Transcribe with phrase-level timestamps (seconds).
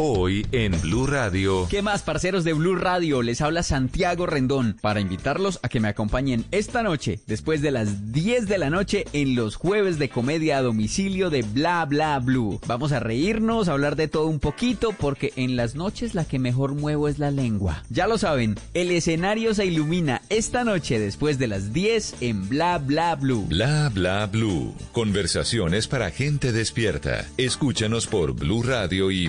[0.00, 1.66] Hoy en Blue Radio.
[1.68, 3.20] ¿Qué más, parceros de Blue Radio?
[3.20, 8.12] Les habla Santiago Rendón para invitarlos a que me acompañen esta noche, después de las
[8.12, 12.60] 10 de la noche, en los jueves de comedia a domicilio de Bla Bla Blue.
[12.68, 16.38] Vamos a reírnos, a hablar de todo un poquito, porque en las noches la que
[16.38, 17.82] mejor muevo es la lengua.
[17.90, 22.78] Ya lo saben, el escenario se ilumina esta noche después de las 10 en Bla
[22.78, 23.46] Bla Blue.
[23.48, 24.76] Bla Bla Blue.
[24.92, 27.26] Conversaciones para gente despierta.
[27.36, 29.28] Escúchanos por Blue Radio y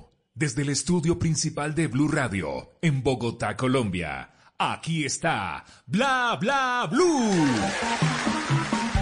[0.33, 4.31] desde el estudio principal de Blue Radio, en Bogotá, Colombia.
[4.57, 7.31] Aquí está Bla Bla Blue.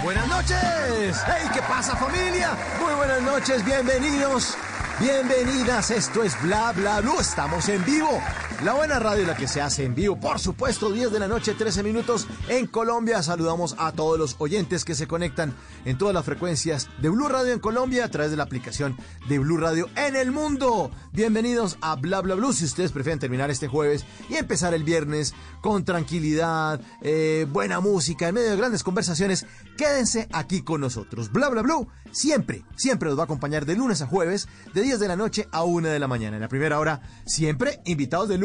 [0.03, 1.17] Buenas noches.
[1.27, 2.57] Hey, ¿qué pasa familia?
[2.81, 4.55] Muy buenas noches, bienvenidos.
[4.99, 8.21] Bienvenidas, esto es Bla Bla Blue, estamos en vivo.
[8.63, 11.53] La buena radio la que se hace en vivo, por supuesto, 10 de la noche,
[11.53, 13.23] 13 minutos en Colombia.
[13.23, 17.53] Saludamos a todos los oyentes que se conectan en todas las frecuencias de Blue Radio
[17.53, 18.97] en Colombia a través de la aplicación
[19.29, 20.91] de Blue Radio en el mundo.
[21.13, 22.51] Bienvenidos a Bla Bla Blue.
[22.51, 28.27] Si ustedes prefieren terminar este jueves y empezar el viernes con tranquilidad, eh, buena música,
[28.27, 29.45] en medio de grandes conversaciones,
[29.77, 31.31] quédense aquí con nosotros.
[31.31, 34.99] Bla Bla Blue siempre, siempre los va a acompañar de lunes a jueves, de 10
[34.99, 36.37] de la noche a 1 de la mañana.
[36.37, 38.37] En la primera hora, siempre invitados de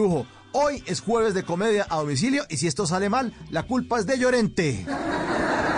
[0.52, 4.06] Hoy es jueves de comedia a domicilio y si esto sale mal, la culpa es
[4.06, 4.86] de Llorente.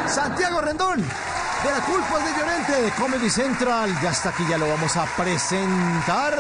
[0.09, 3.91] Santiago Rendón, de la culpa es de Llorente, de Comedy Central.
[4.03, 6.35] Ya hasta aquí, ya lo vamos a presentar.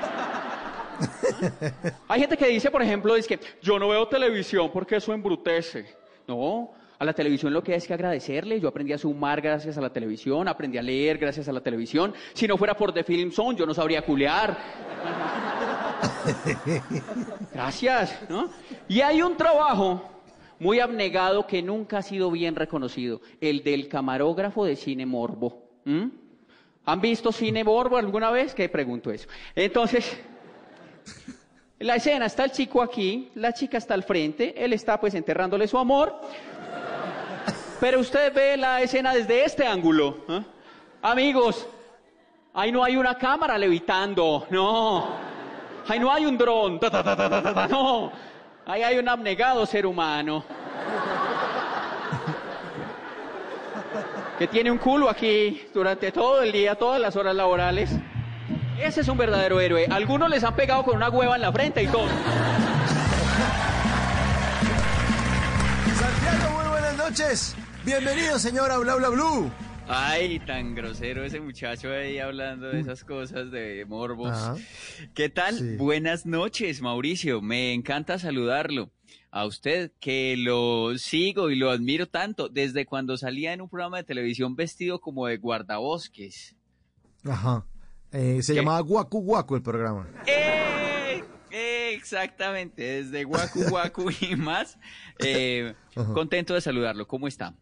[2.09, 5.86] Hay gente que dice, por ejemplo, es que yo no veo televisión porque eso embrutece.
[6.28, 8.59] No, a la televisión lo que hay es que agradecerle.
[8.59, 12.14] Yo aprendí a sumar gracias a la televisión, aprendí a leer gracias a la televisión.
[12.34, 14.57] Si no fuera por The Film Zone, yo no sabría culear.
[17.54, 18.50] Gracias, ¿no?
[18.89, 20.10] Y hay un trabajo
[20.60, 25.63] muy abnegado que nunca ha sido bien reconocido, el del camarógrafo de cine morbo.
[25.86, 26.12] ¿m?
[26.86, 28.54] ¿Han visto cine morbo alguna vez?
[28.54, 29.28] ¿Qué pregunto eso?
[29.56, 30.18] Entonces,
[31.80, 35.68] la escena está el chico aquí, la chica está al frente, él está pues enterrándole
[35.68, 36.19] su amor,
[37.80, 40.18] pero usted ve la escena desde este ángulo.
[40.30, 40.42] ¿eh?
[41.02, 41.68] Amigos,
[42.54, 45.08] ahí no hay una cámara levitando, no.
[45.88, 48.12] Ahí no hay un dron, ta, ta, ta, no.
[48.66, 50.44] Ahí hay un abnegado ser humano.
[54.38, 57.92] que tiene un culo aquí durante todo el día, todas las horas laborales.
[58.80, 59.88] Ese es un verdadero héroe.
[59.90, 62.08] Algunos les han pegado con una hueva en la frente y todo.
[65.96, 67.56] Santiago, muy buenas noches.
[67.85, 69.51] Bienvenido, señora Bla Bla Blue.
[69.88, 74.31] Ay, tan grosero ese muchacho ahí hablando de esas cosas de morbos.
[74.31, 74.56] Ajá.
[75.13, 75.56] ¿Qué tal?
[75.56, 75.75] Sí.
[75.75, 77.41] Buenas noches, Mauricio.
[77.41, 78.89] Me encanta saludarlo.
[79.31, 83.97] A usted, que lo sigo y lo admiro tanto desde cuando salía en un programa
[83.97, 86.56] de televisión vestido como de guardabosques.
[87.25, 87.65] Ajá.
[88.13, 88.59] Eh, se ¿Qué?
[88.59, 90.07] llamaba Guacu Guacu el programa.
[90.25, 91.21] ¡Eh!
[91.94, 94.77] Exactamente, desde Guacu Guacu y más.
[95.19, 95.74] Eh,
[96.13, 97.07] contento de saludarlo.
[97.07, 97.56] ¿Cómo está?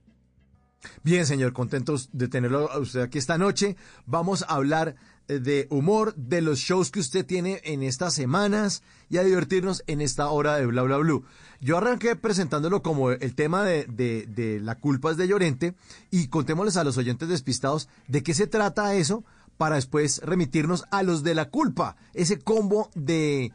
[1.04, 3.76] Bien, señor, contentos de tenerlo a usted aquí esta noche.
[4.06, 4.96] Vamos a hablar
[5.28, 9.84] eh, de humor, de los shows que usted tiene en estas semanas y a divertirnos
[9.88, 11.24] en esta hora de Bla Bla Blue.
[11.60, 15.76] Yo arranqué presentándolo como el tema de, de- de la culpa es de Llorente
[16.10, 19.24] y contémosles a los oyentes despistados de qué se trata eso
[19.58, 23.52] para después remitirnos a los de la culpa, ese combo de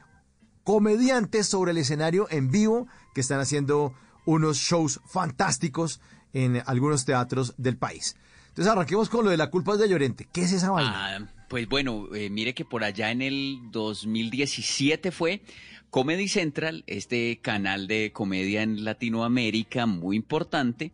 [0.62, 3.93] comediantes sobre el escenario en vivo que están haciendo
[4.25, 6.00] unos shows fantásticos
[6.37, 8.15] en algunos teatros del país.
[8.49, 10.29] Entonces arranquemos con lo de la culpa de Llorente.
[10.31, 11.17] ¿Qué es esa vaina?
[11.17, 15.41] Ah, pues bueno, eh, mire que por allá en el 2017 fue
[15.88, 20.93] Comedy Central, este canal de comedia en Latinoamérica muy importante,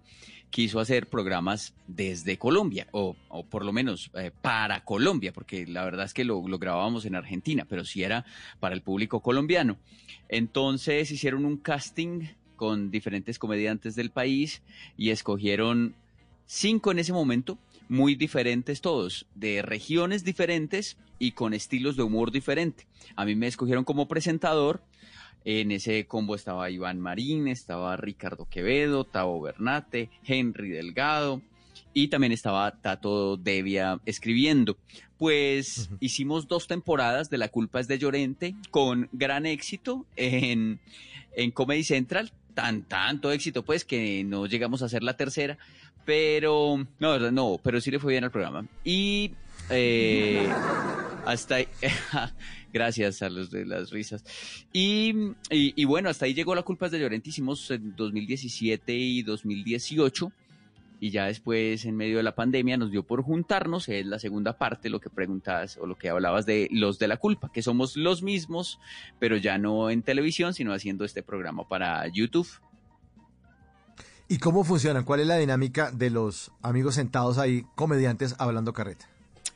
[0.51, 5.85] quiso hacer programas desde Colombia, o, o por lo menos eh, para Colombia, porque la
[5.85, 8.25] verdad es que lo, lo grabábamos en Argentina, pero sí era
[8.61, 9.79] para el público colombiano.
[10.29, 12.29] Entonces hicieron un casting
[12.63, 14.63] con diferentes comediantes del país
[14.97, 15.97] y escogieron
[16.47, 22.31] cinco en ese momento, muy diferentes todos, de regiones diferentes y con estilos de humor
[22.31, 22.87] diferente.
[23.17, 24.81] A mí me escogieron como presentador.
[25.45, 31.43] En ese combo estaba Iván Marín, estaba Ricardo Quevedo, Tavo Bernate, Henry Delgado
[31.93, 34.77] y también estaba Tato Devia escribiendo.
[35.19, 40.79] Pues hicimos dos temporadas de La culpa es de Llorente con gran éxito en,
[41.35, 42.33] en Comedy Central.
[42.55, 45.59] Tan, tanto éxito pues que no llegamos a hacer la tercera,
[46.05, 48.67] pero no, no, pero sí le fue bien al programa.
[48.85, 49.33] Y
[49.71, 50.49] eh,
[51.25, 51.69] hasta ahí,
[52.73, 54.25] gracias a los de las risas.
[54.73, 55.15] Y,
[55.51, 60.33] y, y bueno, hasta ahí llegó la culpa de Llorente, hicimos en 2017 y 2018
[61.03, 64.57] y ya después en medio de la pandemia nos dio por juntarnos, es la segunda
[64.57, 67.97] parte, lo que preguntabas o lo que hablabas de los de la culpa, que somos
[67.97, 68.79] los mismos,
[69.19, 72.47] pero ya no en televisión, sino haciendo este programa para YouTube.
[74.29, 75.03] ¿Y cómo funcionan?
[75.03, 79.09] ¿Cuál es la dinámica de los amigos sentados ahí, comediantes, hablando carreta?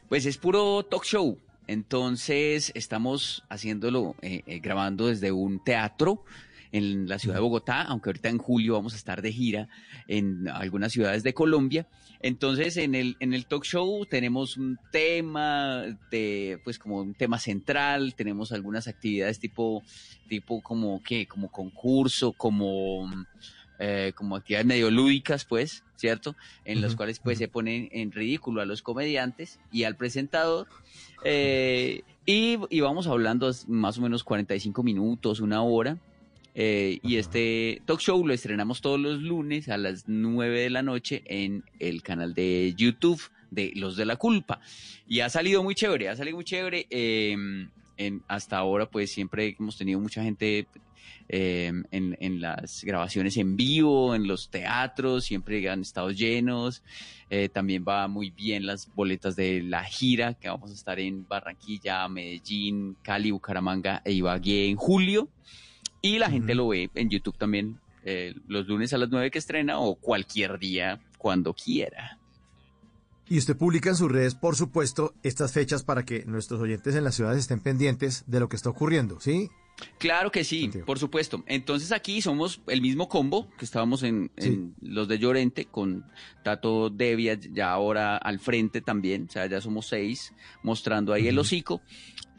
[0.09, 1.39] Pues es puro talk show.
[1.69, 6.25] Entonces estamos haciéndolo, eh, eh, grabando desde un teatro
[6.73, 9.69] en la ciudad de Bogotá, aunque ahorita en julio vamos a estar de gira
[10.07, 11.89] en algunas ciudades de Colombia.
[12.21, 17.39] Entonces en el, en el talk show tenemos un tema de, pues como un tema
[17.39, 19.85] central, tenemos algunas actividades tipo,
[20.27, 23.09] tipo como que, como concurso, como
[23.79, 26.37] eh, como actividades medio lúdicas, pues, ¿cierto?
[26.65, 30.69] En las Ujú, cuales pues se ponen en ridículo a los comediantes y al presentador.
[31.21, 36.01] eh, y, y vamos hablando más o menos 45 minutos, una hora.
[36.57, 40.83] Eh, y este talk show lo estrenamos todos los lunes a las 9 de la
[40.83, 44.61] noche en el canal de YouTube de Los de la Culpa.
[45.07, 46.87] Y ha salido muy chévere, ha salido muy chévere.
[46.91, 47.37] eh,
[47.99, 50.67] en, hasta ahora pues siempre hemos tenido mucha gente
[51.29, 56.83] eh, en, en las grabaciones en vivo, en los teatros, siempre han estado llenos.
[57.31, 61.27] Eh, también va muy bien las boletas de la gira, que vamos a estar en
[61.27, 65.29] Barranquilla, Medellín, Cali, Bucaramanga e Ibagué en julio.
[66.07, 69.41] Y la gente lo ve en YouTube también eh, los lunes a las 9 que
[69.41, 72.21] estrena o cualquier día cuando quiera.
[73.29, 77.03] Y usted publica en sus redes, por supuesto, estas fechas para que nuestros oyentes en
[77.03, 79.51] las ciudades estén pendientes de lo que está ocurriendo, ¿sí?
[79.99, 81.45] Claro que sí, por supuesto.
[81.47, 86.03] Entonces aquí somos el mismo combo que estábamos en, en los de Llorente con
[86.43, 91.39] Tato Devia ya ahora al frente también, o sea, ya somos seis mostrando ahí el
[91.39, 91.83] hocico.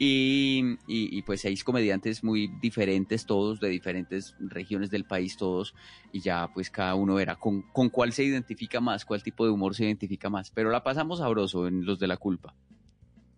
[0.00, 5.74] Y, y- y, pues seis comediantes muy diferentes todos, de diferentes regiones del país todos
[6.12, 9.50] y ya pues cada uno verá con, con cuál se identifica más, cuál tipo de
[9.50, 12.54] humor se identifica más, pero la pasamos sabroso en los de la culpa.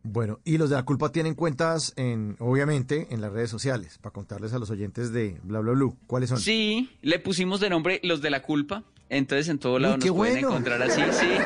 [0.03, 4.13] Bueno, y los de la culpa tienen cuentas, en, obviamente, en las redes sociales, para
[4.13, 5.97] contarles a los oyentes de Bla Bla Blue.
[6.07, 6.41] ¿Cuáles son?
[6.41, 8.83] Sí, le pusimos de nombre Los de la Culpa.
[9.11, 11.27] Entonces en todo lado Uy, nos pueden encontrar así, sí.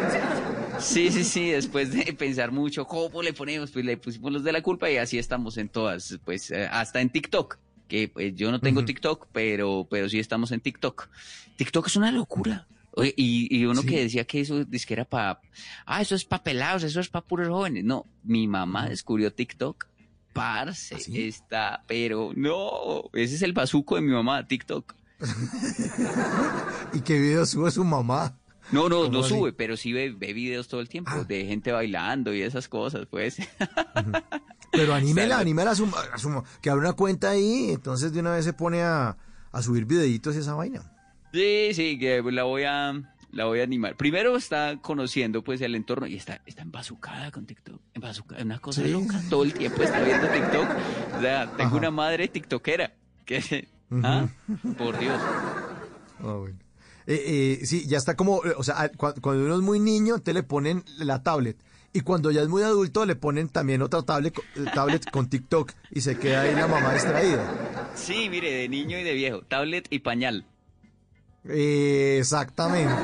[0.81, 3.71] Sí, sí, sí, después de pensar mucho, ¿cómo le ponemos?
[3.71, 7.01] Pues le pusimos Los de la Culpa y así estamos en todas, pues eh, hasta
[7.01, 7.59] en TikTok,
[7.89, 8.85] que pues yo no tengo.
[8.85, 11.09] TikTok, pero, pero sí estamos en TikTok.
[11.57, 12.67] TikTok es una locura.
[12.97, 15.41] Y, y uno que decía que eso es que era para,
[15.87, 17.83] ah, eso es para pelados, eso es para puros jóvenes.
[17.85, 19.87] No, mi mamá descubrió TikTok.
[20.33, 21.23] Parce, ¿Ah, sí?
[21.29, 24.95] está, pero no, ese es el bazuco de mi mamá, TikTok.
[26.93, 28.37] ¿Y qué video sube su mamá?
[28.73, 29.29] No, no, ¿Cómo no así?
[29.29, 31.25] sube, pero sí ve, ve videos todo el tiempo Ah.
[31.25, 33.37] de gente bailando y esas cosas, pues.
[34.73, 38.33] Pero anímela, anímela a su, a su- que abre una cuenta ahí, entonces de una
[38.33, 39.17] vez se pone a,
[39.53, 40.83] a subir videitos y esa vaina.
[41.35, 42.93] Sí, sí, que la voy a,
[43.33, 43.97] la voy a animar.
[43.97, 47.81] Primero está conociendo pues el entorno y está, está embazucada con TikTok.
[47.93, 48.89] Embazucada, una cosa Sí.
[48.91, 49.21] loca.
[49.29, 50.69] Todo el tiempo está viendo TikTok.
[51.19, 51.77] O sea, tengo Ajá.
[51.77, 52.93] una madre tiktokera.
[53.25, 53.67] Que,
[54.05, 54.29] ¿ah?
[54.79, 55.19] Por Dios.
[56.21, 56.57] Ah, bueno.
[57.07, 60.33] Eh, eh, sí, ya está como, eh, o sea, cuando uno es muy niño, te
[60.35, 61.57] le ponen la tablet.
[61.93, 64.35] Y cuando ya es muy adulto, le ponen también otra tablet,
[64.73, 67.91] tablet con TikTok y se queda ahí la mamá distraída.
[67.95, 69.43] Sí, mire, de niño y de viejo.
[69.43, 70.45] Tablet y pañal.
[71.49, 72.95] Eh, exactamente.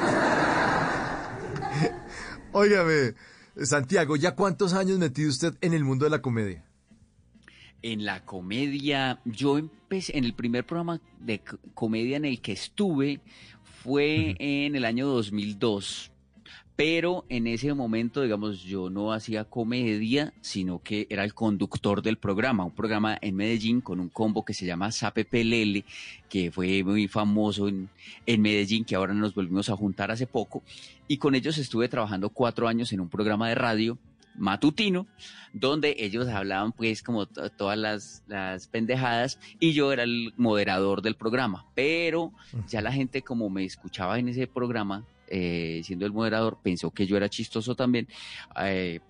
[2.53, 3.15] Óigame,
[3.63, 6.65] Santiago, ¿ya cuántos años metido usted en el mundo de la comedia?
[7.83, 11.43] En la comedia, yo empecé, en el primer programa de
[11.75, 13.21] comedia en el que estuve
[13.83, 16.10] fue en el año 2002.
[16.83, 22.17] Pero en ese momento, digamos, yo no hacía comedia, sino que era el conductor del
[22.17, 25.85] programa, un programa en Medellín con un combo que se llama Sape Pelele,
[26.31, 27.91] que fue muy famoso en,
[28.25, 30.63] en Medellín, que ahora nos volvimos a juntar hace poco.
[31.07, 33.99] Y con ellos estuve trabajando cuatro años en un programa de radio
[34.39, 35.07] matutino,
[35.53, 41.03] donde ellos hablaban pues como to- todas las, las pendejadas y yo era el moderador
[41.03, 42.33] del programa, pero
[42.69, 47.07] ya la gente como me escuchaba en ese programa, eh, siendo el moderador, pensó que
[47.07, 48.07] yo era chistoso también,
[48.61, 49.01] eh,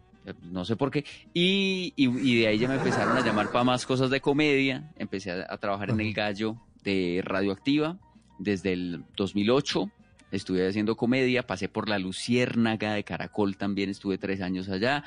[0.43, 3.65] no sé por qué, y, y- y de ahí ya me empezaron a llamar para
[3.65, 7.99] más cosas de comedia, empecé a, a trabajar en El Gallo de Radioactiva
[8.39, 9.91] desde el 2008,
[10.31, 15.03] estuve haciendo comedia, pasé por La Luciérnaga de Caracol también, estuve tres años allá,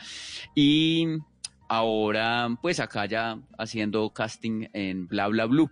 [0.55, 1.05] y
[1.67, 5.71] ahora pues acá ya haciendo casting en Bla Bla Blue.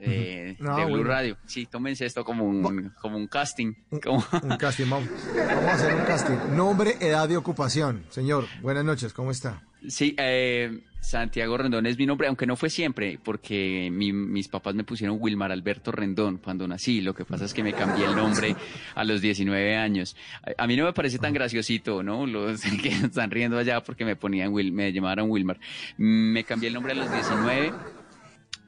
[0.00, 1.04] Eh, de Blue bueno.
[1.04, 1.36] Radio.
[1.46, 3.72] Sí, tómense esto como un, como un casting.
[4.02, 6.34] como- Un casting, vamos, vamos a hacer un casting.
[6.56, 8.04] Nombre, edad y ocupación.
[8.10, 9.62] Señor, buenas noches, ¿cómo está?
[9.86, 14.74] Sí, eh, Santiago Rendón es mi nombre, aunque no fue siempre, porque mi- mis papás
[14.74, 17.02] me pusieron Wilmar Alberto Rendón cuando nací.
[17.02, 18.56] Lo que pasa es que me cambié el nombre
[18.94, 20.16] a los 19 años.
[20.58, 22.26] A, a mí no me parece tan graciosito, ¿no?
[22.26, 25.58] Los que están riendo allá porque me ponían Wil, me llamaron Wilmar.
[25.98, 27.72] Mm, Me cambié el nombre a los 19.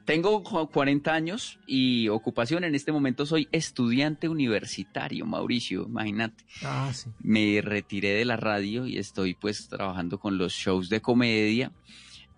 [0.07, 6.91] Tengo cu- 40 años y ocupación en este momento soy estudiante universitario, Mauricio, imagínate Ah,
[6.93, 7.09] sí.
[7.19, 11.73] me retiré de la radio y estoy pues trabajando con los shows de comedia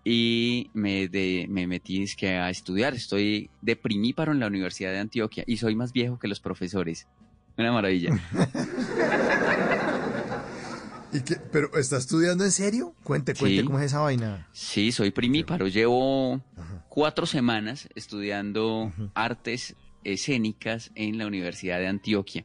[0.04, 2.94] y me, de- me metí es que a estudiar.
[2.94, 7.06] Estoy de primíparo en la Universidad de Antioquia y soy más viejo que los profesores.
[7.56, 8.10] Una maravilla.
[11.12, 11.36] ¿Y qué?
[11.36, 12.94] ¿Pero está estudiando en serio?
[13.02, 13.64] Cuente, cuente Sí.
[13.64, 14.46] cómo es esa vaina.
[14.52, 15.66] Sí, soy primíparo.
[15.68, 16.40] Llevo
[16.88, 19.74] cuatro semanas estudiando artes
[20.04, 22.44] escénicas en la Universidad de Antioquia.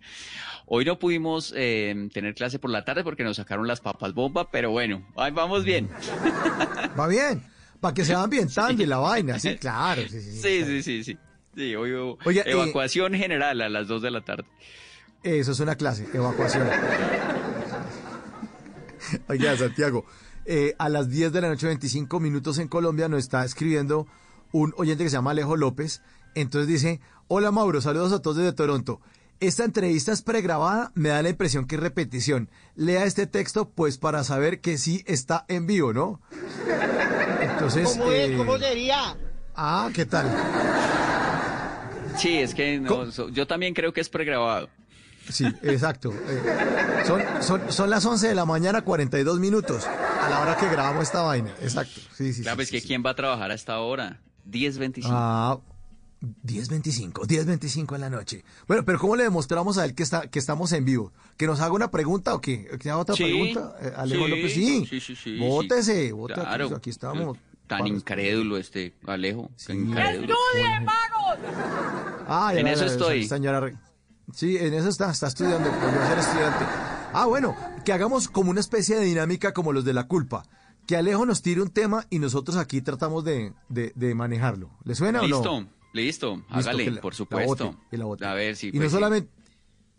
[0.66, 4.52] Hoy no pudimos eh, tener clase por la tarde porque nos sacaron las papas bomba,
[4.52, 5.90] pero bueno, ahí vamos bien.
[7.00, 7.44] Va bien,
[7.80, 10.02] para que se va ambientando y la vaina, sí, claro.
[10.02, 10.42] Sí, sí, sí.
[10.42, 11.18] Sí, sí, sí, sí.
[11.56, 14.44] Sí, hoy hubo Oiga, eh, evacuación general a las 2 de la tarde.
[15.24, 16.68] Eso es una clase, evacuación.
[19.30, 20.06] Oiga, Santiago,
[20.46, 24.08] eh, a las 10 de la noche, 25 minutos en Colombia, nos está escribiendo
[24.52, 26.02] un oyente que se llama Alejo López.
[26.36, 29.02] Entonces dice, hola Mauro, saludos a todos desde Toronto.
[29.42, 32.50] Esta entrevista es pregrabada, me da la impresión que es repetición.
[32.76, 36.22] Lea este texto, pues para saber que sí está en vivo, ¿no?
[37.42, 38.30] Entonces, ¿Cómo es?
[38.30, 39.18] eh, ¿Cómo sería?
[39.56, 40.26] Ah, ¿qué tal?
[42.18, 42.82] Sí, es que
[43.34, 44.70] yo también creo que es pregrabado.
[45.30, 46.14] Sí, exacto.
[46.14, 50.68] Eh, son, son, son las 11 de la mañana, 42 minutos, a la hora que
[50.70, 51.52] grabamos esta vaina.
[51.62, 52.00] Exacto.
[52.16, 52.88] Sí, sí, Claro, sí, es sí, que sí.
[52.88, 54.22] ¿quién va a trabajar a esta hora?
[54.50, 55.02] 10.25.
[55.10, 55.58] Ah,
[56.44, 58.44] 10.25, 10.25 en la noche.
[58.68, 61.12] Bueno, pero ¿cómo le demostramos a él que, está, que estamos en vivo?
[61.38, 62.68] ¿Que nos haga una pregunta o qué?
[62.80, 63.76] ¿Que haga otra Sí, pregunta?
[63.82, 64.86] Eh, Alejo sí, López, sí.
[64.90, 66.12] sí, sí, sí, Bótese, sí.
[66.12, 66.76] bótese, Claro.
[66.76, 67.38] aquí estamos.
[67.68, 69.52] Tan Para- incrédulo este Alejo.
[69.56, 69.68] Sí.
[69.68, 70.36] tan incrédulo.
[72.28, 73.28] Ah, En eso estoy.
[73.28, 73.72] Señora,
[74.36, 76.66] sí, en eso está, está estudiando, volvió a ser estudiante.
[77.14, 80.44] Ah, bueno, que hagamos como una especie de dinámica como los de la culpa.
[80.86, 84.70] Que Alejo nos tire un tema y nosotros aquí tratamos de, de- de manejarlo.
[84.84, 85.38] ¿Le suena o no?
[85.40, 87.66] Listo, listo, hágale, la- por la supuesto.
[87.72, 88.26] bote, que la bote.
[88.26, 88.94] A ver si Y pues, no sí.
[88.94, 89.30] solamente...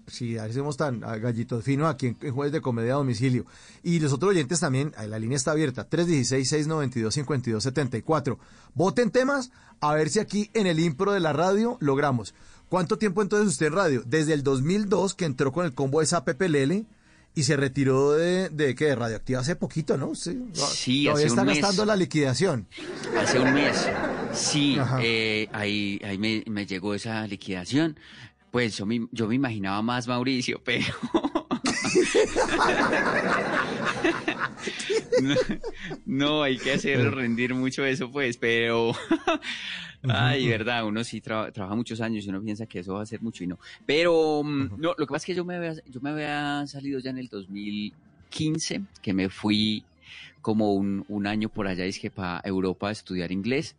[0.08, 3.44] Sí, hacemos tan a gallitos finos aquí en, en Jueves de Comedia a Domicilio.
[3.82, 8.38] Y los otros oyentes también, la línea está abierta, 316-692-5274.
[8.74, 9.50] Voten temas,
[9.80, 12.34] a ver si aquí en el impro de la radio logramos.
[12.68, 14.02] ¿Cuánto tiempo entonces usted en radio?
[14.04, 16.86] Desde el 2002 que entró con el combo de PPLL
[17.34, 18.86] y se retiró de, de, ¿qué?
[18.86, 20.14] de radioactiva hace poquito, ¿no?
[20.14, 21.60] Sí, Sí, todavía hace está un mes.
[21.60, 22.66] gastando la liquidación.
[23.18, 23.86] Hace un mes.
[24.32, 27.98] Sí, eh, ahí, ahí me, me llegó esa liquidación.
[28.50, 30.86] Pues yo me, yo me imaginaba más Mauricio, pero...
[35.22, 35.34] no,
[36.06, 38.92] no, hay que hacerlo rendir mucho eso, pues, pero...
[40.02, 43.06] Ay, verdad, uno sí traba- trabaja muchos años y uno piensa que eso va a
[43.06, 43.58] ser mucho y no.
[43.84, 47.00] Pero, mm, no, lo que pasa es que yo me había, yo me había salido
[47.00, 49.84] ya en el 2015, que me fui
[50.40, 53.76] como un, un año por allá, es que para Europa a estudiar inglés.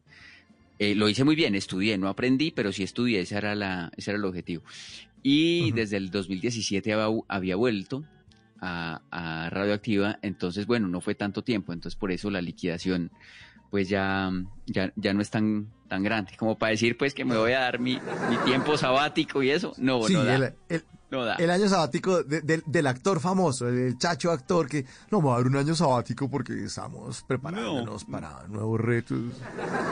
[0.80, 4.12] Eh, lo hice muy bien, estudié, no aprendí, pero sí estudié, ese era, la, ese
[4.12, 4.64] era el objetivo.
[5.24, 8.04] Y desde el 2017 había, había vuelto
[8.62, 13.10] a, a Radioactiva, entonces, bueno, no fue tanto tiempo, entonces por eso la liquidación
[13.70, 14.32] pues ya,
[14.66, 17.60] ya, ya no es tan, tan grande, como para decir pues que me voy a
[17.60, 21.36] dar mi, mi tiempo sabático y eso, no, sí, no da, el, el- no da.
[21.36, 25.36] el año sabático de- del- del actor famoso, el, el chacho actor que no va
[25.36, 29.18] a dar un año sabático porque estamos preparándonos para nuevos retos.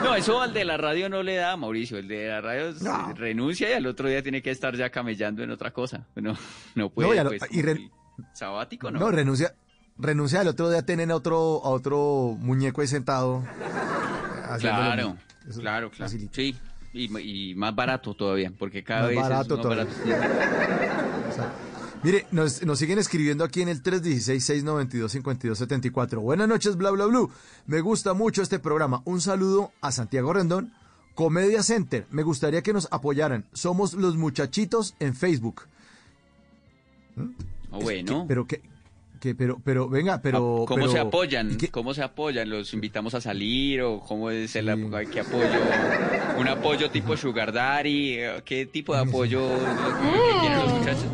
[0.04, 1.96] No, eso al de la radio no le da, Mauricio.
[1.96, 3.14] El de la radio se No.
[3.14, 6.06] renuncia y al otro día tiene que estar ya camellando en otra cosa.
[6.16, 6.36] No,
[6.74, 7.16] no puede.
[7.18, 7.90] Y pues, y
[8.34, 8.98] sabático, ¿no?
[8.98, 9.54] No, renuncia,
[9.98, 13.44] renuncia al otro día tienen a otro, a otro muñeco ahí sentado.
[14.58, 15.16] claro.
[15.48, 16.10] Eso claro, claro.
[16.10, 16.34] facilita.
[16.34, 16.56] Sí,
[16.92, 20.18] y, y más barato todavía, porque cada Más vez barato es más todavía.
[20.18, 21.52] barato.
[22.02, 26.20] Mire, nos, nos siguen escribiendo aquí en el 316-692-5274.
[26.20, 27.26] Buenas noches, bla, bla, bla.
[27.66, 29.02] Me gusta mucho este programa.
[29.04, 30.72] Un saludo a Santiago Rendón.
[31.14, 32.06] Comedia Center.
[32.10, 33.46] Me gustaría que nos apoyaran.
[33.52, 35.62] Somos los muchachitos en Facebook.
[37.72, 38.26] Ah, bueno.
[38.28, 38.60] Pero que,
[39.26, 40.64] que pero, pero, venga, pero.
[40.66, 41.56] ¿Cómo pero- se apoyan?
[41.70, 42.48] ¿Cómo se apoyan?
[42.48, 45.06] ¿Los invitamos a salir o cómo es el Sí.
[45.12, 45.48] qué apoyo?
[46.38, 48.18] ¿Un apoyo tipo Sugar Daddy?
[48.44, 51.04] ¿Qué tipo de apoyo que- quieren los muchachos?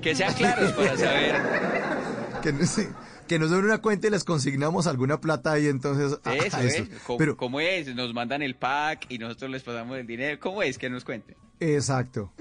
[0.00, 1.34] Que sean claros para saber.
[2.42, 2.88] Que, no sé,
[3.28, 6.18] que nos den una cuenta y les consignamos alguna plata ahí, entonces.
[6.24, 6.88] Eso, a ¿eh?
[7.06, 7.94] ¿Cómo, Pero, cómo es?
[7.94, 10.38] Nos mandan el pack y nosotros les pasamos el dinero.
[10.40, 10.78] ¿Cómo es?
[10.78, 11.36] Que nos cuenten.
[11.60, 12.32] exacto.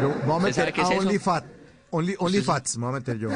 [0.00, 0.98] Yo voy a ¿Usted meter a es eso?
[1.00, 1.44] OnlyFat.
[1.90, 3.28] Only, ¿Usted OnlyFats, me voy a meter yo.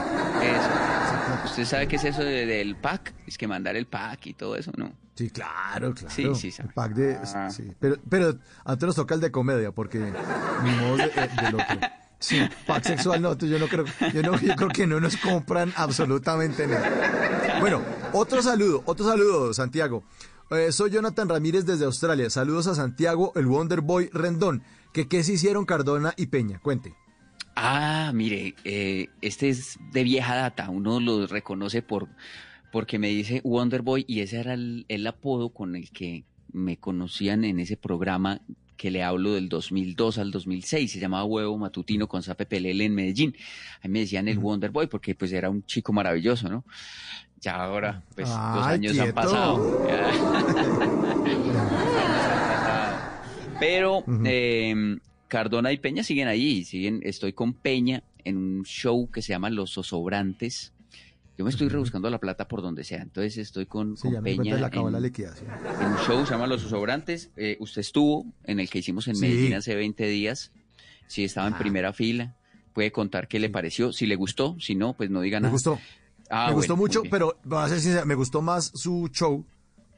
[0.56, 1.44] Eso.
[1.44, 3.14] ¿Usted sabe qué es eso de- del pack?
[3.26, 4.92] Es que mandar el pack y todo eso, ¿no?
[5.14, 6.14] Sí, claro, claro.
[6.14, 6.68] Sí, sí, sabe.
[6.68, 7.18] El pack de.
[7.34, 7.48] Ah.
[7.50, 7.72] Sí.
[7.80, 11.06] Pero, pero a nos toca el de comedia, porque ni modo de-
[11.42, 11.78] del otro.
[12.18, 15.72] Sí, pack sexual no, yo no creo, yo no, yo creo que no nos compran
[15.76, 17.58] absolutamente nada.
[17.60, 20.02] Bueno, otro saludo, otro saludo, Santiago.
[20.50, 22.30] Eh, soy Jonathan Ramírez desde Australia.
[22.30, 24.62] Saludos a Santiago, el Wonder Boy Rendón.
[24.92, 26.58] Que qué se hicieron Cardona y Peña.
[26.60, 26.94] Cuente.
[27.56, 30.68] Ah, mire, eh, este es de vieja data.
[30.68, 32.08] Uno lo reconoce por
[32.70, 37.44] porque me dice Wonderboy y ese era el, el apodo con el que me conocían
[37.44, 38.42] en ese programa
[38.76, 40.92] que le hablo del 2002 al 2006.
[40.92, 43.34] Se llamaba Huevo Matutino con Sape Pelele en Medellín.
[43.82, 46.64] Ahí me decían el Wonderboy porque pues era un chico maravilloso, ¿no?
[47.40, 49.86] Ya ahora, pues dos años han pasado.
[51.52, 53.22] Ya.
[53.58, 59.22] Pero eh, Cardona y Peña siguen ahí, siguen, estoy con Peña en un show que
[59.22, 60.72] se llama Los Zosobrantes.
[61.38, 64.20] Yo me estoy rebuscando la plata por donde sea, entonces estoy con, Sí, con ya
[64.22, 65.46] me Peña acabó en, la liquidación.
[65.80, 67.30] en un show, se llama Los Zosobrantes.
[67.36, 69.22] Eh, usted estuvo en el que hicimos en Sí.
[69.22, 70.50] Medellín hace 20 días.
[71.08, 71.58] Sí, estaba en Ah.
[71.58, 72.34] primera fila.
[72.72, 75.52] Puede contar qué le pareció, si le gustó, si no, pues no diga Me nada.
[75.52, 75.78] gustó.
[76.30, 79.44] Ah, me gustó bueno, muy mucho, pero a ser sincero, me gustó más su show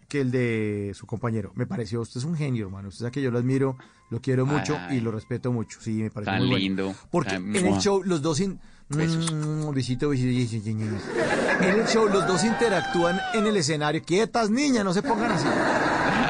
[0.08, 1.52] que el de su compañero.
[1.54, 2.88] Me pareció, usted es un genio, hermano.
[2.88, 3.76] Usted sabe que yo lo admiro,
[4.10, 4.96] lo quiero mucho Ay.
[4.96, 5.78] y lo respeto mucho.
[5.82, 6.62] Sí, me parece Tan muy bueno.
[6.62, 8.58] lindo, Porque en el show los dos in-
[8.90, 9.30] Besos.
[9.30, 11.60] Mm, besito, besito, besito, besito.
[11.60, 14.00] En el show los dos interactúan en el escenario.
[14.02, 15.46] Quietas, niñas, no se pongan así.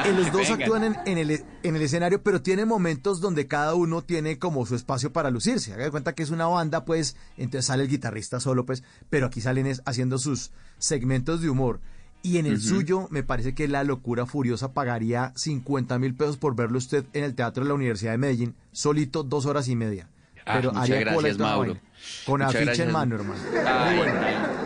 [0.09, 0.61] Eh, los dos Vengan.
[0.61, 4.65] actúan en, en el, en el escenario, pero tiene momentos donde cada uno tiene como
[4.65, 5.71] su espacio para lucirse.
[5.73, 9.27] Haga de cuenta que es una banda, pues, entonces sale el guitarrista solo, pues, pero
[9.27, 11.79] aquí salen es- haciendo sus segmentos de humor.
[12.21, 16.55] Y en el suyo, me parece que la locura furiosa pagaría 50 mil pesos por
[16.55, 20.09] verlo usted en el Teatro de la Universidad de Medellín, solito dos horas y media.
[20.45, 21.77] Ah, Pero haría gracias, Mauro.
[22.25, 23.39] Con Muchas afiche en mano, hermano.
[23.67, 24.13] Ay, bueno.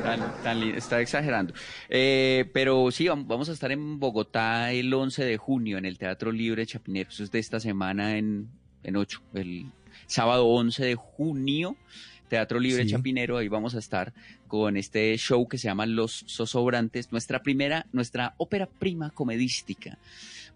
[0.04, 1.54] tan- tan- está exagerando.
[1.90, 5.98] Eh, pero sí, vam- vamos a estar en Bogotá el 11 de junio en el
[5.98, 7.10] Teatro Libre Chapinero.
[7.10, 8.50] Eso es de esta semana en,
[8.84, 9.66] en 8, el
[10.08, 11.76] sábado 11 de junio.
[12.30, 12.90] Teatro Libre Sí.
[12.92, 14.14] Chapinero, ahí vamos a estar
[14.48, 19.98] con este show que se llama Los Zosobrantes, nuestra primera, nuestra ópera prima comedística.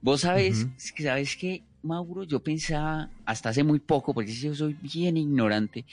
[0.02, 4.76] Vos es que sabes que Mauro, yo pensaba, hasta hace muy poco, porque yo soy
[4.82, 5.86] bien ignorante,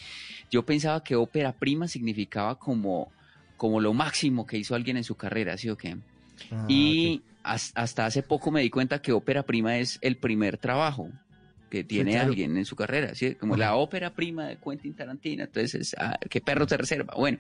[0.51, 3.11] yo pensaba que ópera prima significaba como,
[3.57, 5.97] como lo máximo que hizo alguien en su carrera, ¿sí o qué?
[6.51, 10.59] Ah, y has- hasta hace poco me di cuenta que ópera prima es el primer
[10.59, 11.11] trabajo
[11.75, 12.29] que tiene claro.
[12.29, 13.35] alguien en su carrera, ¿sí?
[13.35, 17.15] como la ópera prima de Quentin Tarantino, entonces, ah, ¿qué perro te reserva?
[17.17, 17.39] Bueno,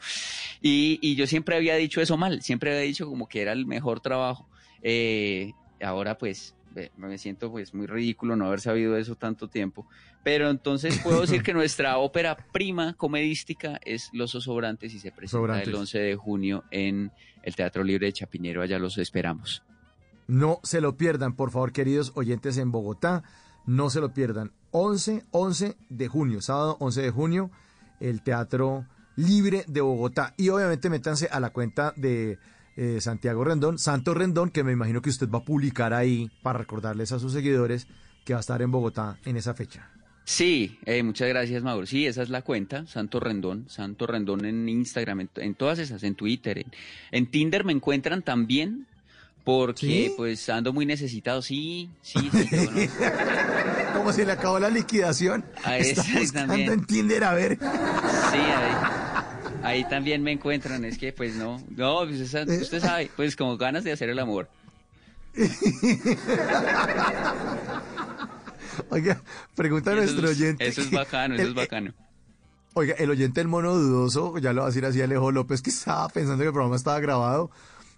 [0.60, 3.64] y, y yo siempre había dicho eso mal, siempre había dicho como que era el
[3.64, 4.48] mejor trabajo.
[4.82, 6.56] Eh, ahora pues
[6.96, 9.86] me siento pues muy ridículo no haber sabido eso tanto tiempo,
[10.24, 15.38] pero entonces puedo decir que nuestra ópera prima comedística es Los Osobrantes y se presenta
[15.38, 15.68] Sobrantes.
[15.68, 17.12] el 11 de junio en
[17.44, 19.62] el Teatro Libre de Chapinero, allá los esperamos.
[20.26, 23.22] No se lo pierdan, por favor, queridos oyentes en Bogotá.
[23.66, 24.52] No se lo pierdan.
[24.72, 27.50] 11, 11 de junio, sábado 11 de junio,
[28.00, 30.34] el Teatro Libre de Bogotá.
[30.36, 32.38] Y obviamente métanse a la cuenta de
[32.76, 36.58] eh, Santiago Rendón, Santo Rendón, que me imagino que usted va a publicar ahí para
[36.58, 37.86] recordarles a sus seguidores
[38.24, 39.90] que va a estar en Bogotá en esa fecha.
[40.24, 41.86] Sí, eh, muchas gracias, Mauro.
[41.86, 46.14] Sí, esa es la cuenta, Santo Rendón, Santo Rendón en Instagram, en, todas esas, en
[46.14, 46.64] Twitter,
[47.10, 48.86] en Tinder me encuentran también,
[49.44, 50.14] porque ¿Sí?
[50.16, 51.42] pues ando muy necesitado.
[51.42, 52.58] Sí, sí, sí.
[53.92, 55.44] no- Como se le acabó la liquidación.
[55.62, 56.72] Ah, Está buscando también.
[56.72, 57.58] en Tinder a ver.
[57.60, 58.74] Sí, ahí,
[59.62, 60.84] ahí también me encuentran.
[60.84, 64.18] Es que, pues no, no, pues, esa- usted sabe, pues como ganas de hacer el
[64.18, 64.48] amor.
[68.90, 69.20] Oiga,
[69.54, 70.66] pregunta a nuestro es- oyente.
[70.66, 71.92] Eso es bacano, eso El- es bacano.
[72.76, 75.70] Oiga, el oyente del mono dudoso, ya lo va a decir así Alejo López, que
[75.70, 77.48] estaba pensando que el programa estaba grabado,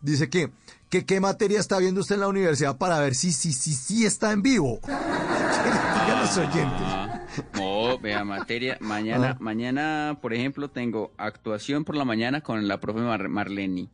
[0.03, 0.51] dice que,
[0.91, 4.07] que qué materia está viendo usted en la universidad para ver si si si si
[4.07, 4.81] está en vivo.
[4.87, 6.83] ¿Qué le diga a los oyentes?
[6.83, 7.23] Ah,
[7.55, 8.79] no, vea, materia.
[8.81, 9.37] Mañana, Ah.
[9.41, 13.89] mañana, por ejemplo, tengo actuación por la mañana con la profe Mar- Marleni.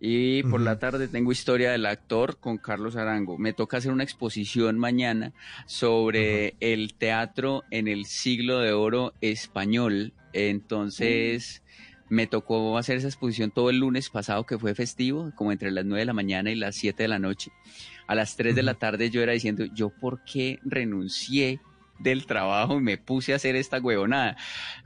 [0.00, 3.36] Y por la tarde tengo historia del actor con Carlos Arango.
[3.36, 5.32] Me toca hacer una exposición mañana
[5.66, 10.12] sobre el teatro en el siglo de oro español.
[10.32, 11.62] Entonces,
[12.08, 15.84] me tocó hacer esa exposición todo el lunes pasado que fue festivo, como entre las
[15.84, 17.52] 9 de la mañana y las 7 de la noche.
[18.06, 21.60] A las 3 de la tarde yo era diciendo, ¿yo por qué renuncié
[21.98, 24.36] del trabajo y me puse a hacer esta huevonada?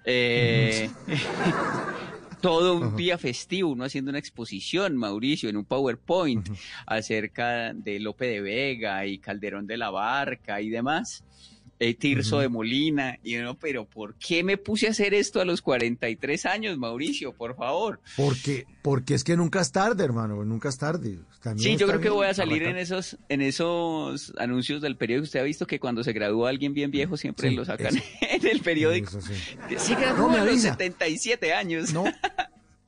[0.05, 0.91] Eh,
[2.43, 6.49] todo un día festivo, uno haciendo una exposición, Mauricio, en un PowerPoint
[6.87, 11.25] acerca de Lope de Vega y Calderón de la Barca y demás.
[11.79, 15.45] Eh, Tirso de Molina, y uno, pero ¿por qué me puse a hacer esto a
[15.45, 17.33] los 43 años, Mauricio?
[17.33, 18.01] Por favor.
[18.17, 21.19] Porque, porque es que nunca es tarde, hermano, nunca es tarde.
[21.43, 25.25] También Sí, yo creo que voy a salir en esos, en esos anuncios del periódico.
[25.25, 28.05] Usted ha visto que cuando se gradúa alguien bien viejo siempre Sí, lo sacan eso.
[28.21, 29.09] en el periódico.
[29.09, 29.35] Eso sí.
[29.77, 30.71] Se No, a los avisa.
[30.77, 31.93] 77 años.
[31.93, 32.05] No,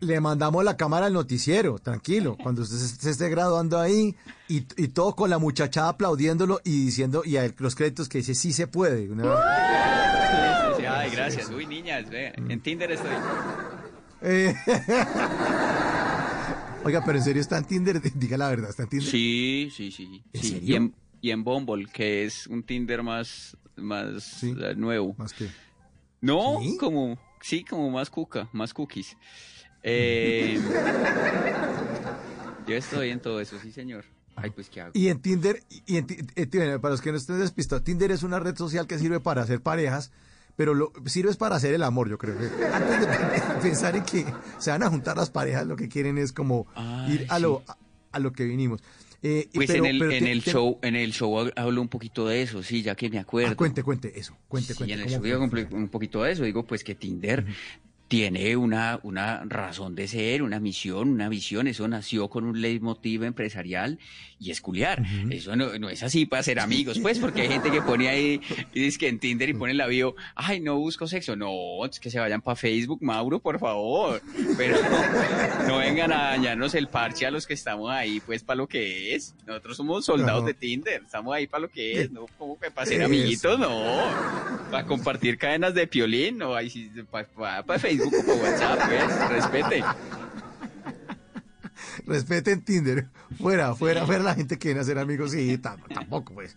[0.04, 2.36] le mandamos la cámara al noticiero, tranquilo.
[2.42, 4.14] Cuando usted se, se esté graduando ahí
[4.48, 8.18] y, y todo con la muchachada aplaudiéndolo y diciendo, y a él los créditos que
[8.18, 9.10] dice, sí se puede.
[9.10, 10.86] Una- Sí, sí, sí.
[10.86, 11.50] Ay, gracias.
[11.50, 13.10] Uy, niñas, ve, en Tinder estoy.
[14.22, 14.54] Eh,
[16.84, 19.08] Oiga, pero en serio está en Tinder, diga la verdad, está en Tinder.
[19.08, 20.22] Sí, sí, sí.
[20.32, 20.48] ¿En sí.
[20.50, 20.66] serio?
[20.66, 24.54] Y, en, y en Bumble, que es un Tinder más, más Sí.
[24.60, 25.14] eh, nuevo.
[25.16, 25.48] Más que.
[26.20, 26.76] No, ¿Sí?
[26.78, 29.16] como, sí, como más cuca, más cookies.
[29.86, 30.58] Eh,
[32.66, 34.04] yo estoy en todo eso, sí, señor.
[34.36, 34.92] Ay, pues, ¿qué hago?
[34.94, 36.46] Y en Tinder, y en, eh,
[36.80, 39.60] para los que no estén despistados, Tinder es una red social que sirve para hacer
[39.60, 40.10] parejas,
[40.56, 42.34] pero lo sirve es para hacer el amor, yo creo.
[42.72, 43.06] Antes de
[43.62, 44.24] pensar en que
[44.58, 47.62] se van a juntar las parejas, lo que quieren es como Ay, ir a lo,
[47.68, 47.76] a,
[48.12, 48.80] a lo que vinimos.
[49.22, 51.52] Eh, Pues pero- en el, pero en ti- el ti- show, en el show hab-
[51.56, 53.52] hablo un poquito de eso, sí, ya que me acuerdo.
[53.52, 54.94] Ah, cuente, cuente eso, cuente, Sí, cuente.
[54.94, 57.46] en el ¿cómo show digo un poquito de eso, digo pues que Tinder
[58.08, 63.24] tiene una, una razón de ser, una misión, una visión, eso nació con un leitmotiv
[63.24, 63.98] empresarial
[64.44, 65.02] y es culiar.
[65.30, 68.40] Eso no, no es así para ser amigos, pues, porque hay gente que pone ahí,
[68.74, 71.84] y dice que en Tinder y pone en la bio, ay, no busco sexo, no,
[71.86, 74.20] es que se vayan para Facebook, Mauro, por favor,
[74.58, 74.76] pero
[75.66, 79.14] no vengan a dañarnos el parche a los que estamos ahí, pues, para lo que
[79.14, 79.34] es.
[79.46, 82.86] Nosotros somos soldados de Tinder, estamos ahí para lo que es, no como que para
[82.86, 83.94] ser amiguitos, no.
[84.70, 89.84] Para compartir cadenas de piolín, no, ahí sí, para Facebook o para WhatsApp, pues, respete.
[92.06, 93.08] Respeten Tinder.
[93.40, 95.32] Fuera, fuera, fuera la gente que viene a ser amigos.
[95.32, 96.56] Sí, tam- tampoco, pues.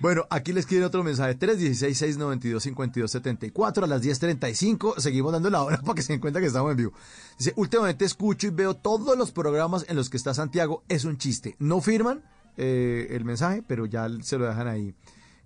[0.00, 1.38] Bueno, aquí les quiero otro mensaje.
[1.38, 4.98] 316-692-5274 a las 10.35.
[4.98, 6.92] Seguimos dando la hora para que se den cuenta que estamos en vivo.
[7.38, 10.82] Dice, últimamente escucho y veo todos los programas en los que está Santiago.
[10.88, 11.56] Es un chiste.
[11.58, 12.22] No firman
[12.56, 14.94] eh, el mensaje, pero ya se lo dejan ahí.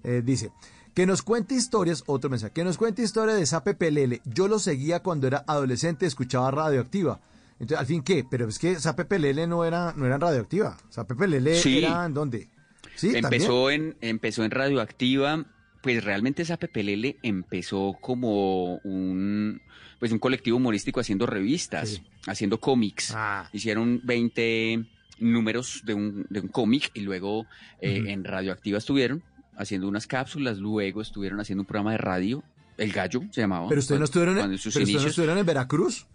[0.05, 0.51] Eh, dice,
[0.95, 4.21] que nos cuente historias, otro mensaje, que nos cuente historia de Sape Pelele.
[4.25, 7.21] Yo lo seguía cuando era adolescente, escuchaba radioactiva.
[7.61, 8.25] Entonces, al fin, ¿qué?
[8.31, 10.77] Pero es que Sape Pelele no era, no era en radioactiva.
[10.91, 11.79] Sape Pelele Sí.
[11.79, 12.51] era en dónde?
[12.95, 13.25] Sí, también.
[13.27, 15.45] empezó en, empezó en Radioactiva
[15.83, 19.63] pues realmente esa Pepelele empezó como un,
[20.01, 22.03] pues un colectivo humorístico haciendo revistas, Sí.
[22.27, 23.13] haciendo cómics.
[23.15, 23.49] Ah.
[23.53, 24.85] Hicieron 20
[25.21, 27.47] números de un, de un cómic y luego
[27.81, 29.23] eh, en Radioactiva estuvieron
[29.57, 32.43] haciendo unas cápsulas, luego estuvieron haciendo un programa de radio,
[32.77, 33.69] El Gallo se llamaba.
[33.69, 36.07] Pero ustedes no estuvieron, en, pero no estuvieron en Veracruz.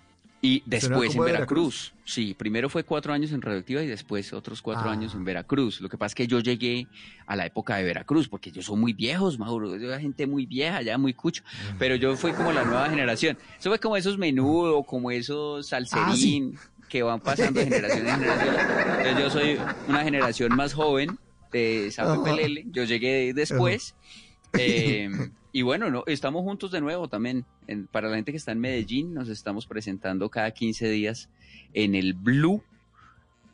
[0.45, 1.93] Y ¿Será después en Veracruz.
[2.03, 4.91] Sí, primero fue cuatro años en Radioactiva y después otros cuatro Ah.
[4.91, 5.79] años en Veracruz.
[5.79, 6.85] Lo que pasa es que yo llegué
[7.25, 9.77] a la época de Veracruz, porque yo soy muy viejos, Mauro.
[9.77, 11.43] Yo era gente muy vieja, ya muy cucho.
[11.79, 13.37] Pero yo fui como la nueva generación.
[13.57, 16.57] Eso fue como esos menudo, como esos salserín
[16.89, 18.55] que van pasando de generación en generación.
[18.97, 21.17] Entonces yo soy una generación más joven
[21.53, 22.15] de Ajá.
[22.21, 22.65] PPLL.
[22.69, 23.95] Yo llegué después.
[24.57, 25.09] Eh,
[25.53, 27.45] y bueno, no, estamos juntos de nuevo también.
[27.67, 31.29] En- para la gente que está en Medellín, nos estamos presentando cada 15 días
[31.73, 32.61] en el Blue.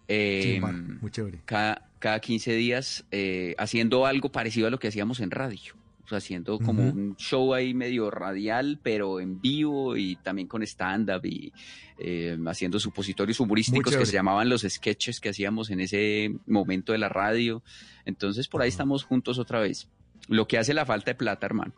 [0.07, 1.41] Eh, Sí, vale, muy chévere.
[1.45, 5.73] cada, cada 15 días eh, haciendo algo parecido a lo que hacíamos en radio.
[6.05, 10.63] O sea, haciendo como un show ahí medio radial, pero en vivo y también con
[10.63, 11.53] stand-up y
[11.99, 16.97] eh, haciendo supositorios humorísticos que se llamaban los sketches que hacíamos en ese momento de
[16.97, 17.61] la radio.
[18.05, 19.87] Entonces, por ahí estamos juntos otra vez.
[20.27, 21.73] Lo que hace la falta de plata, hermano.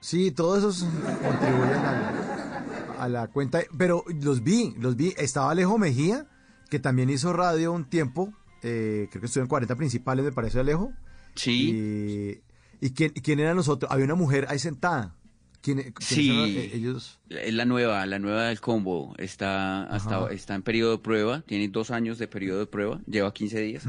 [0.00, 0.88] Sí, todos esos
[1.22, 3.60] contribuyen a la, a la cuenta.
[3.76, 5.14] Pero los vi, los vi.
[5.18, 6.26] Estaba Alejo Mejía,
[6.70, 8.32] que también hizo radio un tiempo.
[8.62, 10.92] eh, creo que estuvo en 40 principales, me parece Alejo.
[11.34, 12.40] Sí.
[12.80, 13.90] Y, ¿y quién, quién eran los otros?
[13.92, 15.14] Había una mujer ahí sentada.
[15.62, 16.70] ¿Quién, quiénes Sí.
[16.72, 17.18] ellos.
[17.28, 19.14] Es la nueva, la nueva del combo.
[19.18, 20.32] Está, hasta, Ajá.
[20.32, 23.84] está en periodo de prueba, tiene dos años de periodo de prueba, lleva 15 días.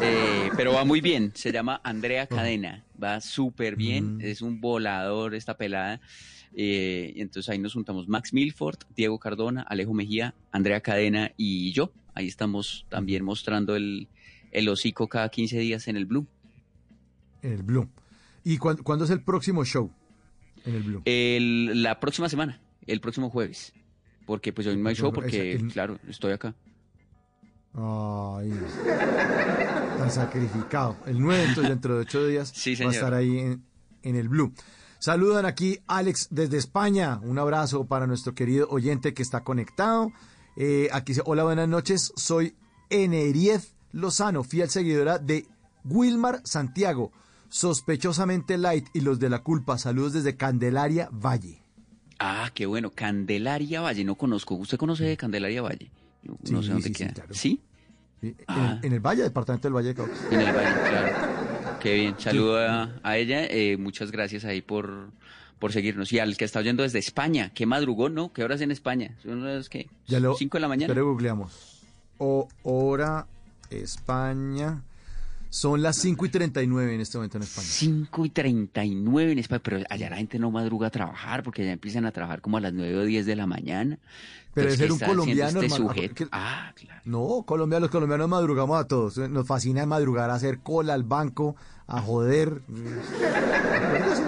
[0.00, 4.20] Eh, pero va muy bien, se llama Andrea Cadena, va súper bien, Mm.
[4.22, 6.00] es un volador esta pelada.
[6.56, 11.92] Eh, entonces ahí nos juntamos Max Milford, Diego Cardona, Alejo Mejía, Andrea Cadena y yo.
[12.14, 14.08] Ahí estamos también mostrando el,
[14.52, 16.26] el hocico cada 15 días en el Blue.
[17.42, 17.88] En el Blue.
[18.44, 19.90] ¿Y cuán- cuándo es el próximo show?
[20.64, 21.02] En el Blue.
[21.04, 23.72] El- la próxima semana, el próximo jueves.
[24.26, 26.54] Porque pues hoy no hay show porque, el- claro, estoy acá.
[27.74, 28.52] Ay,
[29.98, 30.96] tan sacrificado.
[31.06, 33.64] El 9, entonces dentro de ocho días Sí, va a estar ahí en,
[34.02, 34.52] en el Blue.
[35.00, 37.18] Saludan aquí Alex desde España.
[37.22, 40.12] Un abrazo para nuestro querido oyente que está conectado.
[40.56, 42.12] Eh, aquí dice, hola, buenas noches.
[42.16, 42.54] Soy
[42.90, 45.46] Eneriez Lozano, fiel seguidora de
[45.84, 47.12] Wilmar Santiago.
[47.54, 49.78] Sospechosamente light y los de la culpa.
[49.78, 51.62] Saludos desde Candelaria Valle.
[52.18, 52.90] Ah, qué bueno.
[52.90, 54.56] Candelaria Valle, no conozco.
[54.56, 55.88] ¿Usted conoce de Candelaria Valle?
[56.24, 57.12] No, Sí, sé dónde sí, queda.
[57.12, 57.32] claro.
[57.32, 57.60] ¿Sí?
[58.22, 58.78] En, Ah.
[58.82, 60.12] el, en el Valle, departamento del Valle de Cauca.
[60.32, 61.78] En el Valle, claro.
[61.78, 62.14] Qué bien.
[62.18, 63.44] Saludo a, a ella.
[63.44, 65.10] eh, muchas gracias ahí por,
[65.60, 66.12] por seguirnos.
[66.12, 67.52] Y al que está oyendo desde España.
[67.54, 68.32] ¿Qué madrugó, no?
[68.32, 69.16] ¿Qué horas en España?
[69.22, 69.70] ¿Son las
[70.08, 70.92] lo, ¿Cinco de la mañana?
[70.92, 71.82] Ya lo googleamos.
[72.18, 73.28] O, hora
[73.70, 74.82] España.
[75.54, 77.68] Son las 5 y 39 en este momento en España.
[77.68, 81.70] 5 y 39 en España, pero allá la gente no madruga a trabajar porque ya
[81.70, 83.98] empiezan a trabajar como a las 9 o 10 de la mañana.
[84.52, 85.92] Pero debe ser ¿qué un colombiano, este hermano.
[85.94, 86.14] sujeto?
[86.16, 87.00] ¿Qué- Ah, claro.
[87.04, 89.16] No, Colombia, los colombianos madrugamos a todos.
[89.16, 91.54] Nos fascina madrugar a hacer cola al banco,
[91.86, 92.60] a joder.
[92.68, 94.22] Acuérdese.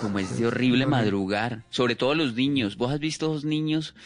[0.00, 2.76] Como es de horrible madrugar, sobre todo los niños.
[2.76, 3.96] ¿Vos has visto esos niños?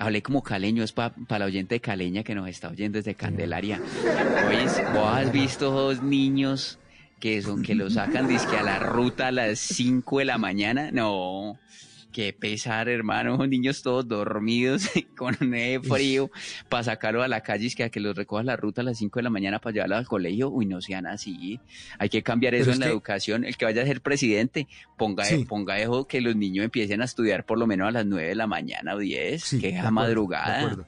[0.00, 3.78] Hablé como caleño, es para la oyente de Caleña que nos está oyendo desde Candelaria.
[4.48, 6.78] Oís, ¿Vos has visto esos niños
[7.20, 10.90] que son que los sacan dizque a la ruta a las 5 de la mañana?
[10.90, 11.58] No,
[12.12, 13.38] qué pesar, hermano.
[13.46, 16.30] Niños todos dormidos con frío
[16.68, 18.98] para sacarlos a la calle y que a que los recoja la ruta a las
[18.98, 20.50] 5 de la mañana para llevarlos al colegio.
[20.50, 21.60] Uy, no sean así.
[21.98, 23.44] Hay que cambiar Pero eso es en la que- educación.
[23.44, 25.44] El que vaya a ser presidente, ponga, Sí.
[25.44, 28.34] ponga eso que los niños empiecen a estudiar por lo menos a las 9 de
[28.34, 30.52] la mañana o 10, Sí, que es acuerdo, madrugada.
[30.58, 30.86] de acuerdo.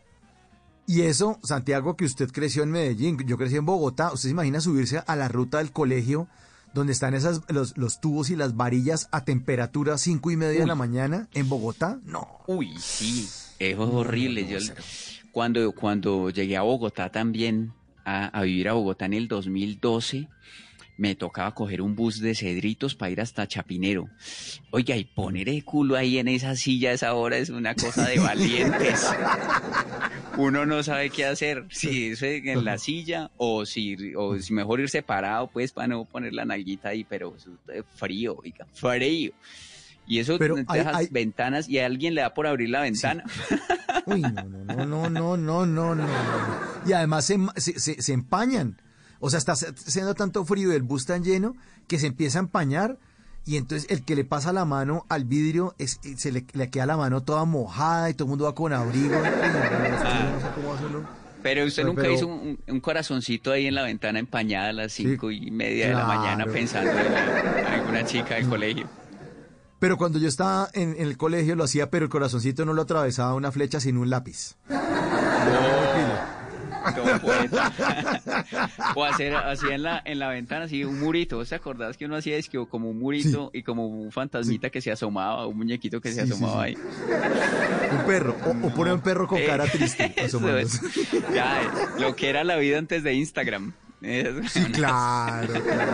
[0.86, 4.60] Y eso, Santiago, que usted creció en Medellín, yo crecí en Bogotá, ¿usted se imagina
[4.60, 6.26] subirse a la ruta del colegio
[6.74, 10.66] donde están esas, los, los tubos y las varillas a temperatura cinco y media de
[10.66, 11.98] la mañana en Bogotá?
[12.04, 12.28] No.
[12.46, 14.46] Uy, sí, eso es horrible.
[14.46, 14.58] Yo,
[15.30, 17.72] cuando, cuando llegué a Bogotá también,
[18.04, 20.28] a, a vivir a Bogotá en el 2012,
[20.98, 24.08] me tocaba coger un bus de cedritos para ir hasta Chapinero.
[24.70, 28.06] Oiga, y poner el culo ahí en esa silla a esa hora es una cosa
[28.08, 29.06] de valientes.
[30.38, 34.80] Uno no sabe qué hacer, si irse en la silla o si, o si mejor
[34.80, 39.32] ir separado, pues, para no poner la nalguita ahí, pero eso es frío, oiga, frío.
[40.06, 42.80] Y eso Pero hay- dejas hay- ventanas y a alguien le da por abrir la
[42.80, 43.24] ventana.
[44.06, 46.08] Uy, no, no, no, no, no, no, no, no.
[46.86, 48.80] Y además se, se, se- se empañan.
[49.24, 51.54] O sea, está haciendo tanto frío y el bus tan lleno
[51.86, 52.98] que se empieza a empañar
[53.44, 56.86] y entonces el que le pasa la mano al vidrio es, se le, le queda
[56.86, 59.16] la mano toda mojada y todo el mundo va con abrigo.
[59.16, 61.04] Uy, no, no, no sé cómo hacerlo.
[61.40, 64.72] Pero usted Pero- nunca pero- hizo un, un corazoncito ahí en la ventana empañada a
[64.72, 68.88] las cinco y media de la mañana pensando en alguna una chica del colegio.
[69.78, 72.82] Pero cuando yo estaba en, en el colegio lo hacía, pero el corazoncito no lo
[72.82, 74.56] atravesaba una flecha sino un lápiz.
[76.94, 77.72] Como poeta.
[78.96, 81.36] o hacer así en la, en la ventana, así un murito.
[81.36, 84.70] ¿Vos te acordás que uno hacía es que como un murito y como un fantasmita
[84.70, 86.74] que se asomaba, un muñequito que se Sí, asomaba ahí?
[86.76, 88.34] Un perro.
[88.46, 90.12] O, o pone un perro con Eh, cara triste.
[90.16, 90.80] es.
[91.34, 91.66] Ya, eh,
[92.00, 93.72] lo que era la vida antes de Instagram.
[94.02, 95.52] Es- Sí, claro.
[95.52, 95.92] claro.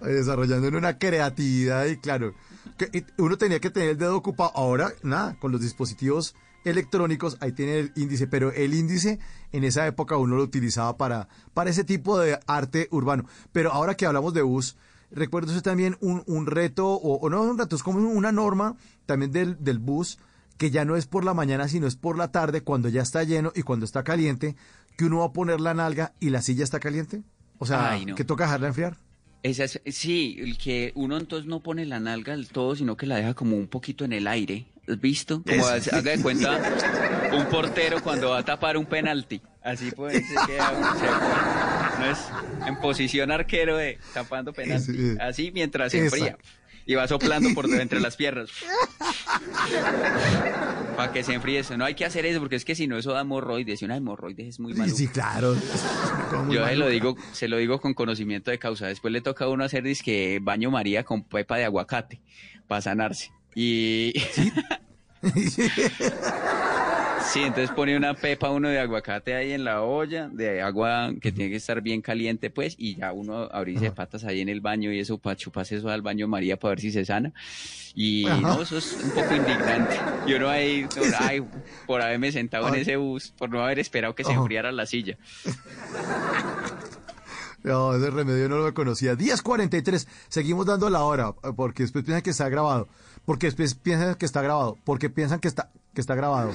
[0.02, 2.34] Desarrollando una creatividad y claro,
[2.76, 4.52] que uno tenía que tener el dedo ocupado.
[4.54, 6.34] Ahora, nada, con los dispositivos
[6.70, 9.18] electrónicos, ahí tiene el índice, pero el índice
[9.52, 13.26] en esa época uno lo utilizaba para, para ese tipo de arte urbano.
[13.52, 14.76] Pero ahora que hablamos de bus,
[15.10, 18.76] recuerdo eso también un, un reto, o, o no un reto, es como una norma
[19.06, 20.18] también del, del bus,
[20.58, 23.22] que ya no es por la mañana, sino es por la tarde, cuando ya está
[23.24, 24.56] lleno y cuando está caliente,
[24.96, 27.22] que uno va a poner la nalga y la silla está caliente.
[27.58, 28.14] O sea, Ay, no.
[28.14, 28.96] que toca dejarla enfriar.
[29.42, 33.06] Esa es- sí, el que uno entonces no pone la nalga del todo, sino que
[33.06, 34.66] la deja como un poquito en el aire.
[34.88, 35.42] ¿Has visto?
[35.42, 36.60] Como haga de cuenta
[37.32, 39.40] un portero cuando va a tapar un penalti.
[39.62, 40.72] Así pues se queda
[41.98, 42.18] no es
[42.66, 45.16] en posición arquero de tapando penalti.
[45.20, 46.38] Así mientras se enfría.
[46.88, 48.48] Y va soplando por entre las piernas.
[50.96, 51.76] Para que se enfríe eso.
[51.76, 53.82] No hay que hacer eso porque es que si no eso da hemorroides.
[53.82, 54.94] Y una hemorroides es muy malo.
[54.94, 55.56] sí, claro.
[56.48, 58.86] Yo se lo digo, se lo digo con conocimiento de causa.
[58.86, 62.20] Después le toca a uno hacer disque baño María con pepa de aguacate
[62.68, 63.32] para sanarse.
[63.58, 64.12] Y
[67.32, 71.32] sí, entonces pone una pepa uno de aguacate ahí en la olla, de agua que
[71.32, 74.60] tiene que estar bien caliente, pues, y ya uno abrirse de patas ahí en el
[74.60, 77.32] baño y eso para chuparse eso al baño María para ver si se sana.
[77.94, 79.96] Y no, eso es un poco indignante.
[80.26, 80.86] Y uno ahí,
[81.18, 81.42] ay,
[81.86, 85.16] por haberme sentado en ese bus, por no haber esperado que se enfriara la silla.
[87.66, 89.14] No, ese remedio no lo conocía.
[89.14, 90.06] 10.43.
[90.28, 92.86] Seguimos dando la hora, porque después piensan que está grabado.
[93.26, 94.78] Porque piensan que está grabado.
[94.84, 96.52] Porque piensan que está, que está grabado.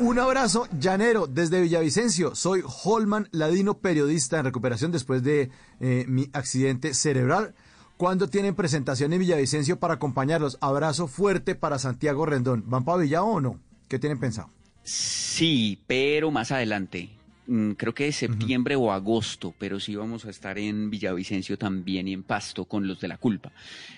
[0.00, 2.34] Un abrazo llanero desde Villavicencio.
[2.34, 7.54] Soy Holman Ladino, periodista en recuperación después de eh, mi accidente cerebral.
[7.96, 10.58] ¿Cuándo tienen presentación en Villavicencio para acompañarlos?
[10.60, 12.64] Abrazo fuerte para Santiago Rendón.
[12.66, 13.60] ¿Van para Villao o no?
[13.86, 14.48] ¿Qué tienen pensado?
[14.82, 17.10] Sí, pero más adelante.
[17.46, 22.06] Mm, Creo que es septiembre o agosto, pero sí vamos a estar en Villavicencio también
[22.06, 23.52] y en Pasto con los de la culpa.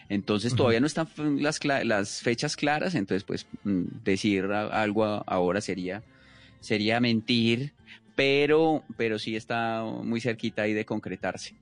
[0.08, 1.08] Entonces todavía no están
[1.40, 6.02] las, fechas claras, entonces pues mm, decir a- algo a- ahora sería,
[6.60, 7.74] sería mentir,
[8.14, 11.54] pero, pero sí está muy cerquita ahí de concretarse.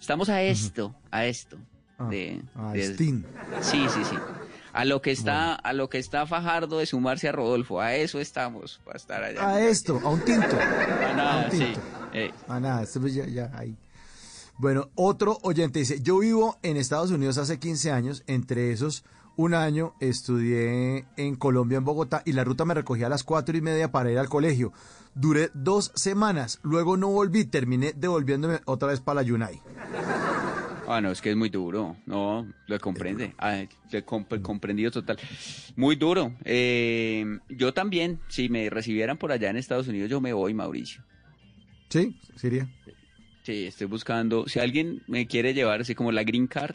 [0.00, 1.58] Estamos a esto, a esto.
[1.98, 2.80] Ah, de- ah, de-.
[3.62, 4.16] Sí, sí, sí.
[4.78, 8.20] A lo que está, a lo que está Fajardo de sumarse a Rodolfo, a eso
[8.20, 9.48] estamos, para estar allá.
[9.48, 10.56] A esto, a un tinto.
[10.56, 11.58] A nada, un sí.
[11.58, 11.80] tinto.
[12.12, 13.76] Eh, Ah, nada, ya, ya ahí.
[14.56, 19.02] Bueno, otro oyente dice, yo vivo en Estados Unidos hace 15 años, entre esos
[19.34, 23.56] un año estudié en Colombia, en Bogotá, y la ruta me recogía a las cuatro
[23.56, 24.72] y media para ir al colegio.
[25.16, 29.60] Duré dos semanas, luego no volví, terminé devolviéndome otra vez para la Yunay.
[30.88, 31.96] Ah, no, es que es muy duro.
[32.06, 33.34] No, lo comprende.
[33.38, 35.18] Ah, lo he comp- comprendido total.
[35.76, 36.34] Muy duro.
[36.44, 41.02] Eh, yo también, si me recibieran por allá en Estados Unidos, yo me voy, Mauricio.
[41.88, 42.16] ¿Sí?
[42.36, 42.68] Siria.
[43.42, 44.46] Sí, estoy buscando.
[44.48, 46.74] Si alguien me quiere llevar así como la green card,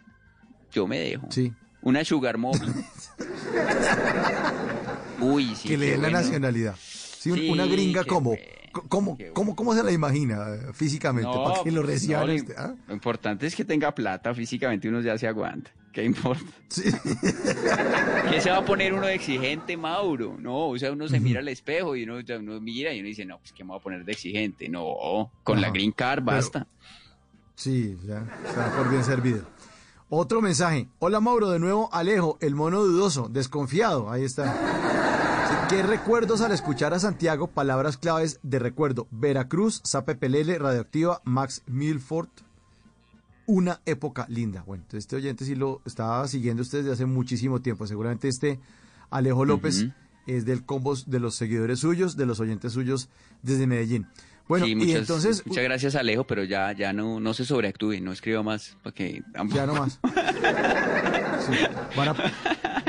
[0.72, 1.28] yo me dejo.
[1.30, 1.54] Sí.
[1.82, 2.60] Una sugar mommy.
[5.22, 5.68] Uy, sí.
[5.70, 6.76] que le den la nacionalidad.
[6.80, 8.36] Sí, un- Sí, una gringa como.
[8.74, 11.30] ¿Cómo, cómo, ¿Cómo se la imagina eh, físicamente?
[11.32, 12.22] para que lo pues, reciban.
[12.22, 12.76] no, lo, este, ¿ah?
[12.88, 15.72] lo importante es que tenga plata, físicamente uno ya se aguanta.
[15.92, 16.44] ¿Qué importa?
[16.70, 16.84] Sí.
[18.32, 20.36] ¿Qué se va a poner uno de exigente, Mauro?
[20.40, 22.20] No, o sea, uno se mira al espejo y uno,
[22.60, 24.68] mira y uno dice, no, pues ¿qué me voy a poner de exigente?
[24.70, 26.68] No, con la green card pero- basta.
[27.56, 29.46] Sí, ya, está por bien servido.
[30.10, 30.88] Otro mensaje.
[30.98, 34.12] Hola Mauro, de nuevo Alejo, el mono dudoso, desconfiado.
[34.12, 34.92] Ahí está.
[35.70, 37.48] ¿Qué recuerdos al escuchar a Santiago?
[37.48, 39.08] Palabras claves de recuerdo.
[39.12, 42.30] Veracruz, Sape Pelele, Radioactiva, Max Milford.
[43.46, 44.64] Una época linda.
[44.66, 47.88] Bueno, entonces este oyente sí lo estaba siguiendo usted desde hace muchísimo tiempo.
[47.88, 48.60] Seguramente este
[49.10, 49.88] Alejo López
[50.28, 53.10] es del combo de los seguidores suyos, de los oyentes suyos
[53.42, 54.08] desde Medellín.
[54.48, 55.46] Bueno, sí, y muchas, entonces...
[55.46, 59.66] muchas gracias, Alejo, pero ya, ya no, no se sobreactúe, no escriba más, porque Ya
[59.66, 60.00] no más.
[61.44, 61.58] Sí,
[61.98, 62.16] Van, a,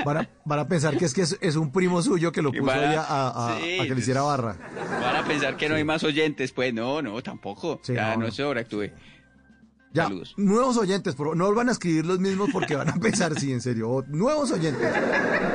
[0.05, 2.53] van, a, van a pensar que es que es, es un primo suyo que lo
[2.53, 4.57] puso a- ahí a, a- a sí, que le hiciera barra.
[5.01, 8.21] van a pensar que no hay más oyentes, pues no, no, tampoco, Sí, ya no,
[8.21, 8.31] no, no.
[8.33, 8.91] se sobreactúe.
[9.93, 10.35] Ya, Saludos.
[10.37, 13.61] nuevos oyentes, por no van a escribir los mismos porque van a pensar, sí, en
[13.61, 13.89] serio.
[13.91, 14.93] O- nuevos oyentes.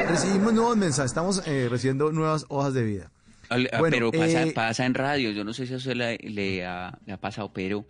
[0.08, 3.12] Recibimos nuevos mensajes, estamos eh, recibiendo nuevas hojas de vida.
[3.50, 6.66] Ah, Bueno, pero pasa, eh, pasa en radio, yo no sé si usted le, le
[6.66, 7.86] ha, le ha pasado, pero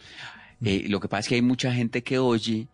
[0.64, 2.68] Eh, lo que pasa es que hay mucha gente que oye,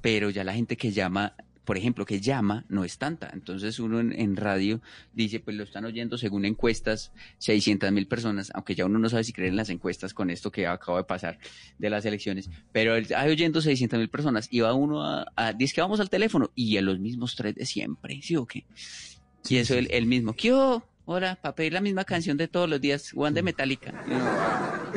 [0.00, 1.32] pero ya la gente que llama,
[1.64, 3.30] por ejemplo, que llama, no es tanta.
[3.32, 4.80] Entonces uno en, en radio
[5.14, 9.24] dice, pues lo están oyendo según encuestas 600 mil personas, aunque ya uno no sabe
[9.24, 11.38] si creer en las encuestas con esto que acaba de pasar
[11.78, 15.52] de las elecciones, pero el- hay oyendo 600 mil personas y va uno a, a-
[15.52, 18.64] dice que vamos al teléfono y a los mismos tres de siempre, ¿sí o qué?
[19.48, 20.84] Y eso el, el mismo, ¿qué hubo?
[21.04, 23.92] Hola, para pedir la misma canción de todos los días, Juan de Metallica.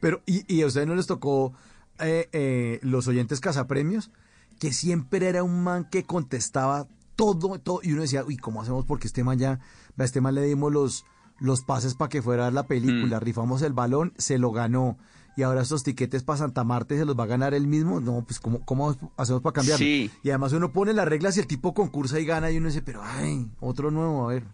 [0.00, 1.54] Pero, ¿y, y a ustedes no les tocó
[2.00, 4.10] eh, eh, los oyentes cazapremios?
[4.58, 7.80] Que siempre era un man que contestaba todo, todo.
[7.82, 8.84] Y uno decía, uy, ¿cómo hacemos?
[8.84, 9.60] Porque este man ya,
[9.96, 11.04] a este man le dimos los,
[11.38, 14.98] los pases para que fuera la película, rifamos el balón, se lo ganó.
[15.36, 18.00] Y ahora estos tiquetes para Santa Marta se los va a ganar él mismo.
[18.00, 19.84] No, pues, ¿cómo, cómo hacemos para cambiarlo?
[19.84, 20.10] Sí.
[20.22, 22.80] Y además uno pone las reglas y el tipo concursa y gana y uno dice,
[22.80, 24.44] pero, ay, otro nuevo, a ver.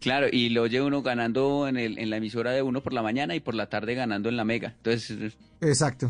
[0.00, 3.02] Claro, y lo oye uno ganando en, el, en la emisora de uno por la
[3.02, 4.74] mañana y por la tarde ganando en la mega.
[4.76, 6.08] Entonces, Exacto.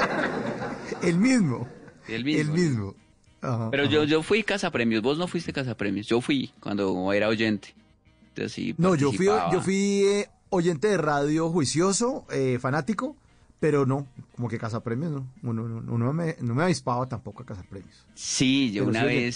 [1.02, 1.68] el mismo.
[2.08, 2.54] El mismo.
[2.54, 2.94] El mismo.
[3.40, 3.92] Ajá, Pero ajá.
[3.92, 7.74] yo, yo fui cazapremios, vos no fuiste cazapremios, yo fui cuando era oyente.
[8.28, 13.16] Entonces, sí, No, yo fui, yo fui eh, oyente de radio juicioso, eh, fanático,
[13.60, 15.26] pero no, como que cazapremios, no.
[15.42, 18.06] Uno, no, no me, no me avispaba tampoco a cazapremios.
[18.14, 19.32] Sí, yo Pero una oye.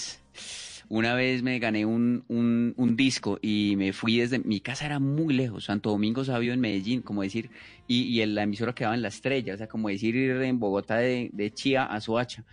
[0.89, 4.99] Una vez me gané un, un, un disco y me fui desde, mi casa era
[5.01, 7.51] muy lejos, Santo Domingo Sabio en Medellín, como decir,
[7.89, 10.59] y, y el- la emisora quedaba en la estrella, o sea, como decir ir en
[10.59, 12.45] Bogotá de, de Chía a Soacha.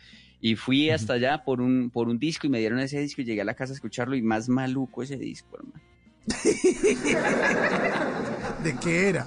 [0.41, 3.25] Y fui hasta allá por un, por un disco y me dieron ese disco y
[3.25, 5.81] llegué a la casa a escucharlo y más maluco ese disco, hermano.
[8.63, 9.25] ¿De qué era?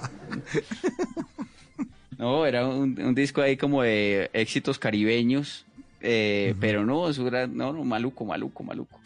[2.17, 5.66] No, era un, un disco ahí como de éxitos caribeños,
[6.01, 8.99] eh, pero no, eso era, no, no, maluco, maluco, maluco.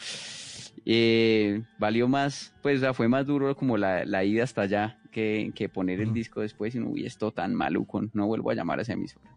[0.86, 5.70] Eh, valió más, pues fue más duro como la, la ida hasta allá que, que
[5.70, 8.82] poner el disco después y no, uy, esto tan maluco, no vuelvo a llamar a
[8.82, 9.30] ese emisora.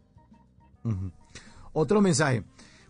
[1.73, 2.45] Otro mensaje.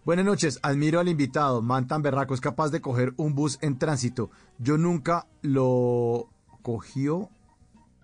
[0.04, 3.78] Buenas noches, admiro al invitado, man tan berraco, es capaz de coger un bus en
[3.78, 4.30] tránsito.
[4.58, 6.28] Yo nunca lo
[6.60, 7.30] cogió,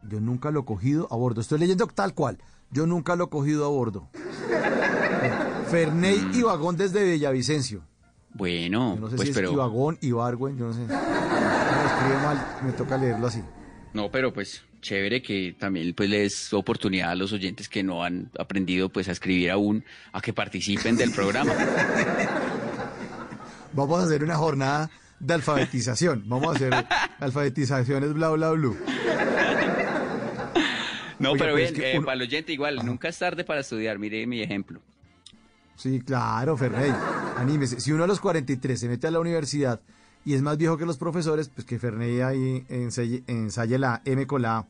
[0.09, 1.43] yo nunca lo he cogido a bordo.
[1.43, 2.39] Estoy leyendo tal cual,
[2.71, 4.09] yo nunca lo he cogido a bordo.
[5.71, 7.83] Ferney y Vagón desde Villavicencio.
[8.35, 10.81] Bueno, Yo no sé pues si es pero, Ibagón, Ibargüen, yo no sé.
[10.81, 13.43] Me escribe mal, me toca leerlo así.
[13.93, 18.31] no, pero pues chévere que también pues les oportunidad a los oyentes que no han
[18.39, 21.53] aprendido pues a escribir aún a que participen del programa.
[23.73, 24.91] Vamos a hacer una jornada
[25.21, 26.25] de alfabetización.
[26.27, 26.73] Vamos a hacer
[27.21, 28.73] alfabetizaciones bla bla bla.
[31.19, 33.99] No, pero bien, es que eh, para el oyente igual, nunca es tarde para estudiar,
[33.99, 34.81] mire mi ejemplo.
[35.81, 36.93] Sí, claro, Ferney.
[37.39, 37.81] Anímese.
[37.81, 39.81] Si uno a los 43 se mete a la universidad
[40.27, 44.27] y es más viejo que los profesores, pues que Ferney ahí ensaye, ensaye la M
[44.27, 44.67] con la A.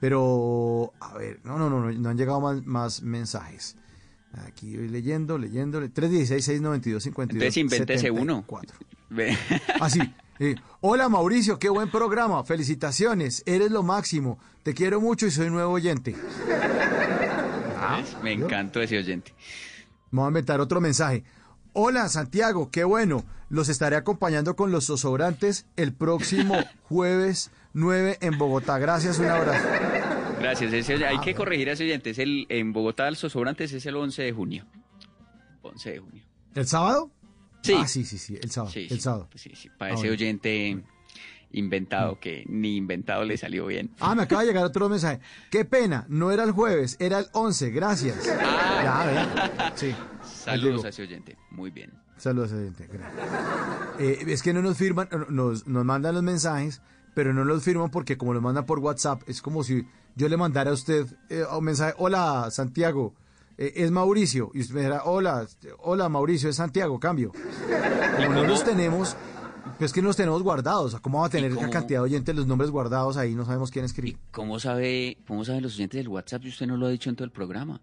[0.00, 3.76] Pero, a ver, no, no, no, no, no han llegado más, más mensajes.
[4.46, 5.78] Aquí voy leyendo, leyendo.
[5.78, 8.44] 316 692 52 Entonces invéntese uno.
[8.48, 8.76] 74.
[9.10, 9.36] Ve-
[9.80, 10.00] Así.
[10.40, 12.42] eh, Hola Mauricio, qué buen programa.
[12.44, 14.38] Felicitaciones, eres lo máximo.
[14.64, 16.14] Te quiero mucho y soy nuevo oyente.
[18.22, 19.32] Me encantó ese oyente.
[20.10, 21.24] Vamos a inventar otro mensaje.
[21.72, 23.24] Hola Santiago, qué bueno.
[23.50, 28.78] Los estaré acompañando con los zosobrantes el próximo jueves 9 en Bogotá.
[28.78, 29.66] Gracias, un abrazo.
[30.40, 30.72] Gracias.
[30.72, 32.10] ese- Ah, hay que corregir a ese oyente.
[32.10, 34.66] Es el, en Bogotá, el Sosobrantes es el 11 de junio.
[35.62, 36.24] 11 de junio.
[36.54, 37.10] ¿El sábado?
[37.62, 37.74] Sí.
[37.76, 38.72] Ah, sí, sí, sí, el sábado.
[38.72, 39.28] Sí, el sí, sábado.
[39.34, 40.12] sí, sí, para Ah, ese bueno.
[41.50, 43.90] Oyente inventado que ni inventado le salió bien.
[44.00, 45.20] Ah, me acaba de llegar otro mensaje.
[45.50, 47.70] Qué pena, no era el jueves, era el 11.
[47.70, 48.24] Gracias.
[48.24, 49.72] Ya, vea.
[49.74, 49.94] Sí.
[50.22, 51.36] Saludos a ese oyente.
[51.50, 51.92] Muy bien.
[52.16, 52.88] Saludos, oyente.
[52.92, 53.22] Gracias.
[53.98, 56.80] Eh, es que no nos firman, no- nos, nos mandan los mensajes,
[57.14, 59.86] pero no los firman porque como los mandan por WhatsApp, es como si
[60.16, 63.14] yo le mandara a usted eh, un mensaje, hola Santiago,
[63.56, 65.46] eh, es Mauricio, y usted me dijera, hola,
[65.78, 67.32] hola Mauricio, es Santiago, cambio.
[68.16, 69.16] Como no los tenemos,
[69.78, 72.46] pues que no los tenemos guardados, ¿cómo va a tener esa cantidad de oyentes los
[72.46, 73.34] nombres guardados ahí?
[73.34, 74.18] No sabemos quién escribe.
[74.32, 77.16] ¿Cómo sabe, cómo saben los oyentes del WhatsApp si usted no lo ha dicho en
[77.16, 77.80] todo el programa?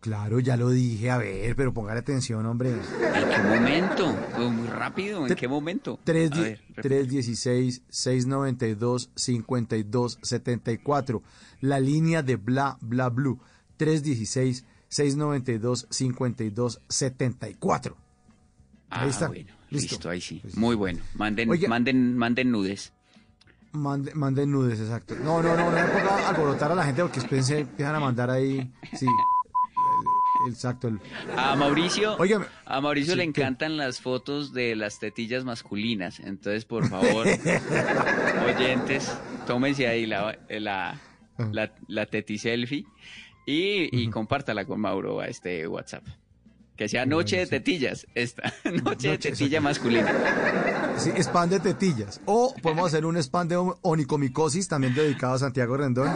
[0.00, 2.70] Claro, ya lo dije, a ver, pero póngale atención, hombre.
[2.72, 2.80] ¿En
[3.28, 4.16] qué momento?
[4.34, 5.26] Fue muy rápido.
[5.26, 5.98] ¿En qué momento?
[6.04, 6.82] Tres A di- ver, repita.
[6.82, 11.22] 316 692 52 74
[11.60, 13.40] La línea de Bla Bla Blue.
[13.76, 17.96] 316 692 52 74
[18.88, 19.28] Ah, Ahí está.
[19.28, 19.94] bueno, Listo.
[19.94, 20.10] listo.
[20.10, 20.40] ahí sí.
[20.42, 21.00] Pues- Muy bueno.
[21.14, 21.68] Manden, Oiga.
[21.68, 22.92] manden, manden nudes.
[23.72, 25.14] Mande- Manden nudes, exacto.
[25.22, 28.00] No, no, no, no me ponga alborotar a la gente porque después se empiezan a
[28.00, 28.68] mandar ahí.
[28.96, 29.06] Sí.
[30.48, 30.88] Exacto.
[30.88, 30.98] el-
[31.36, 32.16] A Mauricio,
[32.64, 33.40] a Mauricio Sí, le ¿qué?
[33.42, 36.18] encantan las fotos de las tetillas masculinas.
[36.20, 37.26] Entonces, por favor,
[38.46, 39.16] oyentes,
[39.46, 40.98] tómense ahí la, la,
[41.52, 42.86] la, la teti selfie
[43.46, 46.06] Y, y compártala con Mauro a este WhatsApp.
[46.80, 48.54] Que sea noche de tetillas, esta.
[48.82, 50.10] Noche de tetilla masculina.
[50.96, 52.22] Sí, spam de tetillas.
[52.24, 56.08] O podemos hacer un spam de on- onicomicosis también dedicado a Santiago Rendón.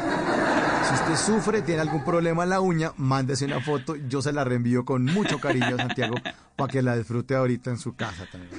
[0.88, 3.94] Si usted sufre, tiene algún problema en la uña, mándese una foto.
[4.08, 6.14] Yo se la reenvío con mucho cariño a Santiago
[6.56, 8.52] para que la disfrute ahorita en su casa también.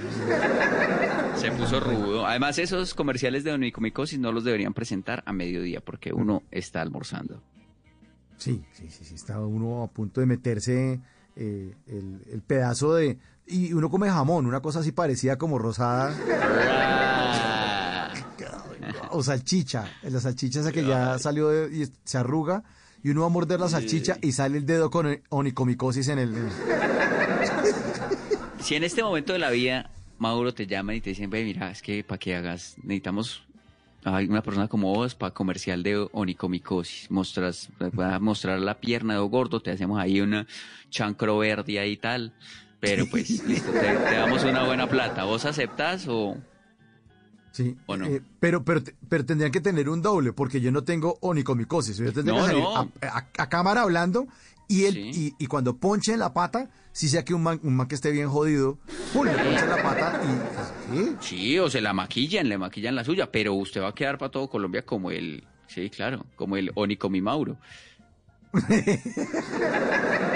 [1.38, 2.28] Se puso rudo.
[2.28, 7.42] Además, esos comerciales de onicomicosis no los deberían presentar a mediodía porque uno está almorzando.
[8.38, 11.00] Sí, sí, sí, sí, está uno a punto de meterse
[11.36, 13.18] eh, el, el pedazo de...
[13.48, 16.16] Y uno come jamón, una cosa así parecida como rosada,
[19.12, 19.88] o salchicha.
[20.04, 22.64] La salchicha esa que ya salió de- y se arruga,
[23.04, 26.36] y uno va a morder la salchicha y sale el dedo con onicomicosis en el...
[28.60, 31.70] Si en este momento de la vida Mauro te llaman y te dicen, ve, mira,
[31.70, 33.44] es que para que hagas, necesitamos
[34.06, 37.10] a una persona como vos para comercial de onicomicosis.
[37.12, 40.46] Mostras, vas a mostrar la pierna de gordo, te hacemos ahí una
[40.90, 42.32] chancro verde ahí y tal.
[42.80, 45.24] Pero pues, listo, te, te damos una buena plata.
[45.24, 46.38] ¿Vos aceptás o...?
[47.52, 48.06] Sí, ¿O no?
[48.06, 51.98] eh, pero, pero, pero tendrían que tener un doble, porque yo no tengo onicomicosis.
[51.98, 52.76] Yo tendría No, que salir no.
[52.76, 54.28] A, a- a cámara hablando
[54.68, 55.34] y, él, Sí.
[55.40, 57.96] y, y cuando ponche en la pata, si sea que un man, un man que
[57.96, 58.78] esté bien jodido,
[59.14, 59.26] ¡pum!
[59.26, 60.96] le ponche la pata y...
[60.98, 61.16] ¿sí?
[61.20, 64.32] Sí, o se la maquillan, le maquillan la suya, pero usted va a quedar para
[64.32, 65.44] todo Colombia como el...
[65.68, 67.58] Sí, claro, como el Onicomi Mauro.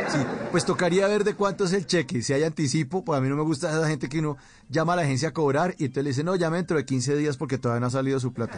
[0.09, 0.17] Sí,
[0.51, 3.35] pues tocaría ver de cuánto es el cheque, si hay anticipo, pues a mí no
[3.35, 6.09] me gusta esa gente que uno llama a la agencia a cobrar y entonces le
[6.09, 8.57] dice, no, llame dentro de 15 días porque todavía no ha salido su plata.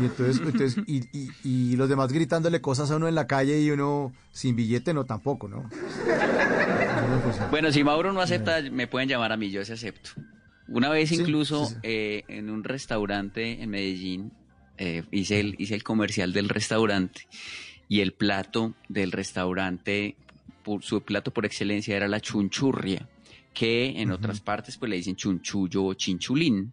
[0.00, 3.60] Y entonces, entonces y, y- y los demás gritándole cosas a uno en la calle
[3.60, 5.58] y uno sin billete, no, tampoco, ¿no?
[5.62, 10.10] No, Bueno, si Mauro no acepta, me pueden llamar a mí, yo se acepto.
[10.66, 11.80] Una vez Sí, incluso sí, sí.
[11.84, 14.32] eh, en un restaurante en Medellín
[14.78, 17.28] eh, hice, el, hice el comercial del restaurante
[17.88, 20.16] y el plato del restaurante,
[20.64, 23.08] por, su plato por excelencia era la chunchurria,
[23.54, 26.72] que en otras partes pues le dicen chunchullo o chinchulín.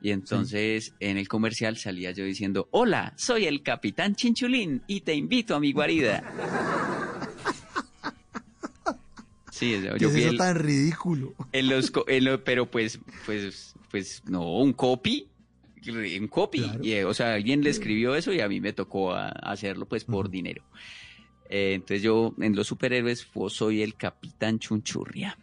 [0.00, 5.14] Y entonces en el comercial salía yo diciendo, hola, soy el capitán Chinchulín y te
[5.14, 6.22] invito a mi guarida.
[9.50, 11.34] Sí, ¿Qué yo es eso el- tan ridículo?
[11.52, 15.30] en los, en lo- pero pues, pues, pues no, un copy,
[15.90, 16.62] un copy.
[16.62, 16.84] Claro.
[16.84, 19.86] Y, eh, o sea, alguien le escribió eso y a mí me tocó a- hacerlo
[19.86, 20.62] pues por dinero.
[21.48, 25.38] Eh, entonces yo en los superhéroes soy el Capitán Chunchurria.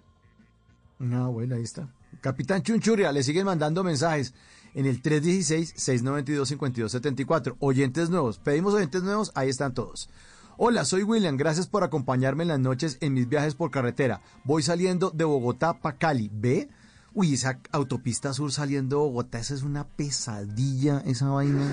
[0.99, 1.87] No, bueno, ahí está.
[2.21, 4.33] Capitán Chunchuria, le siguen mandando mensajes
[4.75, 7.55] en el 316-692-5274.
[7.59, 10.09] Oyentes nuevos, pedimos oyentes nuevos, ahí están todos.
[10.57, 14.21] Hola, soy William, gracias por acompañarme en las noches en mis viajes por carretera.
[14.43, 16.69] Voy saliendo de Bogotá para Cali, ¿ve?
[17.15, 21.69] Uy, esa autopista sur saliendo de Bogotá, esa es una pesadilla, esa vaina.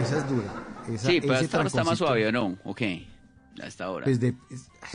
[0.00, 0.66] Esa es dura.
[0.88, 2.82] Esa- sí, pero hasta ahora está más suave no, ok,
[3.62, 4.04] hasta ahora.
[4.04, 4.34] Pues de,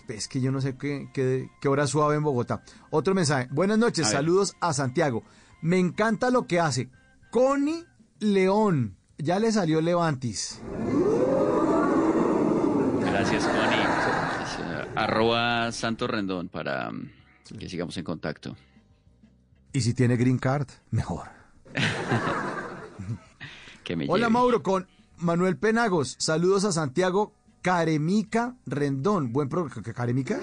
[0.07, 2.63] es, que yo no sé qué, qué, qué hora suave en Bogotá.
[2.89, 3.47] Otro mensaje.
[3.51, 4.17] Buenas noches, A ver.
[4.17, 5.24] saludos a Santiago.
[5.61, 6.89] Me encanta lo que hace.
[7.30, 7.86] Connie
[8.19, 8.97] León.
[9.17, 10.61] Ya le salió Levantis.
[13.01, 13.82] Gracias, Connie.
[14.95, 17.09] Arroba Santo Rendón para mm,
[17.59, 18.55] que sigamos en contacto.
[19.74, 21.28] Y si tiene green card, mejor.
[23.84, 24.30] Que me Hola lleve.
[24.34, 26.15] Mauro, con Manuel Penagos.
[26.19, 29.34] Saludos a Santiago Caremica Rendón.
[29.34, 29.67] Buen pro...
[29.69, 30.39] ¿Qué- ¿Caremica?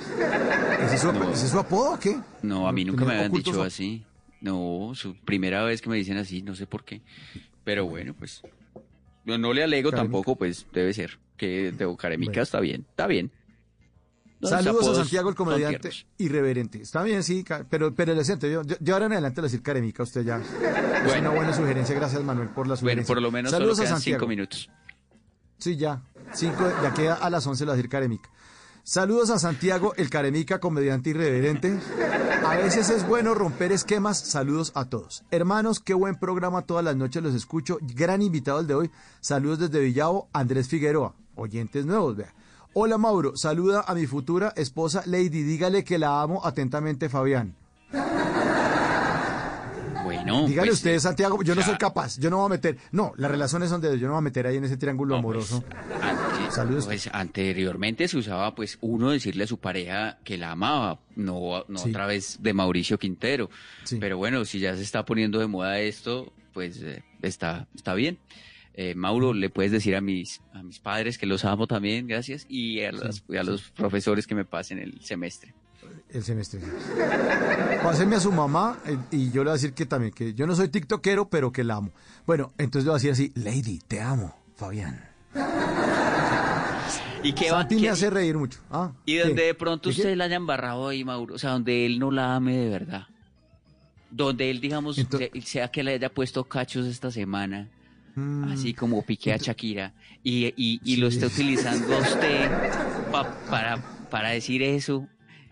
[0.82, 1.30] ¿Ese es su, No.
[1.30, 2.18] es su apodo o qué?
[2.42, 4.04] No, a mí nunca me habían dicho así.
[4.40, 7.00] No, su primera vez que me dicen así, no sé por qué.
[7.64, 8.42] Pero bueno, pues.
[9.24, 10.12] No, no le alego Caremica.
[10.12, 11.18] tampoco, pues debe ser.
[11.36, 12.42] Que de Caremica Bueno.
[12.42, 13.30] está bien, está bien.
[14.42, 16.80] Saludos a Santiago, el comediante irreverente.
[16.82, 19.48] Está bien, sí, pero, pero le siento, yo, yo, yo ahora en adelante le voy
[19.48, 20.36] a decir caremica a usted ya.
[20.38, 21.30] Es Bueno.
[21.30, 23.14] una buena sugerencia, gracias Manuel por la Bueno, sugerencia.
[23.14, 24.18] por lo menos Saludos solo a quedan Santiago.
[24.20, 24.70] cinco minutos.
[25.58, 26.02] Sí, ya.
[26.34, 28.30] Cinco, ya queda a las 11 le voy a decir caremica.
[28.84, 31.78] Saludos a Santiago, el caremica, comediante irreverente.
[32.46, 34.18] A veces es bueno romper esquemas.
[34.18, 35.24] Saludos a todos.
[35.30, 36.62] Hermanos, qué buen programa.
[36.62, 37.78] Todas las noches los escucho.
[37.82, 38.90] Gran invitado el de hoy.
[39.20, 41.14] Saludos desde Villavo, Andrés Figueroa.
[41.34, 42.32] Oyentes nuevos, vea.
[42.80, 45.42] Hola Mauro, saluda a mi futura esposa Lady.
[45.42, 47.56] Dígale que la amo atentamente, Fabián.
[50.04, 52.18] Bueno, Dígale pues, usted, eh, Santiago, yo no soy capaz.
[52.20, 52.78] Yo no voy a meter.
[52.92, 54.00] No, las relaciones son de Dios.
[54.00, 55.64] Yo no voy a meter ahí en ese triángulo No, pues, amoroso.
[56.00, 56.86] ante- Saludos.
[56.86, 61.78] pues, anteriormente se usaba pues uno decirle a su pareja que la amaba, no, no
[61.80, 61.90] Sí.
[61.90, 63.50] otra vez de Mauricio Quintero.
[63.82, 63.96] Sí.
[64.00, 68.18] Pero bueno, si ya se está poniendo de moda esto, pues eh, está, está bien.
[68.80, 72.46] Eh, Mauro, le puedes decir a mis, a mis padres que los amo también, gracias,
[72.48, 75.52] y a, las- y a los profesores que me pasen el semestre.
[76.10, 76.60] El semestre.
[77.82, 80.46] Pásenme a su mamá eh, y yo le voy a decir que también, que yo
[80.46, 81.90] no soy tiktokero, pero que la amo.
[82.24, 85.04] Bueno, entonces le voy a decir así, Lady, te amo, Fabián.
[87.24, 88.60] y que va Santi me hace reír mucho.
[88.70, 89.24] Ah, y ¿qué?
[89.24, 90.00] donde de pronto ¿Qué, qué?
[90.02, 93.06] ustedes la hayan barrado ahí, Mauro, o sea, donde él no la ame de verdad.
[94.10, 95.04] Donde él, digamos,
[95.44, 97.68] sea que le haya puesto cachos esta semana,
[98.14, 102.50] Mm, así como piqué a Shakira, y, y, y lo esté utilizando a usted
[103.12, 103.76] pa- para,
[104.10, 105.06] para decir eso,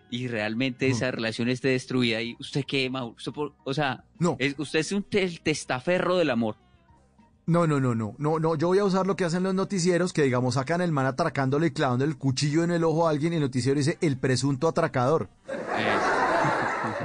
[0.09, 4.35] y realmente esa relación esté destruida, y usted qué, Mauro, Usted por- o sea, No.
[4.39, 6.55] es- usted es un el testaferro del amor.
[7.45, 10.11] No, no, no, no, no, no, yo voy a usar lo que hacen los noticieros,
[10.11, 13.31] que digamos sacan el man atracándole y clavando el cuchillo en el ojo a alguien
[13.31, 15.29] y el noticiero dice el presunto atracador.
[15.47, 15.97] Eh,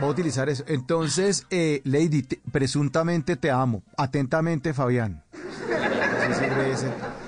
[0.01, 0.65] Voy a utilizar eso.
[0.67, 3.83] Entonces, eh, Lady, te- presuntamente te amo.
[3.97, 5.23] Atentamente, Fabián.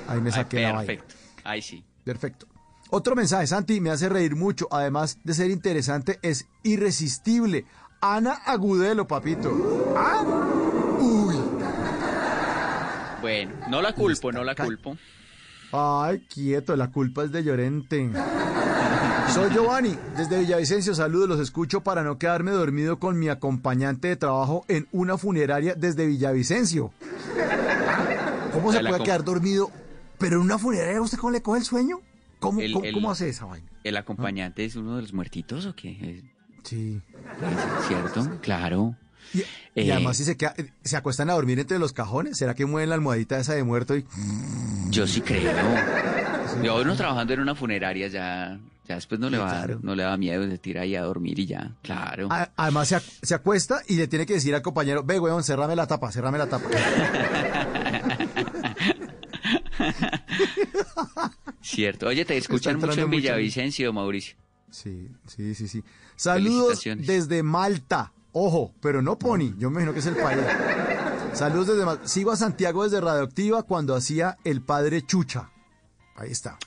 [0.09, 0.79] Ahí me ay, saqué vaina.
[0.79, 1.15] perfecto,
[1.45, 1.85] ahí sí.
[2.05, 2.47] Perfecto.
[2.91, 4.69] Otro mensaje, Santi, me hace reír mucho.
[4.71, 7.65] Además de ser interesante, es irresistible.
[8.01, 9.95] Ana Agudelo, papito.
[9.97, 10.23] ¿Ah?
[11.01, 11.35] Uy.
[13.23, 14.97] Bueno, no la culpo, no la culpo.
[15.73, 18.11] Ay, quieto, la culpa es de Llorente.
[19.35, 24.17] Soy Giovanni, desde Villavicencio, saludos, los escucho para no quedarme dormido con mi acompañante de
[24.17, 26.93] trabajo en una funeraria desde Villavicencio.
[28.53, 29.71] ¿Cómo se puede quedar dormido?
[30.19, 32.01] Pero en una funeraria, ¿usted cómo le coge el sueño?
[32.39, 33.67] ¿Cómo, El- cómo, el- cómo hace esa vaina?
[33.83, 35.91] ¿El acompañante es uno de los muertitos o qué?
[36.19, 36.25] ¿Es
[36.69, 37.01] Sí.
[37.89, 38.39] cierto?
[38.41, 38.95] Claro.
[39.35, 39.39] Y,
[39.75, 39.93] y Eh.
[39.93, 40.55] además, si se, queda-
[40.85, 43.97] se acuestan a dormir entre los cajones, ¿será que mueven la almohadita esa de muerto
[43.97, 44.05] y...
[44.91, 45.53] Yo sí creo.
[46.63, 49.81] Yo uno trabajando en una funeraria ya, ya después no le va claro.
[49.83, 52.29] no le da miedo, se tira ahí a dormir y ya, claro.
[52.31, 55.43] A- Además se, ac- se acuesta y le tiene que decir al compañero, ve, weón,
[55.43, 56.69] cerrame la tapa, cerrame la tapa.
[61.61, 62.07] Cierto.
[62.09, 63.11] Oye, te escuchan mucho en mucho.
[63.11, 64.37] Villavicencio, Mauricio.
[64.71, 65.83] Sí, sí, sí, sí.
[66.17, 68.13] Saludos desde Malta.
[68.33, 70.41] Ojo, pero no Pony, yo me imagino que es el país.
[71.33, 72.07] Saludos desde Malta.
[72.09, 75.51] Sigo a Santiago desde Radioactiva cuando hacía el padre Chucha.
[76.17, 76.59] Ahí está.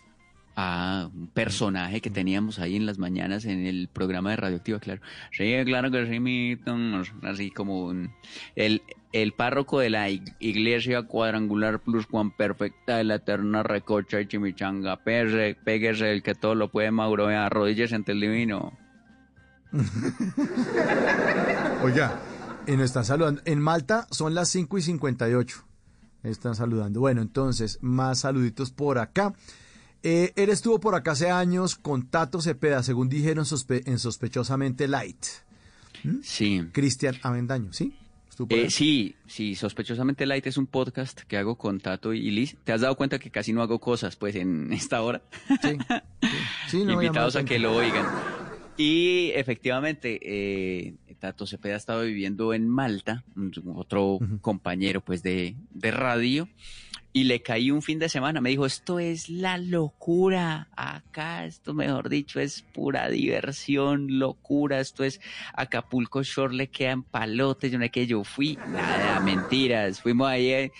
[0.60, 5.02] Ah, un personaje que teníamos ahí en las mañanas en el programa de Radioactiva, claro.
[5.32, 6.58] Sí, claro que sí, mi,
[7.22, 8.10] así como un-
[8.56, 8.82] el,
[9.14, 14.28] el párroco de la ig- iglesia cuadrangular plus Juan Perfecta de la eterna recocha y
[14.28, 14.98] chimichanga.
[15.04, 18.74] Pese, péguese el que todo lo puede, Mauro, vea, arrodíllese ante el divino.
[21.84, 22.20] Oiga,
[22.66, 23.42] y nos están saludando.
[23.46, 25.64] En Malta son las 5 y 58.
[26.24, 27.00] Me Están saludando.
[27.00, 29.34] Bueno, entonces, más saluditos por acá.
[30.04, 34.88] Eh, él estuvo por acá hace años con Tato Cepeda, según dijeron sospe- en Sospechosamente
[34.88, 35.26] Light.
[36.24, 36.64] Sí.
[36.72, 37.94] Cristian Avendaño, ¿sí?
[38.50, 42.56] Eh, sí, sí, sospechosamente Light es un podcast que hago con Tato y Liz.
[42.64, 45.24] ¿Te has dado cuenta que casi no hago cosas pues en esta hora?
[45.62, 45.78] Sí, sí.
[46.70, 48.06] Sí, no, invitados a que lo oigan.
[48.78, 53.24] Y efectivamente, eh, Tato Cepeda ha estado viviendo en Malta,
[53.74, 56.48] otro compañero pues de, de radio,
[57.18, 58.42] y le caí un fin de semana.
[58.42, 60.68] Me dijo, esto es la locura.
[60.76, 64.80] Acá, esto mejor dicho, es pura diversión, locura.
[64.80, 65.20] Esto es
[65.54, 67.72] Acapulco Shore, le quedan palotes.
[67.72, 68.56] Yo no sé que yo fui.
[68.70, 70.00] Nada, mentiras.
[70.00, 70.72] Fuimos ahí, eh,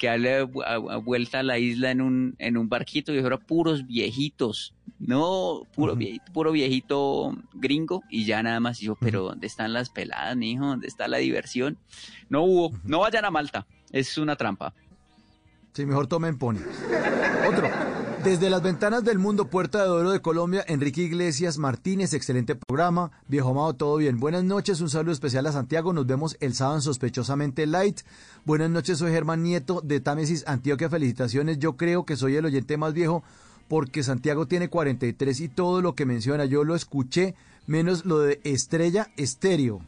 [0.00, 3.86] darle a- a vuelta a la isla en un, en un barquito y era puros
[3.86, 4.74] viejitos.
[4.98, 8.02] No, puro, viejito, puro viejito gringo.
[8.08, 8.80] Y ya nada más.
[8.80, 10.64] Y yo, pero ¿dónde están las peladas, mijo?
[10.66, 11.76] ¿Dónde está la diversión?
[12.30, 12.72] No hubo.
[12.84, 13.66] No vayan a Malta.
[13.92, 14.74] Es una trampa.
[15.74, 16.58] Sí, mejor tomen Pony.
[17.48, 17.68] Otro.
[18.22, 23.10] Desde las ventanas del mundo, Puerta de Oro de Colombia, Enrique Iglesias Martínez, excelente programa.
[23.26, 24.20] Viejo amado, todo bien.
[24.20, 25.92] Buenas noches, un saludo especial a Santiago.
[25.92, 28.02] Nos vemos el sábado en Sospechosamente Light.
[28.44, 30.88] Buenas noches, soy Germán Nieto de Támesis, Antioquia.
[30.88, 31.58] Felicitaciones.
[31.58, 33.24] Yo creo que soy el oyente más viejo
[33.66, 37.34] porque Santiago tiene 43 y todo lo que menciona yo lo escuché,
[37.66, 39.80] menos lo de Estrella Estéreo.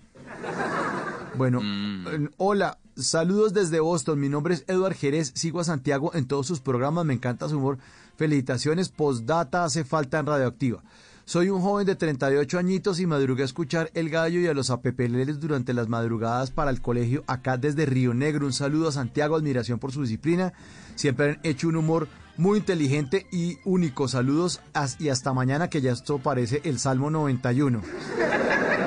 [1.36, 4.18] Bueno, eh, hola, saludos desde Boston.
[4.20, 5.32] Mi nombre es Eduard Jerez.
[5.34, 7.04] Sigo a Santiago en todos sus programas.
[7.04, 7.78] Me encanta su humor.
[8.16, 8.88] Felicitaciones.
[8.88, 10.82] Postdata hace falta en Radioactiva.
[11.24, 14.70] Soy un joven de 38 añitos y madrugué a escuchar El Gallo y a los
[14.70, 18.46] apepeleles durante las madrugadas para el colegio acá desde Río Negro.
[18.46, 20.52] Un saludo a Santiago, admiración por su disciplina.
[20.94, 24.08] Siempre han hecho un humor muy inteligente y único.
[24.08, 24.60] Saludos
[24.98, 27.82] y hasta mañana que ya esto parece el Salmo 91.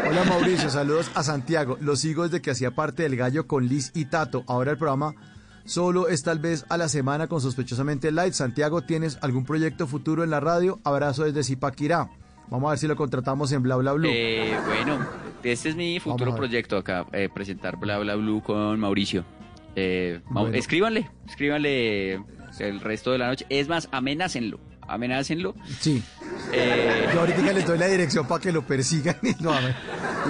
[0.08, 1.78] Hola Mauricio, saludos a Santiago.
[1.82, 4.44] Lo sigo desde que hacía parte del gallo con Liz y Tato.
[4.48, 5.14] Ahora el programa
[5.66, 8.34] solo es tal vez a la semana con sospechosamente light.
[8.34, 10.80] Santiago, ¿tienes algún proyecto futuro en la radio?
[10.84, 12.10] Abrazo desde Zipaquirá.
[12.50, 14.10] Vamos a ver si lo contratamos en Bla Bla Blue.
[14.12, 15.06] Eh, bueno,
[15.44, 19.24] este es mi futuro proyecto acá, eh, presentar Bla Bla Blue con Mauricio.
[19.76, 20.56] Eh, Bueno.
[20.56, 22.20] Escríbanle, escríbanle
[22.60, 23.46] el resto de la noche.
[23.50, 25.56] Es más, amenácenlo, amenácenlo.
[25.80, 26.02] Sí.
[26.54, 29.54] Eh, Yo ahorita les doy la dirección para que lo persigan y lo,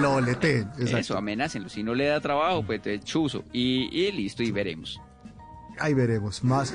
[0.00, 0.68] lo boleteen.
[0.78, 0.98] Exacto.
[0.98, 1.68] eso, amenácenlo.
[1.68, 3.44] Si no le da trabajo, pues entonces chuzo.
[3.52, 5.00] Y, y listo, y veremos.
[5.80, 6.74] Ahí veremos más.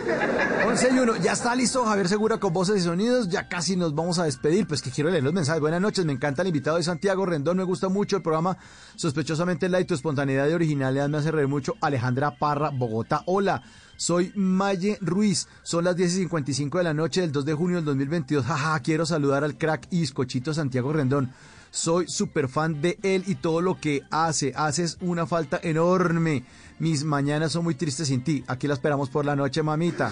[0.67, 1.17] 11 y 1.
[1.17, 3.29] Ya está listo Javier Segura con voces y sonidos.
[3.29, 4.67] Ya casi nos vamos a despedir.
[4.67, 5.61] Pues que quiero leer los mensajes.
[5.61, 6.05] Buenas noches.
[6.05, 7.57] Me encanta el invitado de Santiago Rendón.
[7.57, 8.57] Me gusta mucho el programa.
[8.95, 9.87] Sospechosamente light.
[9.87, 11.75] Tu espontaneidad y originalidad me hace reír mucho.
[11.81, 13.21] Alejandra Parra, Bogotá.
[13.27, 13.61] Hola.
[13.95, 15.47] Soy Maye Ruiz.
[15.61, 18.43] Son las 10 y 55 de la noche del 2 de junio del 2022.
[18.43, 21.31] Jaja, quiero saludar al crack y bizcochito Santiago Rendón.
[21.75, 24.53] Soy súper fan de él y todo lo que hace.
[24.55, 26.45] Haces una falta enorme.
[26.77, 28.43] Mis mañanas son muy tristes sin ti.
[28.47, 30.11] Aquí la esperamos por la noche, mamita.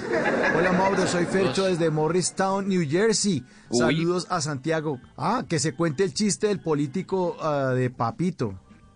[0.57, 1.05] Hola, Mauro.
[1.07, 3.43] Soy Fercho desde Morristown, New Jersey.
[3.71, 4.99] Saludos a Santiago.
[5.17, 8.53] Ah, que se cuente el chiste del político ah, de Papito.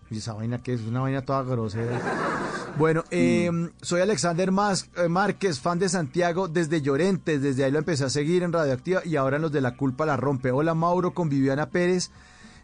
[0.09, 1.99] Y esa vaina que es una vaina toda grosera.
[2.77, 3.51] Bueno, eh,
[3.81, 7.41] soy Alexander Mas- eh, Márquez, fan de Santiago desde Llorentes.
[7.41, 10.05] Desde ahí lo empecé a seguir en Radioactiva y ahora en los de la culpa
[10.05, 10.51] la rompe.
[10.51, 12.11] Hola Mauro con Viviana Pérez.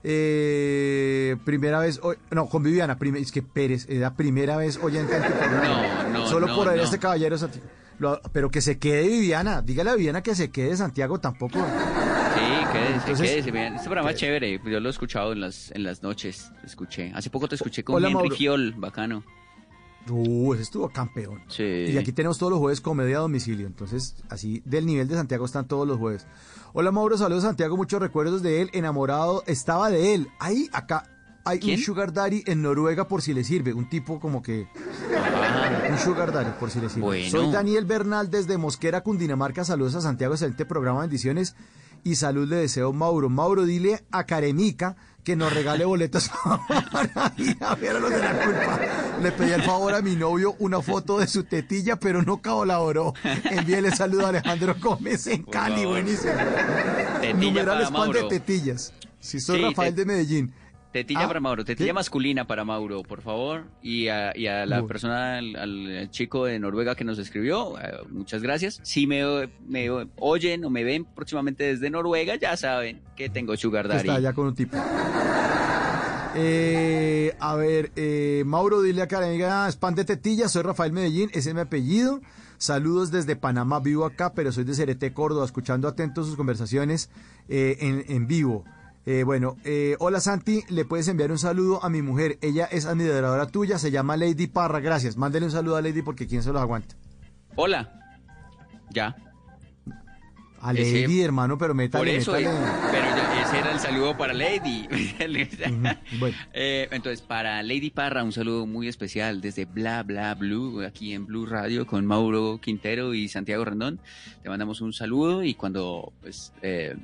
[0.05, 5.13] Eh, primera vez, hoy- no, con Viviana, es que Pérez, era primera vez oyente.
[5.19, 6.83] No, no, Solo no, por ahí no.
[6.83, 7.65] este caballero Santiago.
[7.99, 11.59] Lo- pero que se quede Viviana, dígale a Viviana que se quede Santiago tampoco.
[11.59, 13.51] Sí, quédese, Entonces- quédese.
[13.51, 13.75] Bien.
[13.75, 14.59] Este programa es chévere.
[14.65, 16.51] Yo lo he escuchado en las, en las noches.
[16.65, 17.11] Escuché.
[17.15, 19.23] Hace poco te escuché con Hola, Henry bacano.
[20.09, 21.41] Uh, ese estuvo campeón.
[21.47, 21.63] Sí.
[21.63, 23.67] Y aquí tenemos todos los jueves comedia a domicilio.
[23.67, 26.27] Entonces, así del nivel de Santiago están todos los jueves.
[26.73, 30.27] Hola Mauro, saludos Santiago, muchos recuerdos de él, enamorado, estaba de él.
[30.39, 31.09] Ahí, acá,
[31.45, 31.77] hay ¿Quién?
[31.77, 33.73] un sugar daddy en Noruega por si le sirve.
[33.73, 34.67] Un tipo como que...
[35.89, 37.01] Un sugar daddy por si le sirve.
[37.01, 37.29] Bueno.
[37.29, 39.63] Soy Daniel Bernal desde Mosquera, Cundinamarca.
[39.63, 41.55] Saludos a Santiago, excelente programa, bendiciones.
[42.03, 43.29] Y salud le deseo Mauro.
[43.29, 46.29] Mauro, dile a Caremica que nos regale boletos
[46.91, 48.79] para ir a ver a los de la culpa.
[49.21, 53.13] Le pedí el favor a mi novio una foto de su tetilla, pero no colaboró.
[53.49, 55.87] Envíele saludo a Alejandro Gómez en Cali, favor.
[55.91, 56.33] buenísimo.
[57.21, 58.93] Tetilla para pan de tetillas.
[59.19, 60.53] Si soy Sí, Rafael te- de Medellín.
[60.93, 61.93] Tetilla Ah, para Mauro, tetilla ¿qué?
[61.93, 63.65] masculina para Mauro, por favor.
[63.81, 67.97] Y a, y a la persona, al, al chico de Noruega que nos escribió, eh,
[68.11, 68.79] muchas gracias.
[68.83, 73.87] Si me, me oyen o me ven próximamente desde Noruega, ya saben que tengo Sugar
[73.87, 74.01] Daddy.
[74.01, 74.77] está allá con un tipo.
[76.35, 81.29] Eh, a ver, eh, Mauro, dile a Caremica, es pan de tetillas, soy Rafael Medellín,
[81.33, 82.21] ese es mi apellido.
[82.57, 87.09] Saludos desde Panamá, vivo acá, pero soy de Cereté, Córdoba, escuchando atentos sus conversaciones
[87.49, 88.63] eh, en, en vivo.
[89.05, 92.37] Eh, bueno, eh, hola Santi, le puedes enviar un saludo a mi mujer.
[92.41, 94.79] Ella es admiradora tuya, se llama Lady Parra.
[94.79, 95.17] Gracias.
[95.17, 96.95] Mándele un saludo a Lady porque quién se los aguanta.
[97.55, 97.91] Hola.
[98.91, 99.15] Ya.
[100.61, 102.55] A Ese- Lady, hermano, pero Por métale, eso, métale.
[102.55, 103.07] eh, pero
[103.45, 104.87] ese era el saludo para Lady.
[106.19, 106.37] Bueno.
[106.53, 111.25] Eh, entonces, para Lady Parra, un saludo muy especial desde Bla Bla Blue, aquí en
[111.25, 113.99] Blue Radio con Mauro Quintero y Santiago Rendón.
[114.41, 116.95] Te mandamos un saludo y cuando pues eh,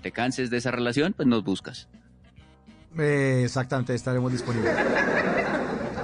[0.00, 1.88] te canses de esa relación, pues nos buscas.
[2.98, 4.72] Eh, exactamente, estaremos disponibles.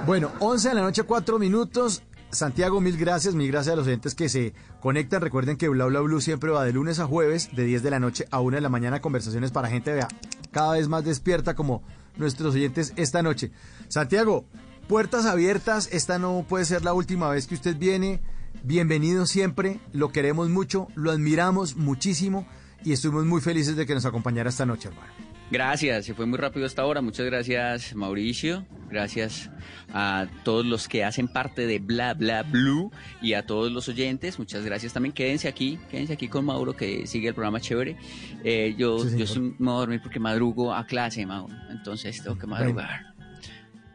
[0.05, 2.03] Bueno, 11 de la noche, 4 minutos.
[2.31, 5.21] Santiago, mil gracias, mil gracias a los oyentes que se conectan.
[5.21, 7.99] Recuerden que Bla Bla Blue siempre va de lunes a jueves, de 10 de la
[7.99, 10.07] noche a 1 de la mañana, conversaciones para gente vea,
[10.51, 11.83] cada vez más despierta como
[12.15, 13.51] nuestros oyentes esta noche.
[13.89, 14.45] Santiago,
[14.87, 18.21] puertas abiertas, esta no puede ser la última vez que usted viene.
[18.63, 22.47] Bienvenido siempre, lo queremos mucho, lo admiramos muchísimo
[22.83, 25.11] y estuvimos muy felices de que nos acompañara esta noche, hermano.
[25.51, 27.01] Gracias, se fue muy rápido hasta ahora.
[27.01, 28.65] Muchas gracias, Mauricio.
[28.89, 29.49] Gracias
[29.93, 32.89] a todos los que hacen parte de Bla Bla Blue
[33.21, 34.39] y a todos los oyentes.
[34.39, 35.11] Muchas gracias también.
[35.13, 37.97] Quédense aquí, quédense aquí con Mauro que sigue el programa chévere.
[38.45, 41.53] Eh, yo, Sí, yo soy- me voy a dormir porque madrugo a clase, Mauro.
[41.69, 43.10] Entonces tengo que madrugar.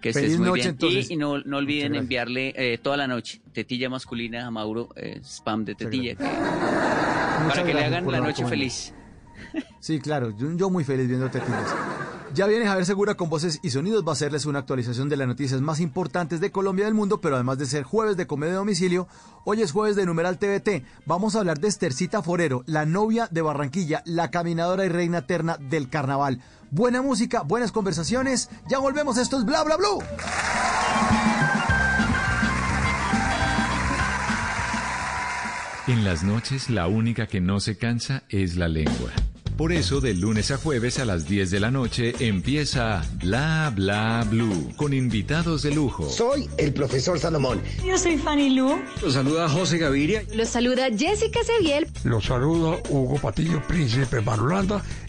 [0.07, 0.68] Que estés Feliz muy noche, bien.
[0.70, 1.11] entonces.
[1.11, 5.20] Y, y no, no olviden enviarle eh, toda la noche tetilla masculina a Mauro, eh,
[5.24, 8.92] spam de tetilla, que- para que le hagan la noche feliz.
[9.80, 11.74] Sí, claro, yo, yo muy feliz viendo Tetinas.
[12.34, 15.28] Ya viene Javier Segura con voces y sonidos, va a hacerles una actualización de las
[15.28, 18.52] noticias más importantes de Colombia y del mundo, pero además de ser jueves de comedia
[18.54, 19.07] de domicilio,
[19.44, 20.84] hoy es jueves de numeral TVT.
[21.07, 25.57] Vamos a hablar de Estercita Forero, la novia de Barranquilla, la caminadora y reina eterna
[25.59, 26.40] del carnaval.
[26.71, 29.99] Buena música, buenas conversaciones, ya volvemos, esto es Bla Bla Blue.
[35.87, 39.12] En las noches la única que no se cansa es la lengua.
[39.57, 44.27] Por eso de lunes a jueves a las 10 de la noche empieza Bla Bla
[44.29, 46.11] Blue con invitados de lujo.
[46.11, 47.62] Soy el profesor Salomón.
[47.83, 48.79] Yo soy Fanny Lu.
[49.01, 50.25] Los saluda José Gaviria.
[50.35, 51.87] Los saluda Jessica Seviel.
[52.05, 54.83] Los saluda Hugo Patillo, príncipe Marulanda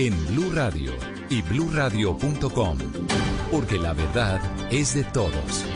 [0.00, 0.92] en Blue Radio
[1.28, 2.78] y bluradio.com,
[3.50, 4.40] porque la verdad
[4.72, 5.66] es de todos.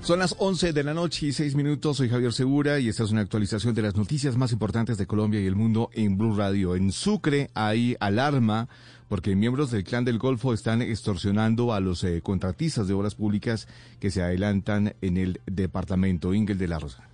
[0.00, 1.96] Son las 11 de la noche y 6 minutos.
[1.96, 5.40] Soy Javier Segura y esta es una actualización de las noticias más importantes de Colombia
[5.40, 6.76] y el mundo en Blue Radio.
[6.76, 8.68] En Sucre hay alarma
[9.08, 13.66] porque miembros del clan del Golfo están extorsionando a los eh, contratistas de obras públicas
[13.98, 17.08] que se adelantan en el departamento Ingel de la Rosa.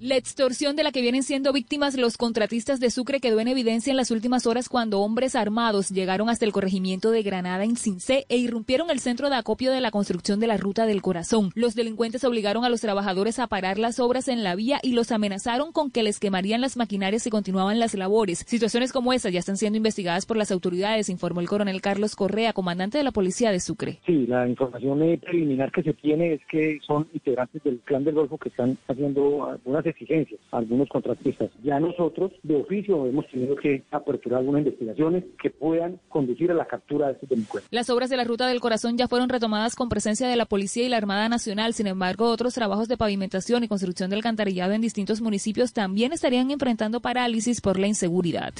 [0.00, 3.90] La extorsión de la que vienen siendo víctimas los contratistas de Sucre quedó en evidencia
[3.90, 8.24] en las últimas horas cuando hombres armados llegaron hasta el corregimiento de Granada en Cincé
[8.28, 11.50] e irrumpieron el centro de acopio de la construcción de la Ruta del Corazón.
[11.56, 15.10] Los delincuentes obligaron a los trabajadores a parar las obras en la vía y los
[15.10, 18.44] amenazaron con que les quemarían las maquinarias si continuaban las labores.
[18.46, 22.52] Situaciones como esta ya están siendo investigadas por las autoridades, informó el coronel Carlos Correa,
[22.52, 23.98] comandante de la policía de Sucre.
[24.06, 28.38] Sí, la información preliminar que se tiene es que son integrantes del clan del Golfo
[28.38, 31.50] que están haciendo algunas exigencias algunos contratistas.
[31.62, 36.66] Ya nosotros, de oficio, hemos tenido que aperturar algunas investigaciones que puedan conducir a la
[36.66, 37.70] captura de estos delincuentes.
[37.72, 40.84] Las obras de la Ruta del Corazón ya fueron retomadas con presencia de la Policía
[40.84, 41.74] y la Armada Nacional.
[41.74, 46.50] Sin embargo, otros trabajos de pavimentación y construcción del alcantarillado en distintos municipios también estarían
[46.50, 48.52] enfrentando parálisis por la inseguridad.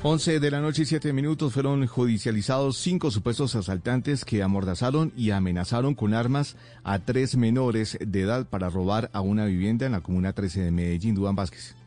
[0.00, 5.32] 11 de la noche y 7 minutos fueron judicializados cinco supuestos asaltantes que amordazaron y
[5.32, 10.00] amenazaron con armas a tres menores de edad para robar a una vivienda en la
[10.00, 11.16] Comuna 13 de Medellín.
[11.16, 11.77] Duván Vázquez.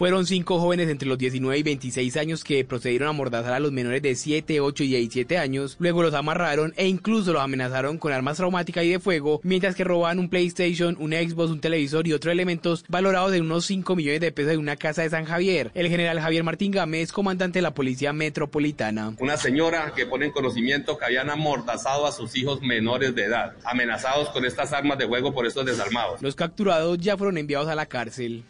[0.00, 3.70] Fueron cinco jóvenes entre los 19 y 26 años que procedieron a amordazar a los
[3.70, 8.10] menores de 7, 8 y 17 años, luego los amarraron e incluso los amenazaron con
[8.10, 12.14] armas traumáticas y de fuego, mientras que robaban un PlayStation, un Xbox, un televisor y
[12.14, 15.70] otros elementos valorados en unos 5 millones de pesos en una casa de San Javier.
[15.74, 19.14] El general Javier Martín Gámez, comandante de la Policía Metropolitana.
[19.20, 23.54] Una señora que pone en conocimiento que habían amordazado a sus hijos menores de edad,
[23.64, 26.22] amenazados con estas armas de fuego por estos desarmados.
[26.22, 28.44] Los capturados ya fueron enviados a la cárcel.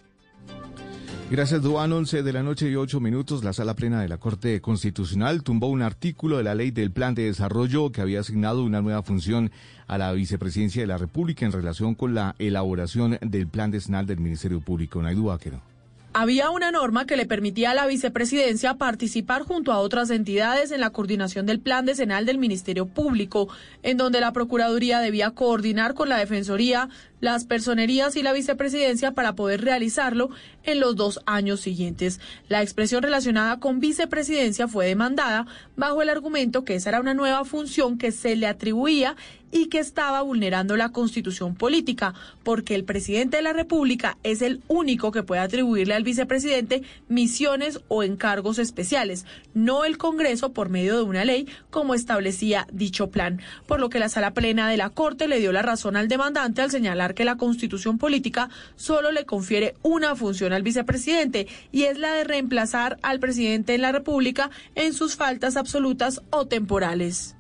[1.31, 1.93] Gracias, Duan.
[1.93, 3.45] 11 de la noche y 8 minutos.
[3.45, 7.15] La sala plena de la Corte Constitucional tumbó un artículo de la ley del Plan
[7.15, 9.53] de Desarrollo que había asignado una nueva función
[9.87, 14.19] a la Vicepresidencia de la República en relación con la elaboración del Plan Decenal del
[14.19, 15.01] Ministerio Público.
[15.01, 15.70] Naidu Vaquero.
[16.13, 20.81] Había una norma que le permitía a la vicepresidencia participar junto a otras entidades en
[20.81, 23.49] la coordinación del plan decenal del Ministerio Público,
[23.85, 26.89] en donde la Procuraduría debía coordinar con la Defensoría,
[27.21, 30.31] las personerías y la vicepresidencia para poder realizarlo
[30.65, 32.19] en los dos años siguientes.
[32.49, 35.47] La expresión relacionada con vicepresidencia fue demandada
[35.77, 39.15] bajo el argumento que esa era una nueva función que se le atribuía
[39.53, 44.61] y que estaba vulnerando la constitución política, porque el presidente de la República es el
[44.69, 50.97] único que puede atribuirle al vicepresidente misiones o encargos especiales, no el Congreso por medio
[50.97, 54.91] de una ley como establecía dicho plan, por lo que la sala plena de la
[54.91, 59.25] Corte le dio la razón al demandante al señalar que la constitución política solo le
[59.25, 64.51] confiere una función al vicepresidente y es la de reemplazar al presidente de la República
[64.75, 67.37] en sus faltas absolutas o temporales.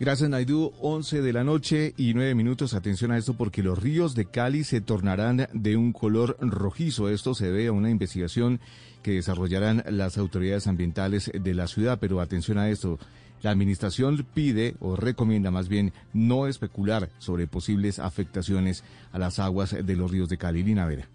[0.00, 0.72] Gracias, Naidu.
[0.80, 2.72] 11 de la noche y 9 minutos.
[2.72, 7.08] Atención a esto porque los ríos de Cali se tornarán de un color rojizo.
[7.08, 8.60] Esto se debe a una investigación
[9.02, 11.98] que desarrollarán las autoridades ambientales de la ciudad.
[12.00, 13.00] Pero atención a esto.
[13.42, 19.74] La administración pide o recomienda más bien no especular sobre posibles afectaciones a las aguas
[19.84, 21.08] de los ríos de Cali y Linavera.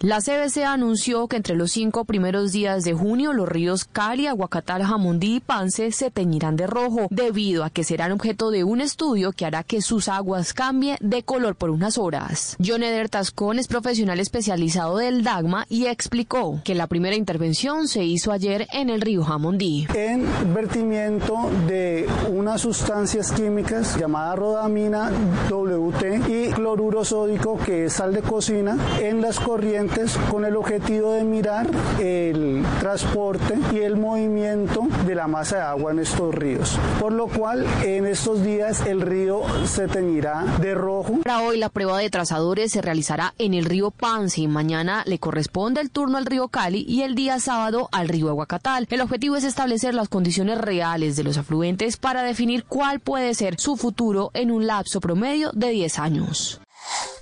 [0.00, 4.82] La CBC anunció que entre los cinco primeros días de junio los ríos Cali, Aguacatal,
[4.82, 9.32] Jamundí y Pance se teñirán de rojo, debido a que serán objeto de un estudio
[9.32, 12.56] que hará que sus aguas cambien de color por unas horas.
[12.64, 18.04] John Eder Tascón es profesional especializado del DAGMA y explicó que la primera intervención se
[18.04, 19.86] hizo ayer en el río Jamundí.
[19.94, 25.10] En vertimiento de unas sustancias químicas llamada rodamina
[25.48, 29.83] WT y cloruro sódico que es sal de cocina en las corrientes
[30.30, 31.70] con el objetivo de mirar
[32.00, 36.78] el transporte y el movimiento de la masa de agua en estos ríos.
[37.00, 41.20] Por lo cual en estos días el río se teñirá de rojo.
[41.24, 45.18] Para hoy la prueba de trazadores se realizará en el río Pance y mañana le
[45.18, 48.86] corresponde el turno al río Cali y el día sábado al río Aguacatal.
[48.90, 53.60] El objetivo es establecer las condiciones reales de los afluentes para definir cuál puede ser
[53.60, 56.60] su futuro en un lapso promedio de 10 años.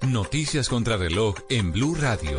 [0.06, 2.38] Noticias contra reloj en Blue Radio.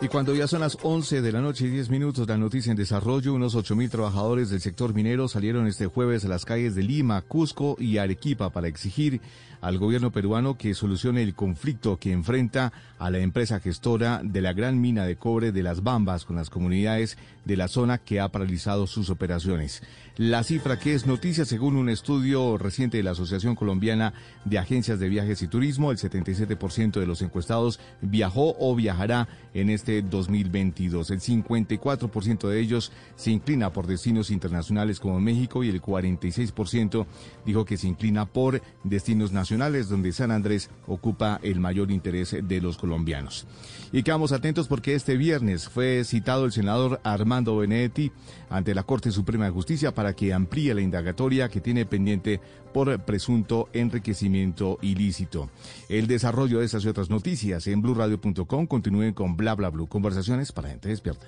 [0.00, 2.76] Y cuando ya son las 11 de la noche y 10 minutos, la noticia en
[2.76, 7.22] desarrollo, unos 8.000 trabajadores del sector minero salieron este jueves a las calles de Lima,
[7.22, 9.20] Cusco y Arequipa para exigir
[9.60, 14.52] al gobierno peruano que solucione el conflicto que enfrenta a la empresa gestora de la
[14.52, 18.28] gran mina de cobre de las Bambas con las comunidades de la zona que ha
[18.28, 19.82] paralizado sus operaciones.
[20.18, 24.14] La cifra que es noticia según un estudio reciente de la Asociación Colombiana
[24.44, 29.70] de Agencias de Viajes y Turismo, el 77% de los encuestados viajó o viajará en
[29.70, 31.12] este 2022.
[31.12, 37.06] El 54% de ellos se inclina por destinos internacionales como México y el 46%
[37.46, 42.60] dijo que se inclina por destinos nacionales donde San Andrés ocupa el mayor interés de
[42.60, 43.46] los colombianos.
[43.92, 48.10] Y quedamos atentos porque este viernes fue citado el senador Armando Benedetti
[48.50, 52.40] ante la Corte Suprema de Justicia para que amplíe la indagatoria que tiene pendiente
[52.72, 55.50] por presunto enriquecimiento ilícito.
[55.88, 60.52] El desarrollo de estas y otras noticias en blurradio.com continúen con bla bla bla conversaciones
[60.52, 61.26] para gente despierta.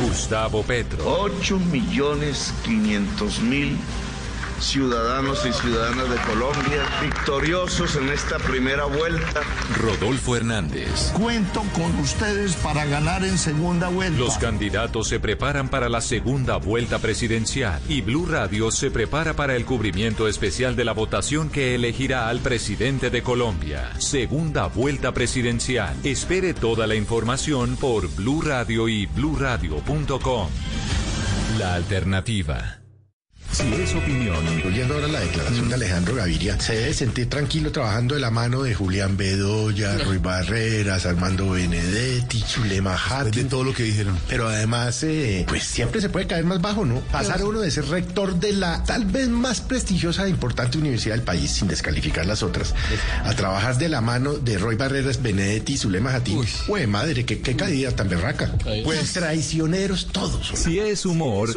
[0.00, 1.04] Gustavo Petro.
[1.06, 3.76] 8 millones 500 mil
[4.60, 9.40] ciudadanos y ciudadanas de Colombia victoriosos en esta primera vuelta.
[9.76, 11.12] Rodolfo Hernández.
[11.12, 14.18] Cuento con ustedes para ganar en segunda vuelta.
[14.18, 19.56] Los candidatos se preparan para la segunda vuelta presidencial y Blue Radio se prepara para
[19.56, 23.90] el cubrimiento especial de la votación que elegirá al presidente de Colombia.
[23.98, 25.94] Segunda vuelta presidencial.
[26.04, 30.48] Espere toda la información por Blue Radio y bluradio.com.
[31.58, 32.79] La alternativa.
[33.52, 34.36] Si es opinión.
[34.64, 38.62] Oyendo ahora la declaración de Alejandro Gaviria, se debe sentir tranquilo trabajando de la mano
[38.62, 43.34] de Julián Bedoya, Ruiz Barreras, Armando Benedetti, Chulema Hart.
[43.34, 44.18] De todo lo que dijeron.
[44.28, 47.00] Pero además, eh, pues siempre se puede caer más bajo, ¿no?
[47.00, 51.24] Pasar uno de ser rector de la tal vez más prestigiosa e importante universidad del
[51.24, 52.74] país, sin descalificar las otras,
[53.24, 56.40] a trabajar de la mano de Roy Barreras, Benedetti y Zulema Jatín.
[56.68, 58.52] Uy, madre, qué, qué caída tan berraca.
[58.84, 60.52] Pues traicioneros todos.
[60.54, 61.50] Si es humor.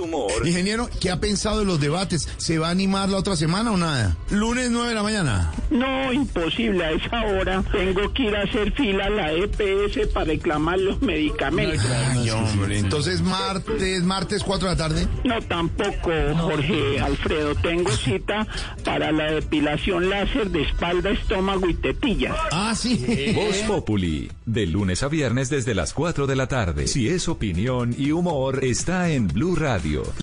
[0.44, 2.28] Ingeniero, ¿qué ha pensado de los debates.
[2.38, 4.18] ¿Se va a animar la otra semana o nada?
[4.32, 5.52] Lunes 9 de la mañana.
[5.70, 6.84] No, imposible.
[6.84, 11.02] A esa hora tengo que ir a hacer fila a la EPS para reclamar los
[11.02, 11.86] medicamentos.
[12.10, 12.80] Ay, hombre.
[12.80, 15.08] Entonces, martes, martes 4 de la tarde.
[15.24, 17.56] No, tampoco, Jorge Alfredo.
[17.56, 18.48] Tengo cita
[18.84, 22.36] para la depilación láser de espalda, estómago y tetillas.
[22.52, 23.34] Ah, sí.
[23.36, 24.32] Voz Populi.
[24.46, 26.88] De lunes a viernes desde las 4 de la tarde.
[26.88, 30.23] Si es opinión y humor, está en Blue Radio.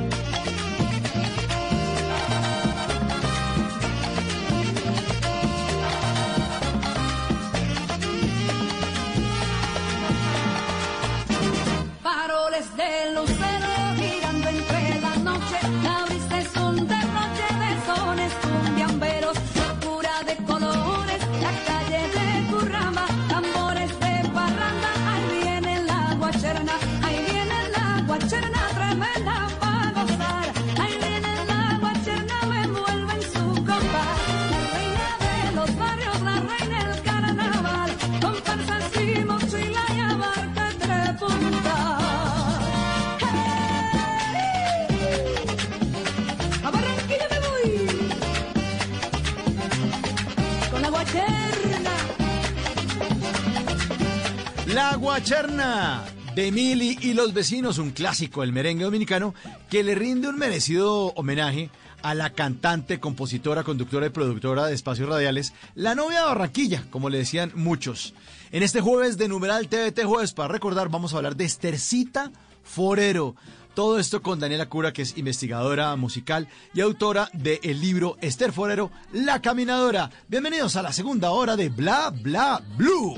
[55.11, 56.05] Guacherna
[56.35, 59.35] de Mili y los vecinos, un clásico del merengue dominicano
[59.69, 61.69] que le rinde un merecido homenaje
[62.01, 67.09] a la cantante, compositora, conductora y productora de espacios radiales, la novia de Barranquilla, como
[67.09, 68.13] le decían muchos.
[68.53, 72.31] En este jueves de numeral TVT Jueves, para recordar, vamos a hablar de Estercita
[72.63, 73.35] Forero.
[73.73, 78.91] Todo esto con Daniela Cura, que es investigadora musical y autora del libro Esther Forero,
[79.13, 80.11] La Caminadora.
[80.27, 83.15] Bienvenidos a la segunda hora de Bla Bla Blue.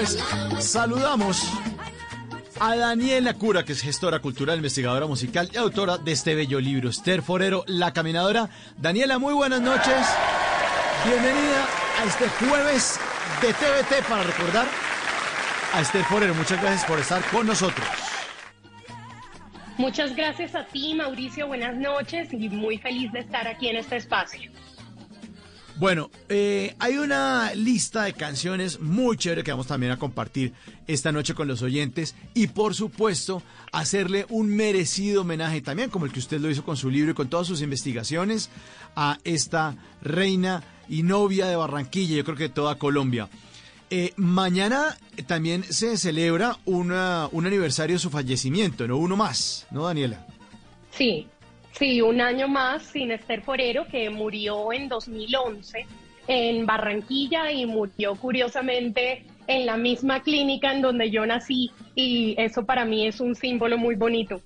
[0.00, 0.18] Pues
[0.60, 1.52] saludamos
[2.58, 6.88] a Daniela Cura, que es gestora cultural, investigadora musical y autora de este bello libro,
[6.88, 8.48] Esther Forero, La Caminadora.
[8.78, 10.06] Daniela, muy buenas noches.
[11.04, 11.68] Bienvenida
[12.00, 12.98] a este jueves
[13.42, 14.66] de TVT para recordar
[15.74, 16.34] a Esther Forero.
[16.34, 17.86] Muchas gracias por estar con nosotros.
[19.76, 21.46] Muchas gracias a ti, Mauricio.
[21.46, 24.50] Buenas noches y muy feliz de estar aquí en este espacio.
[25.80, 30.52] Bueno, eh, hay una lista de canciones muy chévere que vamos también a compartir
[30.86, 36.12] esta noche con los oyentes y por supuesto hacerle un merecido homenaje también como el
[36.12, 38.50] que usted lo hizo con su libro y con todas sus investigaciones
[38.94, 43.30] a esta reina y novia de Barranquilla, yo creo que de toda Colombia.
[43.88, 49.86] Eh, mañana también se celebra una, un aniversario de su fallecimiento, no uno más, ¿no,
[49.86, 50.26] Daniela?
[50.90, 51.26] Sí,
[51.80, 55.86] Sí, un año más sin Esther Forero, que murió en 2011
[56.28, 62.66] en Barranquilla y murió curiosamente en la misma clínica en donde yo nací y eso
[62.66, 64.42] para mí es un símbolo muy bonito.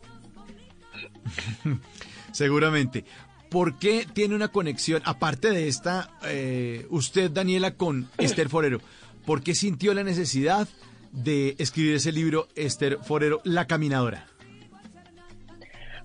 [2.30, 3.04] Seguramente.
[3.50, 8.80] ¿Por qué tiene una conexión, aparte de esta, eh, usted, Daniela, con Esther Forero?
[9.26, 10.68] ¿Por qué sintió la necesidad
[11.10, 14.28] de escribir ese libro, Esther Forero, La Caminadora?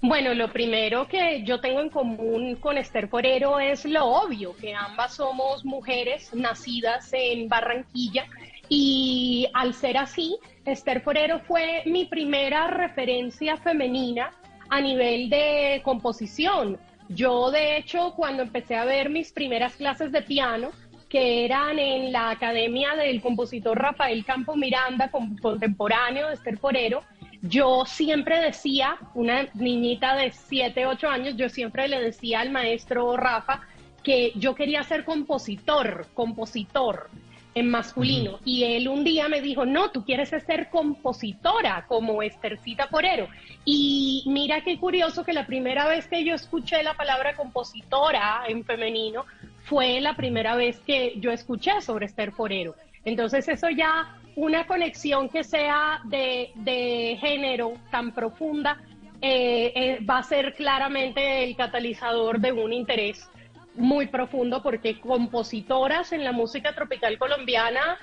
[0.01, 4.73] Bueno, lo primero que yo tengo en común con Esther Forero es lo obvio, que
[4.73, 8.25] ambas somos mujeres nacidas en Barranquilla
[8.69, 14.31] y al ser así, Esther Forero fue mi primera referencia femenina
[14.69, 16.79] a nivel de composición.
[17.09, 20.69] Yo, de hecho, cuando empecé a ver mis primeras clases de piano,
[21.09, 27.03] que eran en la Academia del compositor Rafael Campo Miranda, contemporáneo de Esther Forero,
[27.41, 33.15] yo siempre decía, una niñita de 7, 8 años, yo siempre le decía al maestro
[33.15, 33.61] Rafa
[34.03, 37.09] que yo quería ser compositor, compositor
[37.55, 38.39] en masculino.
[38.45, 43.27] Y él un día me dijo, no, tú quieres ser compositora como Estercita Forero.
[43.65, 48.63] Y mira qué curioso que la primera vez que yo escuché la palabra compositora en
[48.63, 49.25] femenino
[49.63, 52.75] fue la primera vez que yo escuché sobre Esther Forero.
[53.05, 58.81] Entonces eso ya una conexión que sea de, género tan profunda
[59.21, 63.29] eh, eh, va a ser claramente el catalizador de un interés
[63.75, 67.97] muy profundo porque compositoras en la música tropical colombiana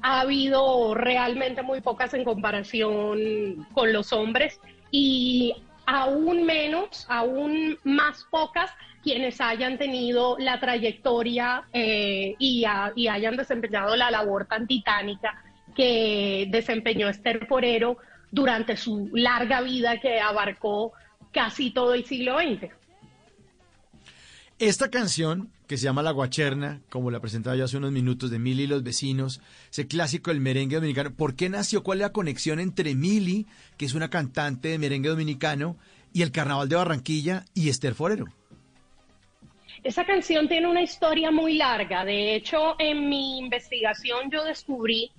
[0.00, 4.60] ha habido realmente muy pocas en comparación con los hombres
[4.92, 8.70] y aún menos, aún más pocas
[9.02, 12.64] quienes hayan tenido la trayectoria eh, y,
[12.94, 15.42] y hayan desempeñado la labor tan titánica
[15.74, 17.98] que desempeñó Esther Forero
[18.30, 20.92] durante su larga vida que abarcó
[21.32, 22.72] casi todo el siglo XX.
[24.58, 28.38] Esta canción, que se llama La Guacherna, como la presentaba yo hace unos minutos, de
[28.38, 29.40] Mili y los vecinos,
[29.70, 31.82] ese clásico del merengue dominicano, ¿por qué nació?
[31.82, 33.46] ¿Cuál es la conexión entre Mili,
[33.78, 35.76] que es una cantante de merengue dominicano,
[36.12, 38.26] y el Carnaval de Barranquilla y Esther Forero?
[39.82, 42.04] Esa canción tiene una historia muy larga.
[42.04, 45.10] De hecho, en mi investigación yo descubrí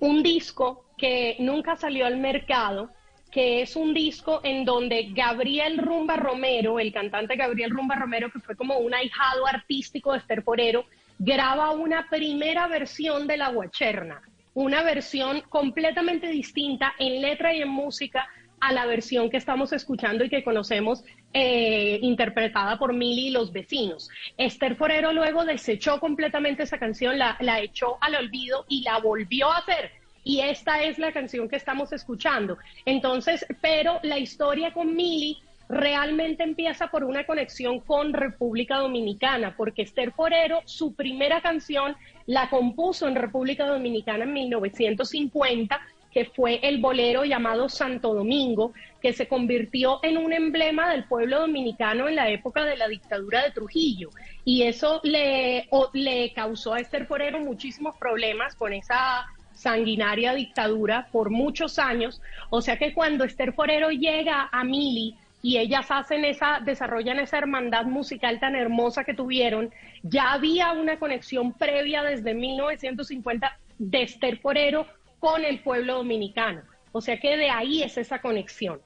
[0.00, 2.90] un disco que nunca salió al mercado,
[3.30, 8.40] que es un disco en donde Gabriel Rumba Romero, el cantante Gabriel Rumba Romero, que
[8.40, 10.84] fue como un ahijado artístico de Esther Forero,
[11.18, 14.22] graba una primera versión de La Guacherna,
[14.54, 18.28] una versión completamente distinta en letra y en música
[18.60, 23.52] a la versión que estamos escuchando y que conocemos eh, interpretada por Mili y los
[23.52, 24.10] vecinos.
[24.36, 29.50] Esther Forero luego desechó completamente esa canción, la, la echó al olvido y la volvió
[29.50, 29.92] a hacer
[30.28, 32.58] y esta es la canción que estamos escuchando.
[32.84, 35.38] Entonces, pero la historia con Mili
[35.70, 41.96] realmente empieza por una conexión con República Dominicana, porque Esther Forero, su primera canción
[42.26, 45.80] la compuso en República Dominicana en 1950
[46.12, 51.40] que fue el bolero llamado Santo Domingo, que se convirtió en un emblema del pueblo
[51.40, 54.10] dominicano en la época de la dictadura de Trujillo.
[54.44, 61.30] Y eso le, le causó a Esther Forero muchísimos problemas con esa sanguinaria dictadura por
[61.30, 62.22] muchos años.
[62.50, 67.38] O sea que cuando Esther Forero llega a Mili y ellas hacen esa, desarrollan esa
[67.38, 69.72] hermandad musical tan hermosa que tuvieron,
[70.02, 74.86] ya había una conexión previa desde 1950 de Esther Forero
[75.18, 76.62] con el pueblo dominicano.
[76.92, 78.80] O sea que de ahí es esa conexión.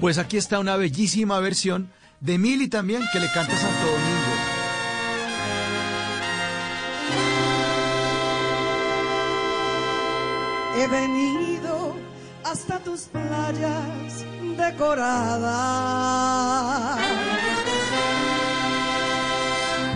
[0.00, 1.90] Pues aquí está una bellísima versión
[2.20, 4.14] de Mili también que le canta Santo Domingo.
[10.76, 11.96] He venido
[12.44, 14.24] hasta tus playas
[14.56, 15.44] decoradas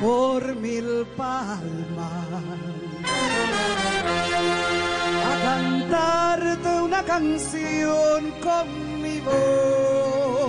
[0.01, 2.29] por mil palmas.
[5.89, 10.48] Cantarte una canción con mi voz.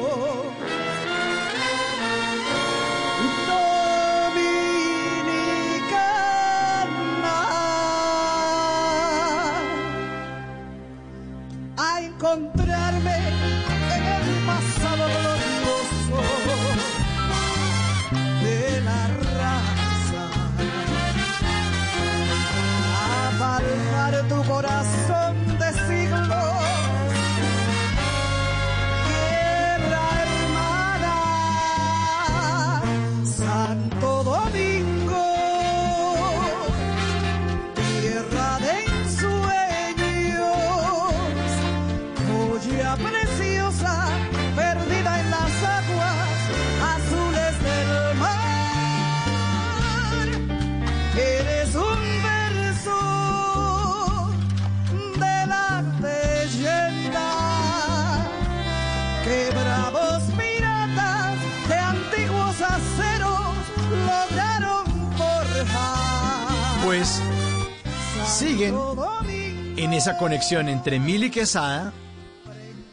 [68.62, 71.94] En esa conexión entre Mili Quesada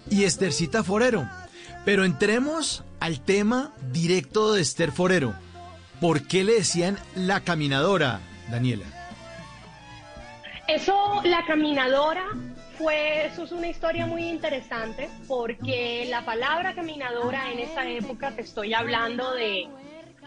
[0.08, 1.28] y Estercita Forero.
[1.84, 5.34] Pero entremos al tema directo de Esther Forero.
[6.00, 8.20] ¿Por qué le decían la caminadora,
[8.50, 8.86] Daniela?
[10.68, 12.26] Eso, la caminadora,
[12.78, 18.42] fue, eso es una historia muy interesante porque la palabra caminadora en esa época, te
[18.42, 19.68] estoy hablando de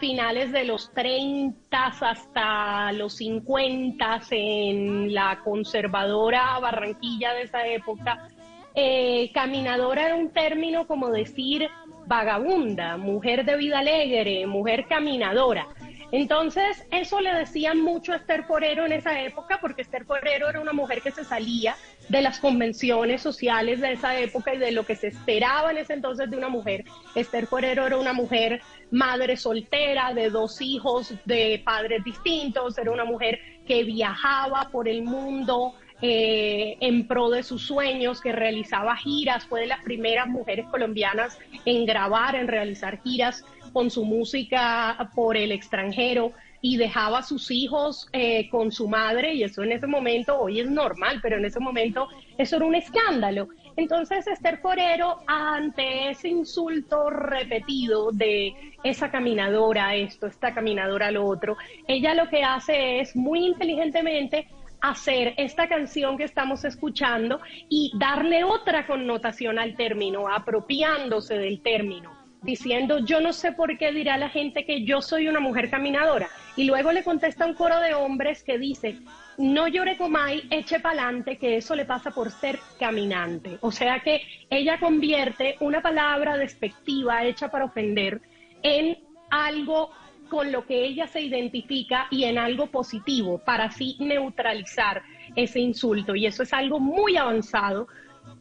[0.00, 8.28] finales de los 30 hasta los 50 en la conservadora Barranquilla de esa época,
[8.74, 11.68] eh, caminadora era un término como decir
[12.06, 15.68] vagabunda, mujer de vida alegre, mujer caminadora.
[16.12, 20.60] Entonces, eso le decían mucho a Esther Forero en esa época, porque Esther Forero era
[20.60, 21.76] una mujer que se salía
[22.08, 25.92] de las convenciones sociales de esa época y de lo que se esperaba en ese
[25.92, 26.84] entonces de una mujer.
[27.14, 28.60] Esther Forero era una mujer
[28.90, 35.02] madre soltera, de dos hijos, de padres distintos, era una mujer que viajaba por el
[35.02, 40.66] mundo, eh, en pro de sus sueños, que realizaba giras, fue de las primeras mujeres
[40.70, 47.22] colombianas en grabar, en realizar giras con su música por el extranjero y dejaba a
[47.22, 51.36] sus hijos eh, con su madre y eso en ese momento, hoy es normal, pero
[51.36, 52.08] en ese momento
[52.38, 53.48] eso era un escándalo.
[53.80, 58.54] Entonces Esther Forero, ante ese insulto repetido de
[58.84, 61.56] esa caminadora esto, esta caminadora lo otro,
[61.88, 64.48] ella lo que hace es muy inteligentemente
[64.82, 67.40] hacer esta canción que estamos escuchando
[67.70, 73.92] y darle otra connotación al término, apropiándose del término diciendo yo no sé por qué
[73.92, 76.28] dirá la gente que yo soy una mujer caminadora.
[76.56, 78.98] Y luego le contesta un coro de hombres que dice,
[79.40, 83.56] no llore comay, eche pa'lante, que eso le pasa por ser caminante.
[83.62, 88.20] O sea que ella convierte una palabra despectiva hecha para ofender
[88.62, 88.98] en
[89.30, 89.90] algo
[90.28, 95.02] con lo que ella se identifica y en algo positivo para así neutralizar
[95.34, 96.14] ese insulto.
[96.14, 97.88] Y eso es algo muy avanzado,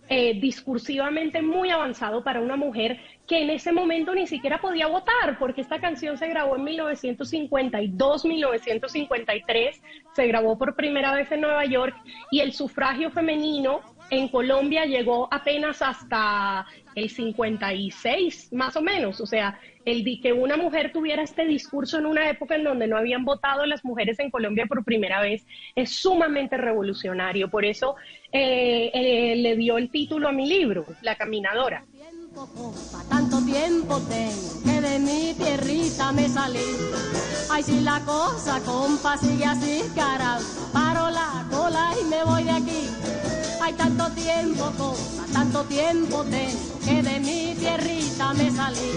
[0.10, 3.00] eh, discursivamente muy avanzado para una mujer
[3.30, 8.26] que en ese momento ni siquiera podía votar, porque esta canción se grabó en 1952,
[8.26, 9.82] 1953,
[10.16, 11.96] se grabó por primera vez en Nueva York
[12.32, 16.66] y el sufragio femenino en Colombia llegó apenas hasta
[16.96, 19.22] el 56, más o menos.
[19.22, 22.88] O sea, el de que una mujer tuviera este discurso en una época en donde
[22.88, 25.46] no habían votado las mujeres en Colombia por primera vez
[25.76, 27.52] es sumamente revolucionario.
[27.52, 27.96] Por eso
[28.32, 31.86] eh, eh, le dio el título a mi libro, La Caminadora.
[33.10, 36.64] Tanto tiempo tengo que de mi tierrita me salí.
[37.50, 40.42] Ay, si la cosa, compa, sigue así, caramba,
[40.72, 42.90] paro la cola y me voy de aquí.
[43.62, 48.92] Hay tanto tiempo, cosa, tanto tiempo tengo que de mi tierrita me salí.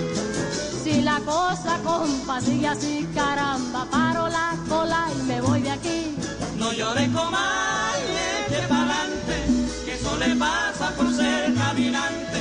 [0.85, 6.16] Si la cosa, compa, sigue así, caramba, paro la cola y me voy de aquí.
[6.59, 9.36] No llore comadre, eche pa'lante,
[9.85, 12.31] que eso le pasa por ser caminante.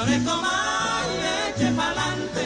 [0.00, 2.44] No llore comadre, eche pa'lante,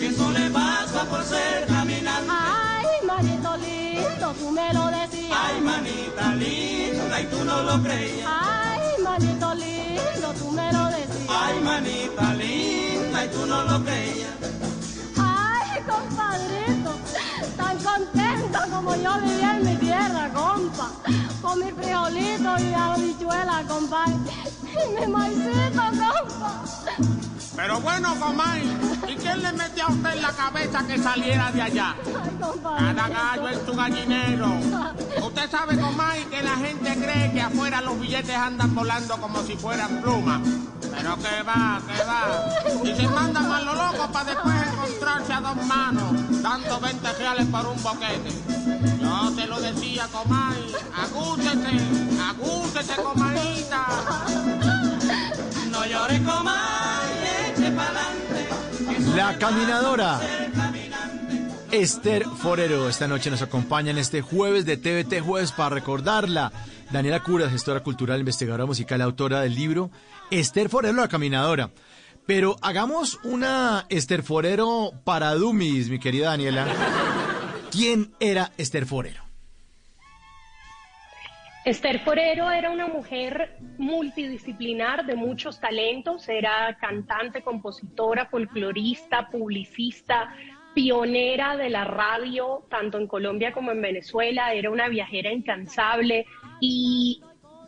[0.00, 2.28] que eso le pasa por ser caminante.
[2.28, 5.38] Ay, manito lindo, tú me lo decías.
[5.40, 8.28] Ay, manita linda, y tú no lo creías.
[8.28, 11.28] Ay, manito lindo, tú me lo decías.
[11.28, 14.34] Ay, manita linda, y tú no lo creías.
[15.16, 16.85] Ay, compadrito,
[17.56, 20.90] tan contento como yo vivía en mi tierra, compa.
[21.42, 24.14] Con mi frijolito y habichuela, compadre.
[24.72, 26.64] Y mi maicito, compa.
[27.56, 28.62] Pero bueno, Comay,
[29.08, 31.96] ¿y quién le metió a usted en la cabeza que saliera de allá?
[32.62, 34.48] Cada gallo es su gallinero.
[35.26, 39.56] Usted sabe, Comay, que la gente cree que afuera los billetes andan volando como si
[39.56, 40.42] fueran plumas.
[40.96, 42.84] Pero que va, que va.
[42.84, 47.46] Y se mandan a lo loco para después encontrarse a dos manos, dando 20 reales
[47.46, 48.30] por un boquete.
[49.00, 51.78] Yo te lo decía, Comay, agúchese,
[52.22, 53.86] agúchese, Comayita.
[55.70, 59.16] No llores, Comay, eche pa'lante.
[59.16, 60.20] La caminadora.
[61.72, 66.52] Esther Forero esta noche nos acompaña en este jueves de TVT Jueves para recordarla.
[66.90, 69.90] Daniela Cura, gestora cultural, investigadora musical, autora del libro
[70.30, 71.70] Esther Forero, la caminadora.
[72.26, 76.66] Pero hagamos una Esther Forero para Dummies, mi querida Daniela.
[77.70, 79.22] ¿Quién era Esther Forero?
[81.64, 90.32] Esther Forero era una mujer multidisciplinar de muchos talentos, era cantante, compositora, folclorista, publicista,
[90.74, 96.26] pionera de la radio, tanto en Colombia como en Venezuela, era una viajera incansable
[96.60, 97.20] y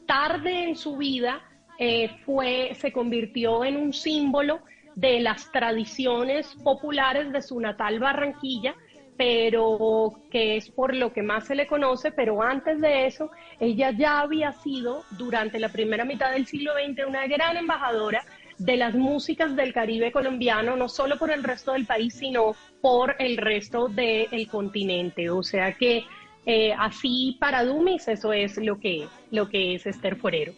[0.07, 1.43] tarde en su vida
[1.79, 4.61] eh, fue, se convirtió en un símbolo
[4.95, 8.75] de las tradiciones populares de su natal Barranquilla,
[9.17, 13.31] pero que es por lo que más se le conoce, pero antes de eso,
[13.61, 18.25] ella ya había sido durante la primera mitad del siglo XX una gran embajadora
[18.59, 23.15] de las músicas del Caribe colombiano, no solo por el resto del país, sino por
[23.21, 25.31] el resto del continente.
[25.31, 26.05] O sea que
[26.45, 30.53] eh, así para Dumis eso es lo que, lo que es Esther Forero.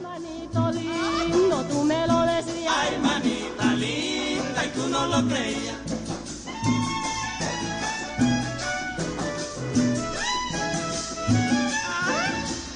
[0.00, 2.74] Manito lindo, tú me lo decías.
[2.76, 5.76] Ay, manita linda, y tú no lo creías.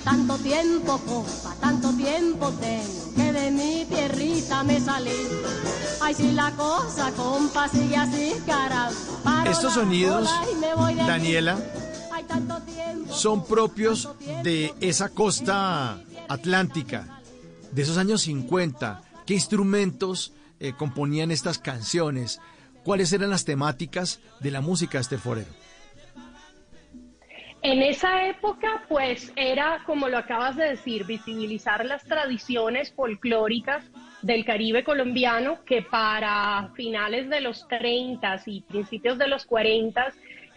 [0.05, 5.29] Tanto tiempo, compa, tanto tiempo tengo que de mi tierrita me salí.
[6.01, 9.45] Ay, si la cosa, compa, sigue así, caramba.
[9.47, 10.29] Estos sonidos.
[11.07, 11.59] Daniela.
[13.11, 14.09] Son propios
[14.43, 17.21] de esa costa atlántica,
[17.73, 19.03] de esos años 50.
[19.27, 22.41] ¿Qué instrumentos eh, componían estas canciones?
[22.85, 25.61] ¿Cuáles eran las temáticas de la música de Esther Forero?
[27.63, 33.85] En esa época, pues era, como lo acabas de decir, visibilizar las tradiciones folclóricas
[34.23, 40.11] del Caribe colombiano, que para finales de los 30 y principios de los 40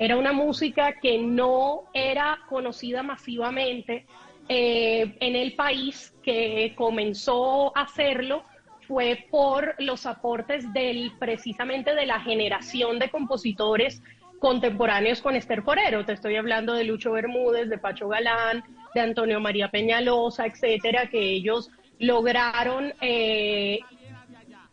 [0.03, 4.05] era una música que no era conocida masivamente
[4.49, 8.43] eh, en el país, que comenzó a hacerlo
[8.85, 14.03] fue por los aportes del precisamente de la generación de compositores
[14.39, 16.03] contemporáneos con Esther Forero.
[16.03, 18.61] Te estoy hablando de Lucho Bermúdez, de Pacho Galán,
[18.93, 23.79] de Antonio María Peñalosa, etcétera, que ellos lograron eh,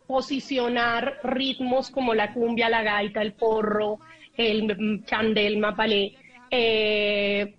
[0.07, 3.99] posicionar ritmos como la cumbia, la gaita, el porro,
[4.37, 6.15] el chandel, mapalé,
[6.49, 7.55] eh,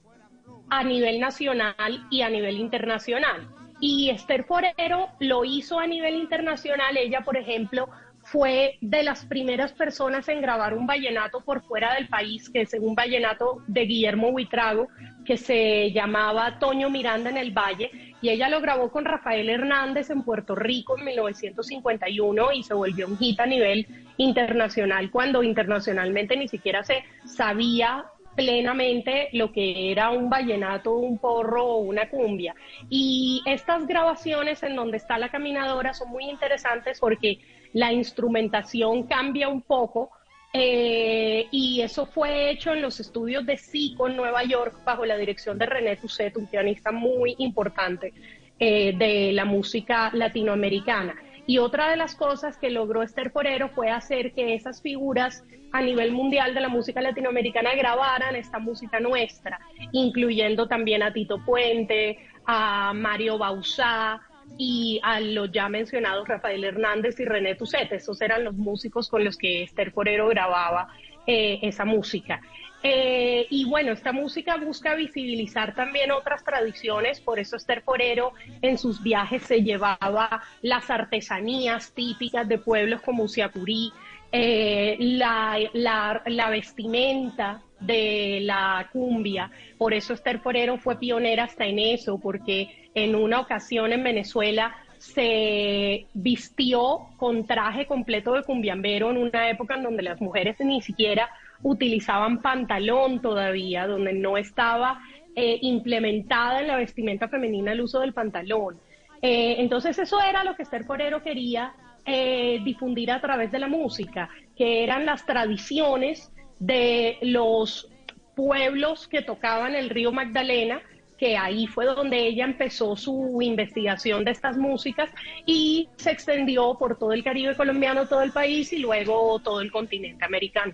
[0.71, 3.49] a nivel nacional y a nivel internacional.
[3.81, 6.97] Y Esther Forero lo hizo a nivel internacional.
[6.97, 7.89] Ella, por ejemplo,
[8.23, 12.75] fue de las primeras personas en grabar un vallenato por fuera del país, que es
[12.75, 14.89] un vallenato de Guillermo Huitrago,
[15.25, 20.09] que se llamaba Toño Miranda en el Valle, y ella lo grabó con Rafael Hernández
[20.11, 23.87] en Puerto Rico en 1951 y se volvió un hit a nivel
[24.17, 31.67] internacional, cuando internacionalmente ni siquiera se sabía plenamente lo que era un vallenato, un porro
[31.67, 32.55] o una cumbia.
[32.89, 37.41] Y estas grabaciones en donde está la caminadora son muy interesantes porque
[37.73, 40.11] la instrumentación cambia un poco
[40.53, 45.17] eh, y eso fue hecho en los estudios de SICO en Nueva York bajo la
[45.17, 48.13] dirección de René Tusset, un pianista muy importante
[48.59, 51.15] eh, de la música latinoamericana.
[51.47, 55.43] Y otra de las cosas que logró Esther Forero fue hacer que esas figuras
[55.73, 59.59] a nivel mundial de la música latinoamericana grabaran esta música nuestra,
[59.91, 64.21] incluyendo también a Tito Puente, a Mario Bauzá,
[64.59, 67.93] y a los ya mencionados Rafael Hernández y René Tusset.
[67.93, 70.89] Esos eran los músicos con los que Esther Forero grababa
[71.27, 72.41] eh, esa música.
[72.83, 78.77] Eh, y bueno, esta música busca visibilizar también otras tradiciones, por eso Esther Forero en
[78.77, 83.93] sus viajes se llevaba las artesanías típicas de pueblos como Usiacurí,
[84.33, 89.51] eh, la, la vestimenta de la cumbia.
[89.79, 94.75] Por eso Esther Forero fue pionera hasta en eso, porque en una ocasión en Venezuela
[94.99, 100.81] se vistió con traje completo de cumbiambero en una época en donde las mujeres ni
[100.81, 101.29] siquiera
[101.63, 105.01] utilizaban pantalón todavía, donde no estaba
[105.35, 108.79] eh, implementada en la vestimenta femenina el uso del pantalón.
[109.23, 113.69] Eh, entonces eso era lo que Esther Forero quería eh, difundir a través de la
[113.69, 116.33] música, que eran las tradiciones
[116.63, 117.89] de los
[118.37, 120.81] pueblos que tocaban el río Magdalena,
[121.19, 125.11] que ahí fue donde ella empezó su investigación de estas músicas
[125.45, 129.73] y se extendió por todo el Caribe colombiano, todo el país y luego todo el
[129.73, 130.73] continente americano.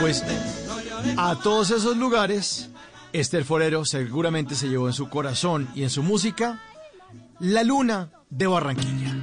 [0.00, 0.24] Pues
[1.16, 2.70] a todos esos lugares,
[3.12, 6.60] Esther Forero seguramente se llevó en su corazón y en su música
[7.38, 9.14] la luna de Barranquilla.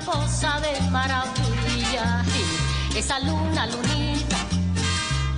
[0.00, 2.24] Cosa de maravilla.
[2.94, 4.36] Esa luna, lunita,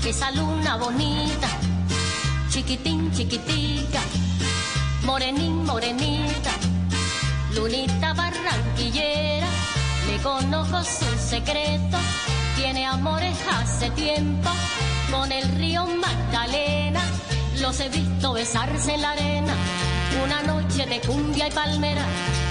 [0.04, 1.48] esa luna bonita,
[2.50, 4.00] chiquitín, chiquitica,
[5.04, 6.50] morenín, morenita,
[7.54, 9.48] lunita barranquillera,
[10.06, 11.98] le conozco su secreto,
[12.56, 14.50] tiene amores hace tiempo,
[15.10, 17.00] con el río Magdalena,
[17.60, 19.54] los he visto besarse en la arena,
[20.24, 22.02] una noche de cumbia y palmera,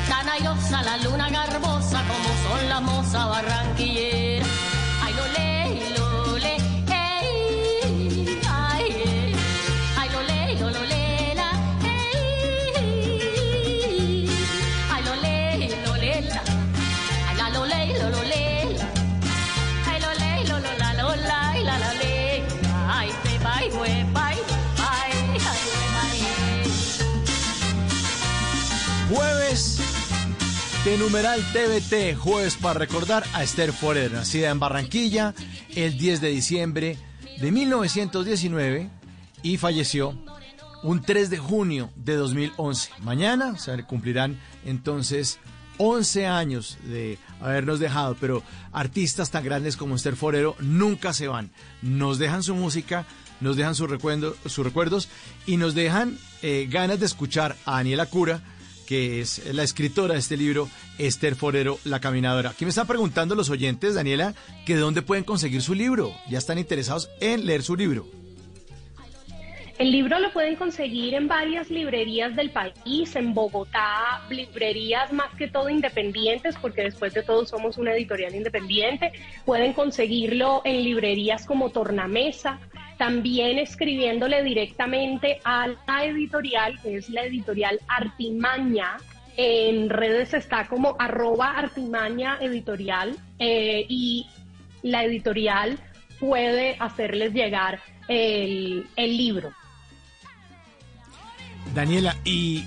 [0.10, 4.47] tan airosa la luna garbosa como son las mozas barranquilleras.
[30.88, 35.36] De numeral TVT, jueves para recordar a Esther Forero, nacida en Barranquilla
[35.76, 36.98] el 10 de diciembre
[37.42, 38.90] de 1919
[39.44, 40.18] y falleció
[40.84, 42.92] un 3 de junio de 2011.
[43.02, 45.40] Mañana se cumplirán entonces
[45.78, 48.42] 11 años de habernos dejado, pero
[48.72, 51.52] artistas tan grandes como Esther Forero nunca se van.
[51.82, 53.06] Nos dejan su música,
[53.42, 55.10] nos dejan sus recuerdos, sus recuerdos
[55.46, 58.42] y nos dejan eh, ganas de escuchar a Daniela Cura,
[58.88, 62.50] que es la escritora de este libro, Esther Forero, La Caminadora.
[62.52, 64.34] Aquí me están preguntando los oyentes, Daniela,
[64.66, 66.12] que de dónde pueden conseguir su libro.
[66.30, 68.17] Ya están interesados en leer su libro.
[69.78, 75.48] El libro lo pueden conseguir en varias librerías del país, en Bogotá, librerías más que
[75.48, 79.12] todo independientes, porque después de todo somos una editorial independiente.
[79.46, 82.60] Pueden conseguirlo en librerías como Tornamesa,
[82.98, 88.98] también escribiéndole directamente a la editorial, que es la editorial Artimaña.
[89.38, 94.26] En redes está como arroba artimaña editorial eh, y
[94.82, 95.78] la editorial
[96.20, 99.54] puede hacerles llegar el, el libro.
[101.74, 102.66] Daniela, y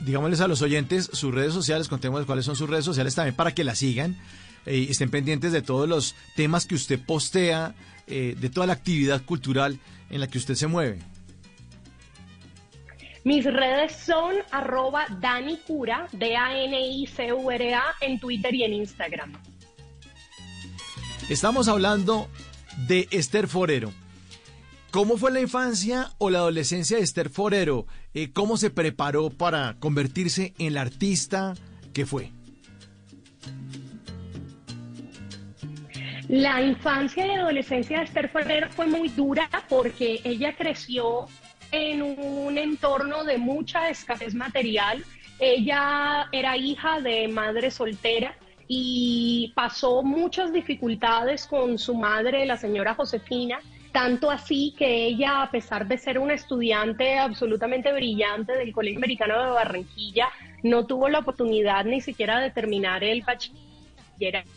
[0.00, 3.54] digámosles a los oyentes sus redes sociales, contémosles cuáles son sus redes sociales también para
[3.54, 4.16] que la sigan
[4.66, 7.74] eh, y estén pendientes de todos los temas que usted postea,
[8.06, 9.78] eh, de toda la actividad cultural
[10.10, 10.98] en la que usted se mueve.
[13.24, 19.32] Mis redes son arroba danicura, D-A-N-I-C-U-R-A, en Twitter y en Instagram.
[21.28, 22.28] Estamos hablando
[22.86, 23.92] de Esther Forero.
[24.90, 27.86] ¿Cómo fue la infancia o la adolescencia de Esther Forero?
[28.14, 31.54] Eh, ¿Cómo se preparó para convertirse en la artista
[31.92, 32.32] que fue?
[36.28, 41.26] La infancia y adolescencia de Esther Forero fue muy dura porque ella creció
[41.70, 45.04] en un entorno de mucha escasez material.
[45.38, 48.34] Ella era hija de madre soltera
[48.66, 53.58] y pasó muchas dificultades con su madre, la señora Josefina,
[53.92, 59.42] tanto así que ella, a pesar de ser una estudiante absolutamente brillante del Colegio Americano
[59.42, 60.28] de Barranquilla,
[60.62, 64.48] no tuvo la oportunidad ni siquiera de terminar el bachillerato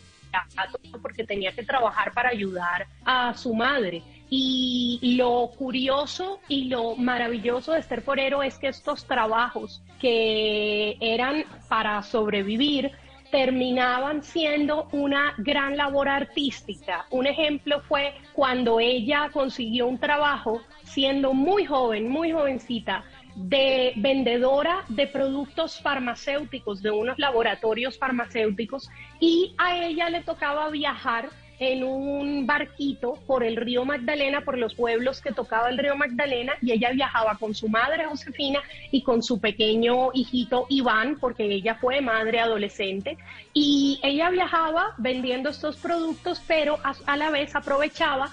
[1.00, 4.02] porque tenía que trabajar para ayudar a su madre.
[4.34, 11.44] Y lo curioso y lo maravilloso de Esther Forero es que estos trabajos que eran
[11.68, 12.92] para sobrevivir
[13.32, 17.06] terminaban siendo una gran labor artística.
[17.10, 23.04] Un ejemplo fue cuando ella consiguió un trabajo siendo muy joven, muy jovencita,
[23.34, 31.30] de vendedora de productos farmacéuticos de unos laboratorios farmacéuticos y a ella le tocaba viajar
[31.58, 36.54] en un barquito por el río Magdalena, por los pueblos que tocaba el río Magdalena,
[36.60, 38.60] y ella viajaba con su madre Josefina
[38.90, 43.16] y con su pequeño hijito Iván, porque ella fue madre adolescente,
[43.52, 48.30] y ella viajaba vendiendo estos productos, pero a, la vez aprovechaba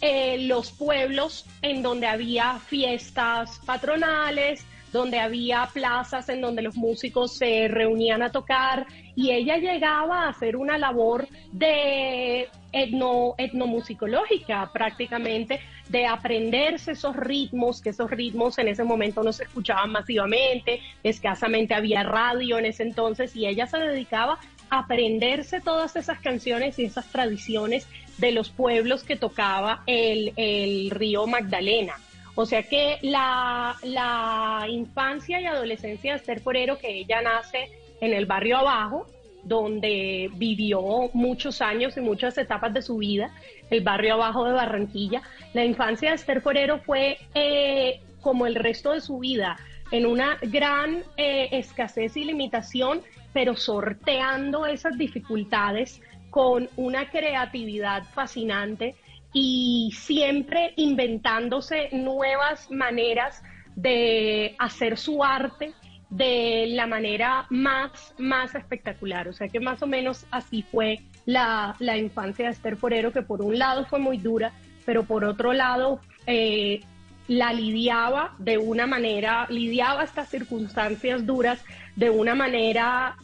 [0.00, 7.36] eh, los pueblos en donde había fiestas patronales, donde había plazas en donde los músicos
[7.36, 15.60] se reunían a tocar y ella llegaba a hacer una labor de etno, etnomusicológica prácticamente,
[15.88, 21.74] de aprenderse esos ritmos, que esos ritmos en ese momento no se escuchaban masivamente, escasamente
[21.74, 24.38] había radio en ese entonces y ella se dedicaba
[24.70, 27.86] a aprenderse todas esas canciones y esas tradiciones
[28.16, 31.94] de los pueblos que tocaba el, río Magdalena.
[32.34, 37.68] O sea que la, la infancia y adolescencia de Esther Forero, que ella nace
[38.02, 39.06] en el barrio abajo,
[39.44, 43.30] donde vivió muchos años y muchas etapas de su vida,
[43.70, 45.22] el barrio abajo de Barranquilla.
[45.54, 49.56] La infancia de Esther Forero fue eh, como el resto de su vida,
[49.92, 53.02] en una gran eh, escasez y limitación,
[53.32, 58.96] pero sorteando esas dificultades con una creatividad fascinante
[59.32, 63.44] y siempre inventándose nuevas maneras
[63.76, 65.72] de hacer su arte
[66.12, 69.28] de la manera más, más espectacular.
[69.28, 73.22] O sea que más o menos así fue la, la infancia de Esther Forero, que
[73.22, 74.52] por un lado fue muy dura,
[74.84, 76.80] pero por otro lado eh,
[77.28, 81.64] la lidiaba de una manera, lidiaba estas circunstancias duras
[81.96, 83.16] de una manera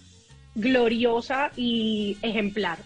[0.55, 2.78] gloriosa y ejemplar.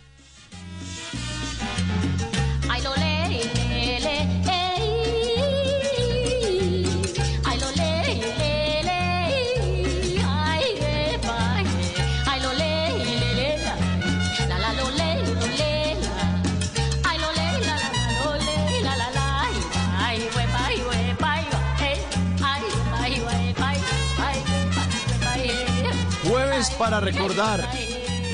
[26.63, 27.69] Jueves para recordar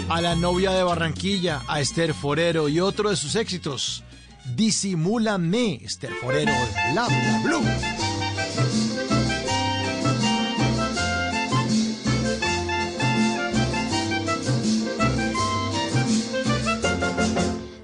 [0.08, 4.04] a la novia de Barranquilla, a Esther Forero y otro de sus éxitos.
[4.54, 6.52] Disimúlame, Esther Forero,
[6.92, 7.64] Bla Bla Blue.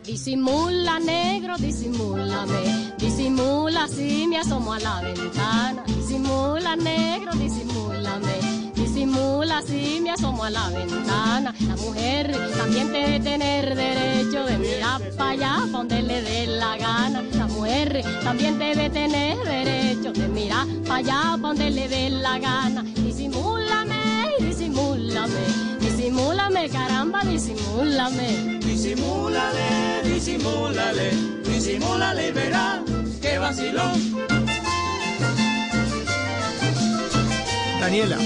[0.04, 5.84] Disimula negro, disimúlame, disimula si me asomo a la ventana.
[5.86, 8.63] Disimula negro, disimúlame,
[8.94, 11.52] disimula si me asomo a la ventana.
[11.66, 16.76] La mujer también debe tener derecho de mirar para allá, pa' donde le dé la
[16.76, 17.22] gana.
[17.32, 22.38] La mujer también debe tener derecho de mirar para allá, pa' donde le dé la
[22.38, 22.82] gana.
[22.82, 25.44] Disimúlame, disimúlame,
[25.80, 28.60] disimúlame, caramba, disimúlame.
[28.60, 31.10] Disimúlale, disimúlale,
[31.44, 32.82] disimúlale y verá
[33.20, 33.92] qué vacilón.
[37.80, 38.18] Daniela,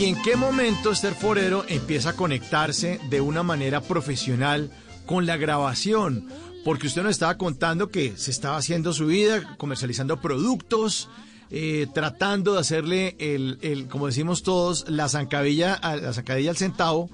[0.00, 4.70] ¿y en qué momento Esther Forero empieza a conectarse de una manera profesional
[5.04, 6.26] con la grabación?
[6.64, 11.10] Porque usted nos estaba contando que se estaba haciendo su vida, comercializando productos,
[11.50, 17.10] eh, tratando de hacerle el, el, como decimos todos, la zancadilla, la zancadilla al centavo,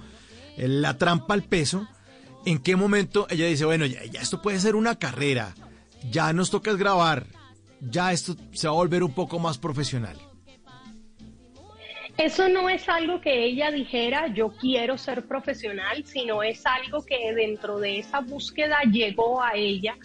[0.57, 1.89] eh, la trampa al peso.
[2.45, 5.57] ¿En qué momento ella dice, bueno, ya, ya esto puede ser una carrera,
[6.13, 7.27] ya nos toca grabar,
[7.81, 10.26] ya esto se va a volver un poco más profesional?
[12.19, 17.35] Eso no es algo que ella dijera, yo quiero ser profesional, sino es algo que
[17.35, 19.97] dentro de esa búsqueda llegó a ella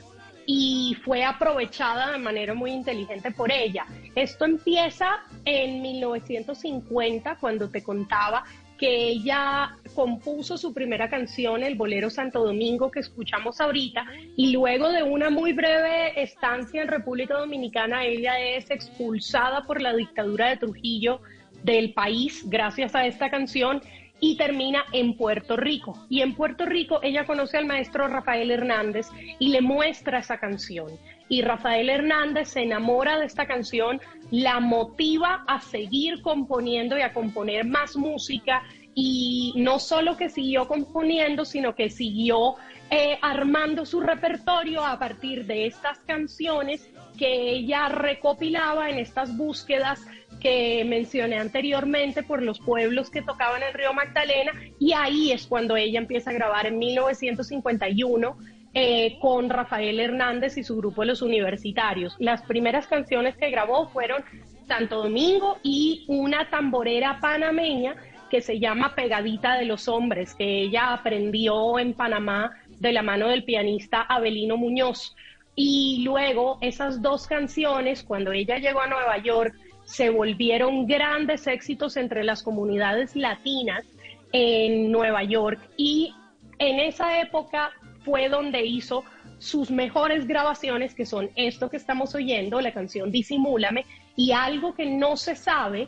[0.46, 3.86] y fue aprovechada de manera muy inteligente por ella.
[4.14, 8.44] Esto empieza en 1950, cuando te contaba
[8.78, 14.06] que ella compuso su primera canción, el bolero Santo Domingo, que escuchamos ahorita,
[14.36, 19.94] y luego de una muy breve estancia en República Dominicana, ella es expulsada por la
[19.94, 21.22] dictadura de Trujillo
[21.64, 23.82] del país gracias a esta canción
[24.20, 26.06] y termina en Puerto Rico.
[26.08, 29.08] Y en Puerto Rico ella conoce al maestro Rafael Hernández
[29.40, 30.88] y le muestra esa canción.
[31.28, 37.14] Y Rafael Hernández se enamora de esta canción, la motiva a seguir componiendo y a
[37.14, 38.62] componer más música
[38.94, 42.56] y no solo que siguió componiendo, sino que siguió
[42.90, 50.06] eh, armando su repertorio a partir de estas canciones que ella recopilaba en estas búsquedas
[50.42, 55.78] que mencioné anteriormente por los pueblos que tocaban el río Magdalena y ahí es cuando
[55.78, 58.38] ella empieza a grabar en 1951
[58.74, 62.16] eh, con Rafael Hernández y su grupo Los Universitarios.
[62.20, 64.24] Las primeras canciones que grabó fueron
[64.68, 67.96] Santo Domingo y una tamborera panameña
[68.30, 73.28] que se llama Pegadita de los Hombres, que ella aprendió en Panamá de la mano
[73.28, 75.16] del pianista Abelino Muñoz.
[75.54, 79.54] Y luego esas dos canciones, cuando ella llegó a Nueva York,
[79.86, 83.86] se volvieron grandes éxitos entre las comunidades latinas
[84.32, 86.14] en Nueva York y
[86.60, 87.72] en esa época
[88.04, 89.04] fue donde hizo
[89.40, 93.86] sus mejores grabaciones, que son esto que estamos oyendo, la canción Disimúlame,
[94.16, 95.88] y algo que no se sabe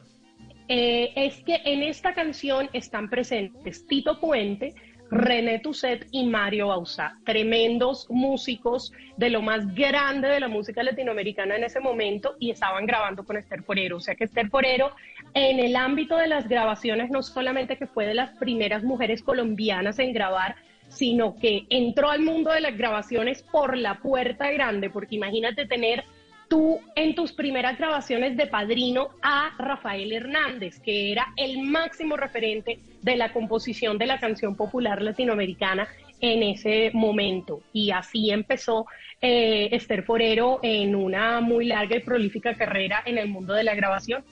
[0.67, 4.73] eh, es que en esta canción están presentes Tito Puente,
[5.13, 11.55] René Tusset y Mario Bauzá, tremendos músicos de lo más grande de la música latinoamericana
[11.55, 13.97] en ese momento y estaban grabando con Esther Porero.
[13.97, 14.91] O sea que Esther Porero
[15.33, 19.99] en el ámbito de las grabaciones no solamente que fue de las primeras mujeres colombianas
[19.99, 20.55] en grabar,
[20.89, 26.03] sino que entró al mundo de las grabaciones por la puerta grande, porque imagínate tener
[26.47, 32.79] tú en tus primeras grabaciones de padrino a Rafael Hernández, que era el máximo referente
[33.01, 35.87] de la composición de la canción popular latinoamericana
[36.21, 37.61] en ese momento.
[37.73, 38.85] Y así empezó
[39.21, 43.75] eh, Esther Forero en una muy larga y prolífica carrera en el mundo de la
[43.75, 44.23] grabación.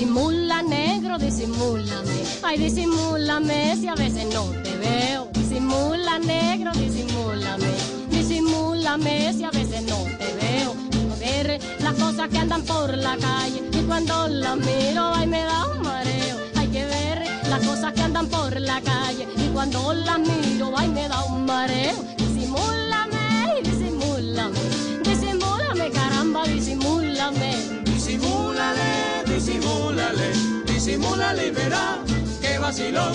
[0.00, 2.24] Disimula, negro, disimúlame.
[2.42, 5.28] Ay, disimúlame si a veces no te veo.
[5.34, 7.68] Disimula, negro, disimúlame.
[8.08, 10.74] Disimúlame si a veces no te veo.
[11.18, 15.66] Ver las cosas que andan por la calle y cuando las miro, ay, me da
[15.66, 16.36] un mareo.
[16.56, 20.88] Hay que ver las cosas que andan por la calle y cuando las miro, ay,
[20.88, 22.02] me da un mareo.
[22.16, 24.60] Disimúlame, disimúlame.
[25.04, 27.54] Disimúlame, caramba, disimúlame.
[27.84, 29.09] Disimúlale,
[29.44, 30.30] disimúlale,
[30.66, 31.98] disimúlale y verá
[32.42, 33.12] que vacilón.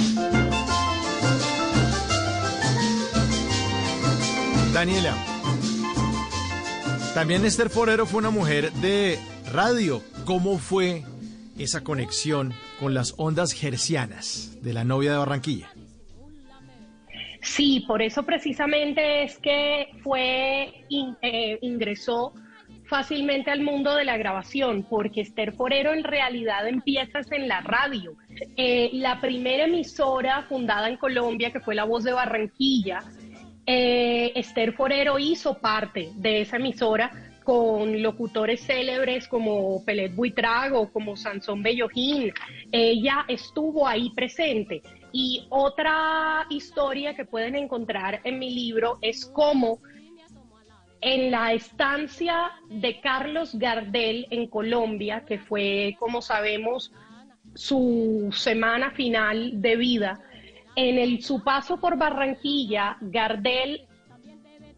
[4.74, 5.16] Daniela.
[7.14, 9.18] También Esther Forero fue una mujer de
[9.54, 10.02] radio.
[10.26, 11.04] ¿Cómo fue
[11.58, 15.72] esa conexión con las ondas gercianas de la novia de Barranquilla?
[17.42, 22.34] Sí, por eso precisamente es que fue, in- eh, ingresó
[22.88, 28.16] fácilmente al mundo de la grabación, porque Esther Forero en realidad empieza en la radio.
[28.58, 33.00] Eh, la primera emisora fundada en Colombia, que fue La Voz de Barranquilla,
[33.66, 37.12] eh, Esther Forero hizo parte de esa emisora
[37.44, 42.32] con locutores célebres como Pelet Buitrago, como Sansón Bellojín.
[42.72, 44.82] Ella estuvo ahí presente.
[45.12, 49.80] Y otra historia que pueden encontrar en mi libro es cómo
[51.02, 56.92] en la estancia de Carlos Gardel en Colombia, que fue, como sabemos,
[57.54, 60.20] su semana final de vida,
[60.76, 63.86] en el, su paso por Barranquilla, Gardel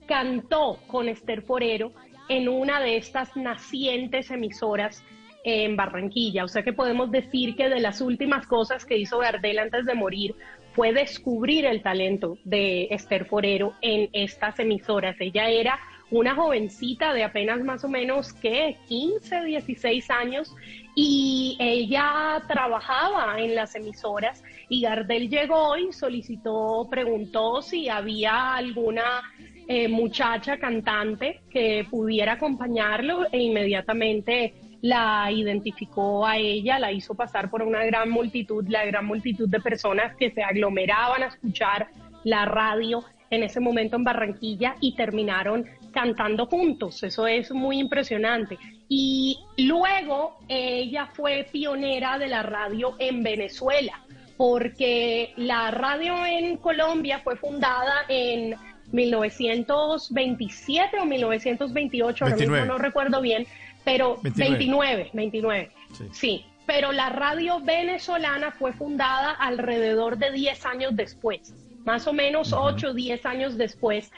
[0.06, 1.92] cantó con Esther Forero
[2.30, 5.04] en una de estas nacientes emisoras
[5.44, 6.44] en Barranquilla.
[6.44, 9.96] O sea que podemos decir que de las últimas cosas que hizo Gardel antes de
[9.96, 10.36] morir
[10.74, 15.16] fue descubrir el talento de Esther Forero en estas emisoras.
[15.20, 15.80] Ella era
[16.10, 20.56] una jovencita de apenas más o menos que 15, 16 años
[20.96, 29.22] y ella trabajaba en las emisoras y Gardel llegó y solicitó, preguntó si había alguna
[29.68, 37.50] eh, muchacha cantante que pudiera acompañarlo e inmediatamente la identificó a ella, la hizo pasar
[37.50, 41.90] por una gran multitud, la gran multitud de personas que se aglomeraban a escuchar
[42.24, 45.66] la radio en ese momento en Barranquilla y terminaron
[45.98, 47.02] cantando juntos.
[47.02, 48.60] Eso es muy impresionante.
[48.88, 54.00] Y luego ella fue pionera de la radio en Venezuela,
[54.38, 58.54] porque la radio en Colombia fue fundada en
[58.92, 62.68] 1927 o 1928, ahora mismo 29.
[62.68, 63.48] no recuerdo bien,
[63.84, 64.52] pero 29.
[64.52, 65.72] 29, 29.
[66.12, 66.46] Sí.
[66.68, 71.56] pero la radio venezolana fue fundada alrededor de 10 años después,
[71.86, 74.12] más o menos 8 o 10 años después.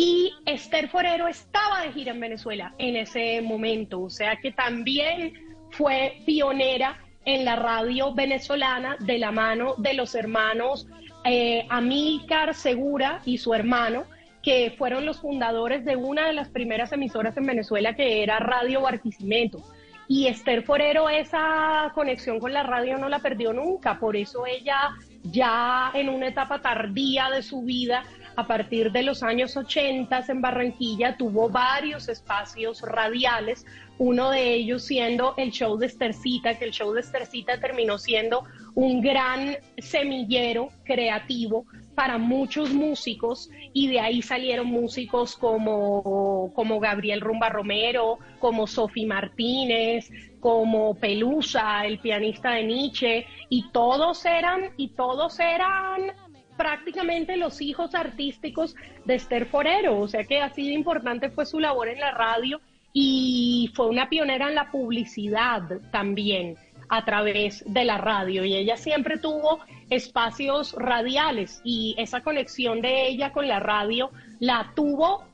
[0.00, 5.32] Y Esther Forero estaba de gira en Venezuela en ese momento, o sea que también
[5.72, 10.86] fue pionera en la radio venezolana de la mano de los hermanos
[11.24, 14.04] eh, Amílcar Segura y su hermano,
[14.40, 18.82] que fueron los fundadores de una de las primeras emisoras en Venezuela que era Radio
[18.82, 19.64] Barquisimeto.
[20.06, 24.90] Y Esther Forero esa conexión con la radio no la perdió nunca, por eso ella
[25.24, 28.04] ya en una etapa tardía de su vida
[28.38, 33.66] a partir de los años 80 en Barranquilla tuvo varios espacios radiales,
[33.98, 38.44] uno de ellos siendo el show de Estercita, que el show de Estercita terminó siendo
[38.76, 41.66] un gran semillero creativo
[41.96, 49.04] para muchos músicos y de ahí salieron músicos como, como Gabriel Rumba Romero, como Sofi
[49.04, 56.12] Martínez, como Pelusa, el pianista de Nietzsche, y todos eran, y todos eran
[56.58, 58.76] prácticamente los hijos artísticos
[59.06, 62.60] de Esther Forero, o sea que así de importante fue su labor en la radio
[62.92, 65.62] y fue una pionera en la publicidad
[65.92, 66.56] también
[66.88, 68.44] a través de la radio.
[68.44, 74.10] Y ella siempre tuvo espacios radiales y esa conexión de ella con la radio
[74.40, 75.24] la tuvo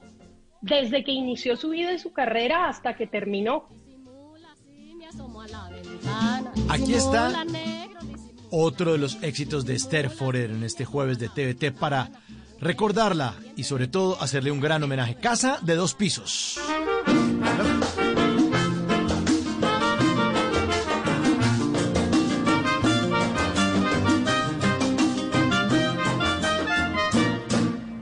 [0.60, 3.66] desde que inició su vida y su carrera hasta que terminó.
[6.68, 7.44] Aquí está
[8.56, 12.10] otro de los éxitos de Esther Forer en este jueves de TVT para
[12.60, 15.16] recordarla y sobre todo hacerle un gran homenaje.
[15.16, 16.58] Casa de dos pisos.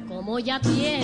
[0.09, 1.02] Como ya tiene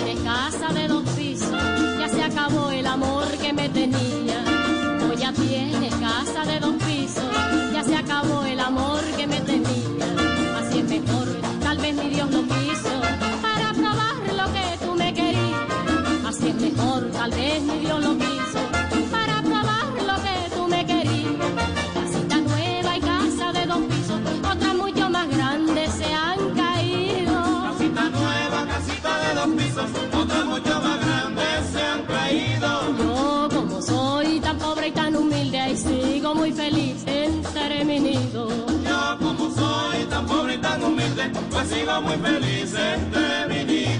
[41.51, 43.99] pues sigo muy feliz entre mi.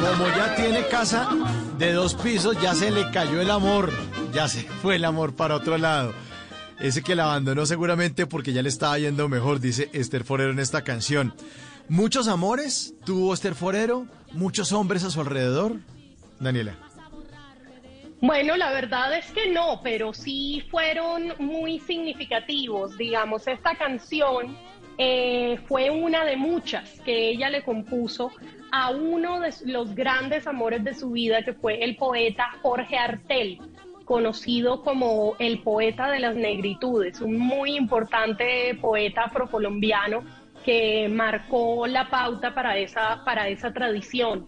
[0.00, 1.28] Como ya tiene casa
[1.78, 3.92] de dos pisos, ya se le cayó el amor.
[4.32, 6.12] Ya se fue el amor para otro lado.
[6.80, 10.60] Ese que la abandonó seguramente porque ya le estaba yendo mejor, dice Esther Forero en
[10.60, 11.34] esta canción.
[11.88, 14.06] ¿Muchos amores tuvo Esther Forero?
[14.32, 15.76] ¿Muchos hombres a su alrededor?
[16.38, 16.87] Daniela.
[18.20, 22.98] Bueno, la verdad es que no, pero sí fueron muy significativos.
[22.98, 24.56] Digamos, esta canción
[24.98, 28.32] eh, fue una de muchas que ella le compuso
[28.72, 33.60] a uno de los grandes amores de su vida, que fue el poeta Jorge Artel,
[34.04, 40.24] conocido como el poeta de las negritudes, un muy importante poeta afrocolombiano
[40.64, 44.46] que marcó la pauta para esa, para esa tradición.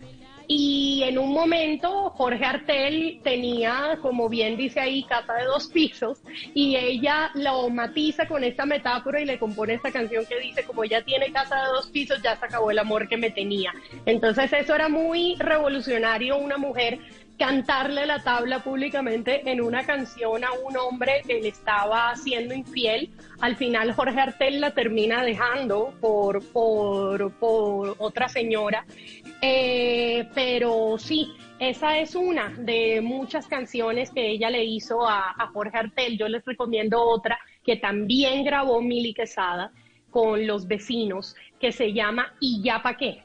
[0.53, 6.23] Y en un momento Jorge Artel tenía, como bien dice ahí, casa de dos pisos
[6.55, 10.85] y ella lo matiza con esta metáfora y le compone esta canción que dice, como
[10.85, 13.73] ya tiene casa de dos pisos, ya se acabó el amor que me tenía.
[14.07, 16.99] Entonces eso era muy revolucionario, una mujer
[17.41, 23.09] cantarle la tabla públicamente en una canción a un hombre que le estaba siendo infiel.
[23.41, 28.85] Al final Jorge Artel la termina dejando por, por, por otra señora.
[29.43, 35.79] Eh, pero sí, esa es una de muchas canciones que ella le hizo a, Jorge
[35.79, 36.19] Artel.
[36.19, 39.73] Yo les recomiendo otra que también grabó Mili Quesada
[40.11, 43.23] con los vecinos, que se llama Y ya pa' qué.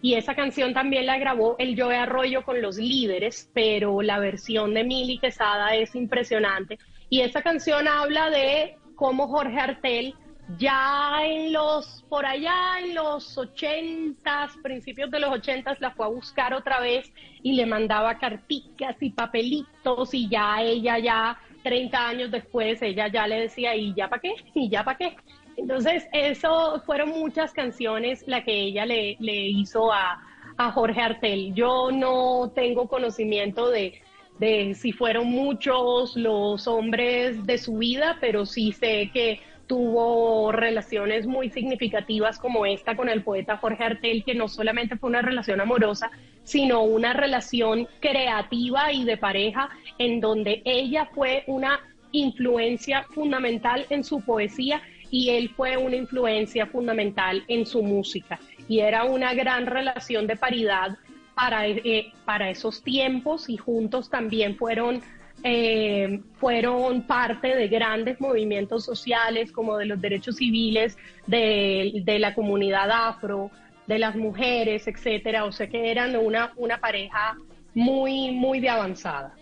[0.00, 4.72] Y esa canción también la grabó el Joe Arroyo con los líderes, pero la versión
[4.74, 6.78] de Mili Quesada es impresionante.
[7.10, 10.14] Y esa canción habla de cómo Jorge Artel
[10.56, 16.08] ya en los, por allá en los ochentas, principios de los ochentas, la fue a
[16.08, 17.12] buscar otra vez
[17.42, 23.26] y le mandaba carticas y papelitos y ya ella ya, 30 años después, ella ya
[23.26, 24.34] le decía, ¿y ya para qué?
[24.54, 25.16] ¿Y ya para qué?
[25.56, 30.22] Entonces, eso fueron muchas canciones la que ella le, le hizo a,
[30.56, 31.52] a Jorge Artel.
[31.54, 34.00] Yo no tengo conocimiento de,
[34.38, 41.26] de si fueron muchos los hombres de su vida, pero sí sé que tuvo relaciones
[41.26, 45.60] muy significativas como esta con el poeta Jorge Artel, que no solamente fue una relación
[45.60, 46.10] amorosa,
[46.42, 49.68] sino una relación creativa y de pareja
[49.98, 51.78] en donde ella fue una
[52.10, 54.80] influencia fundamental en su poesía
[55.10, 58.40] y él fue una influencia fundamental en su música.
[58.68, 60.96] Y era una gran relación de paridad
[61.34, 65.02] para, eh, para esos tiempos y juntos también fueron
[65.44, 70.96] eh, fueron parte de grandes movimientos sociales como de los derechos civiles
[71.26, 73.50] de, la comunidad afro,
[73.86, 75.44] de las mujeres, etcétera.
[75.44, 77.36] O sea que eran una, una pareja
[77.74, 79.34] muy, muy de avanzada.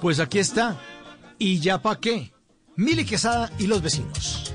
[0.00, 0.80] Pues aquí está.
[1.38, 2.30] ¿Y ya pa' qué?
[2.76, 4.52] Mili Quesada y los vecinos.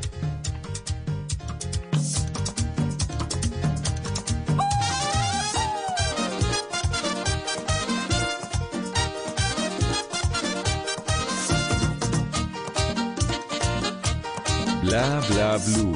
[14.90, 15.94] Bla bla blue.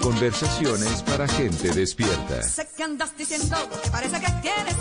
[0.00, 2.42] Conversaciones para gente despierta.
[2.42, 4.74] Sé que andas diciendo que parece que quieres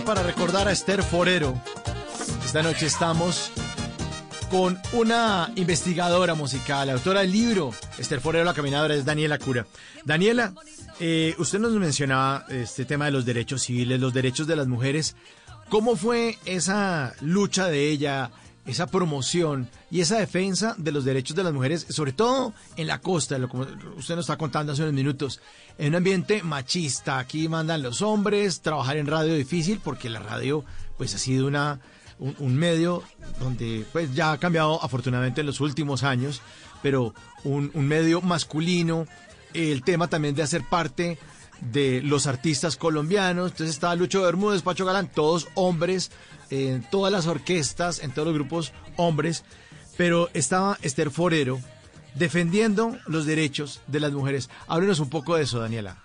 [0.00, 1.54] para recordar a Esther Forero.
[2.44, 3.50] Esta noche estamos
[4.50, 9.66] con una investigadora musical, autora del libro Esther Forero, la caminadora, es Daniela Cura.
[10.04, 10.54] Daniela,
[10.98, 15.14] eh, usted nos mencionaba este tema de los derechos civiles, los derechos de las mujeres.
[15.68, 18.30] ¿Cómo fue esa lucha de ella,
[18.64, 23.00] esa promoción y esa defensa de los derechos de las mujeres, sobre todo en la
[23.00, 23.66] costa, lo como
[23.96, 25.40] usted nos está contando hace unos minutos,
[25.78, 27.18] en un ambiente machista?
[27.18, 30.64] Aquí mandan los hombres, trabajar en radio difícil porque la radio
[30.96, 31.80] pues ha sido una
[32.18, 33.02] un, medio
[33.40, 36.40] donde pues ya ha cambiado afortunadamente en los últimos años,
[36.82, 39.06] pero un, un medio masculino,
[39.54, 41.18] el tema también de hacer parte
[41.70, 46.10] de los artistas colombianos, entonces estaba Lucho Bermúdez, Pacho Galán, todos hombres,
[46.50, 49.44] en todas las orquestas, en todos los grupos hombres,
[49.96, 51.60] pero estaba Esther Forero
[52.14, 54.50] defendiendo los derechos de las mujeres.
[54.66, 55.96] Háblenos un poco de eso, Daniela.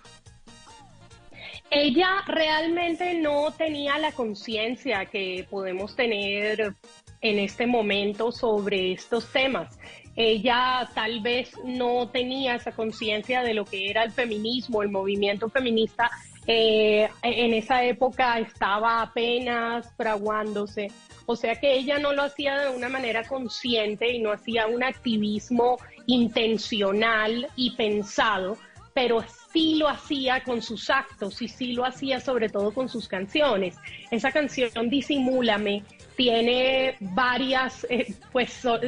[1.69, 6.75] Ella realmente no tenía la conciencia que podemos tener
[7.19, 9.77] en este momento sobre estos temas.
[10.19, 15.47] Ella tal vez no tenía esa conciencia de lo que era el feminismo, el movimiento
[15.47, 16.09] feminista.
[16.47, 20.87] Eh, en esa época estaba apenas fraguándose.
[21.27, 24.83] O sea que ella no lo hacía de una manera consciente y no hacía un
[24.83, 25.77] activismo
[26.07, 28.57] intencional y pensado,
[28.95, 29.23] pero
[29.53, 33.75] sí lo hacía con sus actos y sí lo hacía sobre todo con sus canciones.
[34.09, 35.83] Esa canción Disimúlame
[36.17, 38.79] tiene varias, eh, pues so-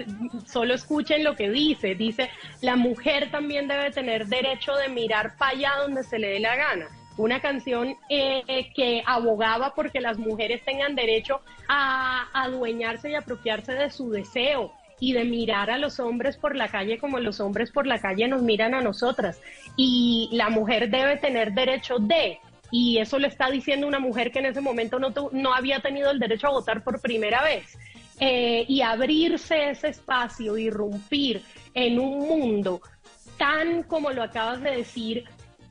[0.46, 1.96] solo escuchen lo que dice.
[1.96, 2.30] Dice,
[2.62, 6.56] la mujer también debe tener derecho de mirar para allá donde se le dé la
[6.58, 6.88] gana.
[7.18, 13.90] Una canción eh, que abogaba porque las mujeres tengan derecho a adueñarse y apropiarse de
[13.92, 17.88] su deseo y de mirar a los hombres por la calle como los hombres por
[17.88, 19.40] la calle nos miran a nosotras.
[19.78, 22.40] Y la mujer debe tener derecho de,
[22.72, 26.12] y eso le está diciendo una mujer que en ese momento no, no había tenido
[26.12, 27.78] el derecho a votar por primera vez.
[28.22, 31.42] Eh, y abrirse ese espacio, irrumpir
[31.74, 32.82] en un mundo
[33.38, 35.24] tan, como lo acabas de decir,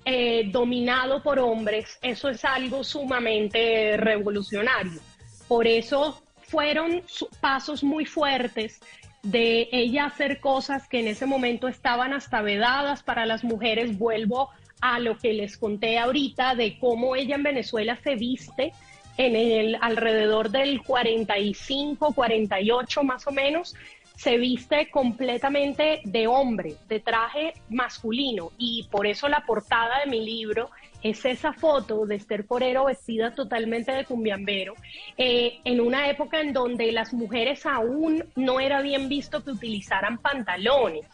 [0.07, 4.99] eh, dominado por hombres, eso es algo sumamente revolucionario.
[5.47, 7.03] Por eso fueron
[7.41, 8.81] pasos muy fuertes
[9.23, 13.99] de ella hacer cosas que en ese momento estaban hasta vedadas para las mujeres.
[13.99, 14.49] Vuelvo
[14.81, 18.73] a lo que les conté ahorita de cómo ella en Venezuela se viste
[19.17, 23.75] en el alrededor del 45, 48 más o menos,
[24.19, 28.51] se viste completamente de hombre, de traje masculino.
[28.59, 30.71] Y por eso la portada de mi libro
[31.03, 34.75] es esa foto de Esther Forero vestida totalmente de cumbiambero,
[35.17, 40.19] eh, en una época en donde las mujeres aún no era bien visto que utilizaran
[40.19, 41.07] pantalones.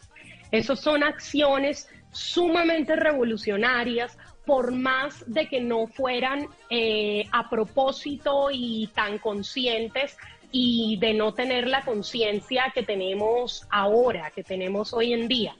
[0.51, 8.87] Esas son acciones sumamente revolucionarias, por más de que no fueran eh, a propósito y
[8.93, 10.17] tan conscientes
[10.51, 15.55] y de no tener la conciencia que tenemos ahora, que tenemos hoy en día.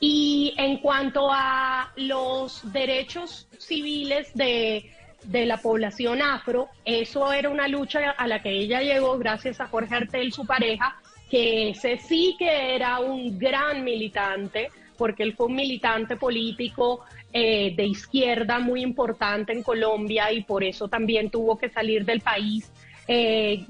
[0.00, 4.90] Y en cuanto a los derechos civiles de,
[5.24, 9.68] de la población afro, eso era una lucha a la que ella llegó gracias a
[9.68, 10.98] Jorge Artel, su pareja,
[11.30, 14.70] que ese sí que era un gran militante,
[15.00, 20.62] porque él fue un militante político eh, de izquierda muy importante en Colombia y por
[20.62, 22.70] eso también tuvo que salir del país
[23.08, 23.64] eh,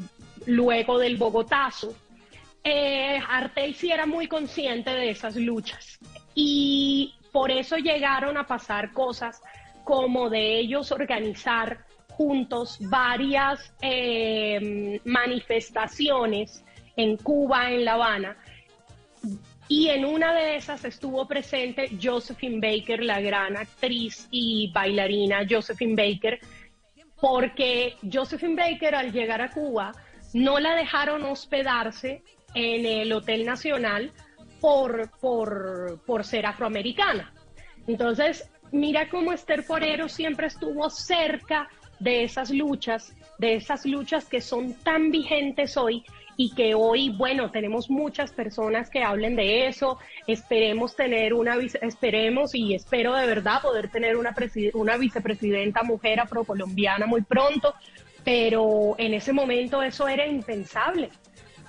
[0.47, 1.95] luego del Bogotazo.
[2.65, 6.01] Eh, Artel sí era muy consciente de esas luchas
[6.35, 9.41] y por eso llegaron a pasar cosas
[9.85, 16.65] como de ellos organizar juntos varias eh, manifestaciones
[16.97, 18.37] en Cuba, en La Habana,
[19.71, 25.95] y en una de esas estuvo presente Josephine Baker, la gran actriz y bailarina Josephine
[25.95, 26.41] Baker,
[27.21, 29.93] porque Josephine Baker al llegar a Cuba
[30.33, 34.11] no la dejaron hospedarse en el Hotel Nacional
[34.61, 37.33] por, por, por ser afroamericana.
[37.87, 41.69] Entonces, mira cómo Esther Forero siempre estuvo cerca
[42.01, 46.05] de esas luchas, de esas luchas que son tan vigentes hoy
[46.43, 49.99] y que hoy, bueno, tenemos muchas personas que hablen de eso.
[50.27, 54.35] Esperemos tener una, esperemos y espero de verdad poder tener una,
[54.73, 57.75] una vicepresidenta mujer afrocolombiana muy pronto,
[58.25, 61.11] pero en ese momento eso era impensable.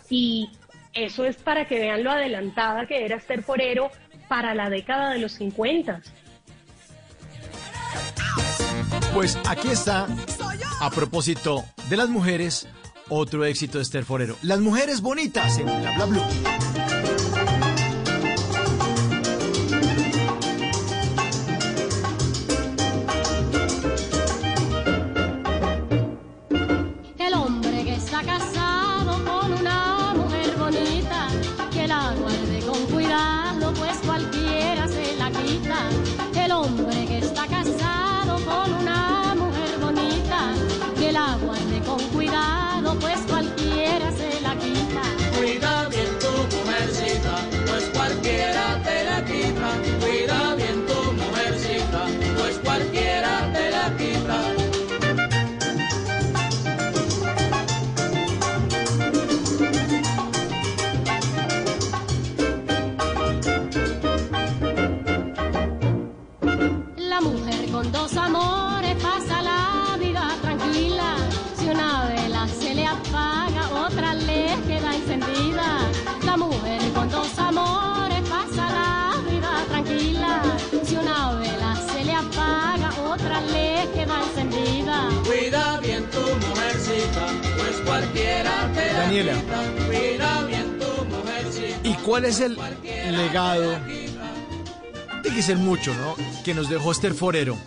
[0.09, 0.49] Y
[0.93, 3.91] eso es para que vean lo adelantada que era Esther Forero
[4.29, 6.01] para la década de los 50.
[9.13, 10.07] Pues aquí está,
[10.79, 12.69] a propósito de las mujeres,
[13.11, 14.37] otro éxito de Esther Forero.
[14.41, 16.70] Las mujeres bonitas en Bla Bla.
[89.23, 90.47] Daniela.
[91.83, 92.57] ¿Y cuál es el
[93.11, 93.77] legado?
[95.21, 96.15] Tiene que ser mucho, ¿no?
[96.43, 97.57] Que nos dejó Esther Forero.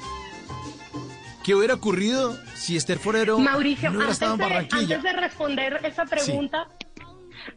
[1.44, 5.12] ¿Qué hubiera ocurrido si Esther Forero Mauricio, no hubiera antes, estado en de, antes de
[5.12, 6.68] responder esa pregunta,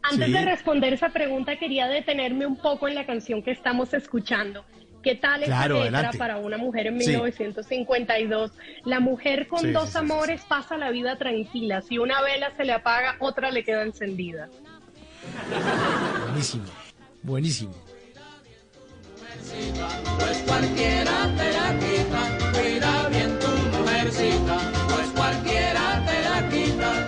[0.04, 0.34] antes Sí.
[0.34, 4.66] de responder esa pregunta, quería detenerme un poco en la canción que estamos escuchando.
[5.04, 6.18] ¿Qué tal esa Claro, letra adelante.
[6.18, 7.10] para una mujer en Sí.
[7.12, 8.52] 1952?
[8.86, 11.82] La mujer con Sí, dos sí, amores pasa la vida tranquila.
[11.82, 14.50] Si una vela se le apaga, otra le queda encendida.
[16.26, 16.66] Buenísimo,
[17.24, 17.74] buenísimo.
[20.20, 22.38] Pues cualquiera te la quita.
[22.60, 23.48] Cuida bien tu
[23.78, 24.58] mujercita,
[24.90, 27.08] pues cualquiera te la quita.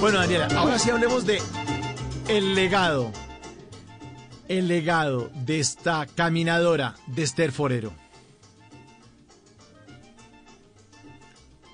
[0.00, 1.40] Bueno, Daniela, ahora sí hablemos de
[2.28, 3.12] el legado.
[4.48, 7.92] El legado de esta caminadora de Esther Forero.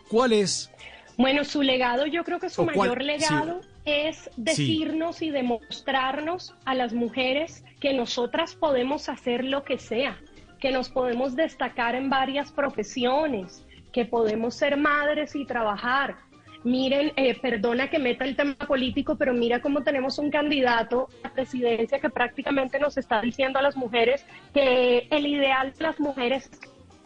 [0.08, 0.70] ¿Cuál es?
[1.16, 6.92] Bueno, su legado, yo creo que su mayor legado es decirnos y demostrarnos a las
[6.92, 10.18] mujeres que nosotras podemos hacer lo que sea,
[10.58, 16.16] que nos podemos destacar en varias profesiones, que podemos ser madres y trabajar.
[16.62, 21.30] Miren, eh, perdona que meta el tema político, pero mira cómo tenemos un candidato a
[21.30, 26.50] presidencia que prácticamente nos está diciendo a las mujeres que el ideal de las mujeres
[26.52, 26.60] es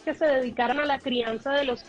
[0.05, 1.85] que se dedicaran a la crianza de los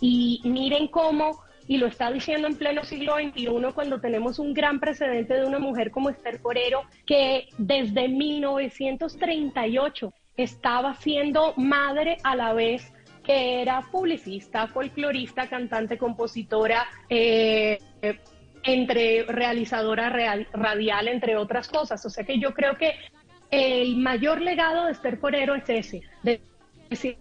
[0.00, 4.78] y miren cómo, y lo está diciendo en pleno siglo XXI, cuando tenemos un gran
[4.80, 12.52] precedente de una mujer como Esther Forero, que desde 1938 estaba siendo madre a la
[12.52, 12.92] vez
[13.28, 17.78] era publicista, folclorista, cantante, compositora, eh,
[18.62, 22.04] entre realizadora real- radial, entre otras cosas.
[22.06, 22.94] O sea que yo creo que
[23.50, 26.40] el mayor legado de Esther Forero es ese, de
[26.88, 27.16] decir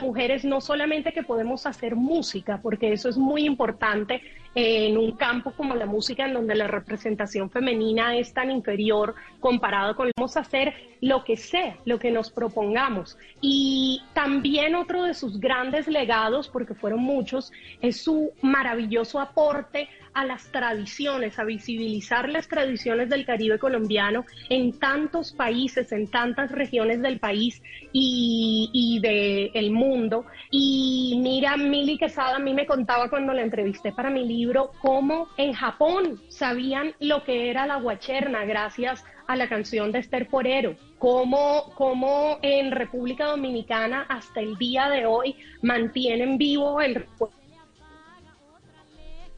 [0.00, 4.20] mujeres no solamente que podemos hacer música, porque eso es muy importante
[4.54, 9.96] en un campo como la música, en donde la representación femenina es tan inferior comparado
[9.96, 13.18] con podemos hacer lo que sea, lo que nos propongamos.
[13.40, 20.24] Y también otro de sus grandes legados, porque fueron muchos, es su maravilloso aporte a
[20.24, 27.00] las tradiciones, a visibilizar las tradiciones del Caribe colombiano en tantos países, en tantas regiones
[27.02, 27.62] del país
[27.92, 30.26] y, y del mundo.
[30.50, 35.28] Y mira, Mili Quesada a mí me contaba cuando la entrevisté para mi libro cómo
[35.36, 40.76] en Japón sabían lo que era la guacherna gracias a la canción de Esther Forero,
[40.98, 47.06] cómo, cómo en República Dominicana hasta el día de hoy mantienen vivo el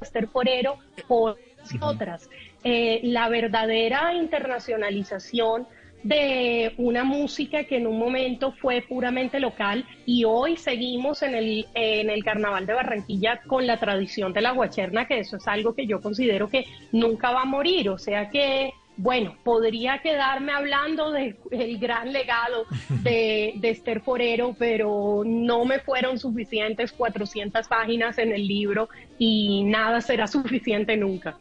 [0.05, 0.79] Esther Forero
[1.09, 1.37] por
[1.81, 2.31] otras.
[2.63, 5.67] Eh, la verdadera internacionalización
[6.05, 11.67] de una música que en un momento fue puramente local y hoy seguimos en el,
[11.75, 15.75] en el Carnaval de Barranquilla con la tradición de la guacherna, que eso es algo
[15.75, 21.11] que yo considero que nunca va a morir, o sea que bueno, podría quedarme hablando
[21.11, 21.37] del
[21.79, 22.67] gran legado
[23.03, 28.89] de, de, Esther Forero, pero no me fueron suficientes 400 páginas en el libro
[29.19, 31.39] y nada será suficiente nunca.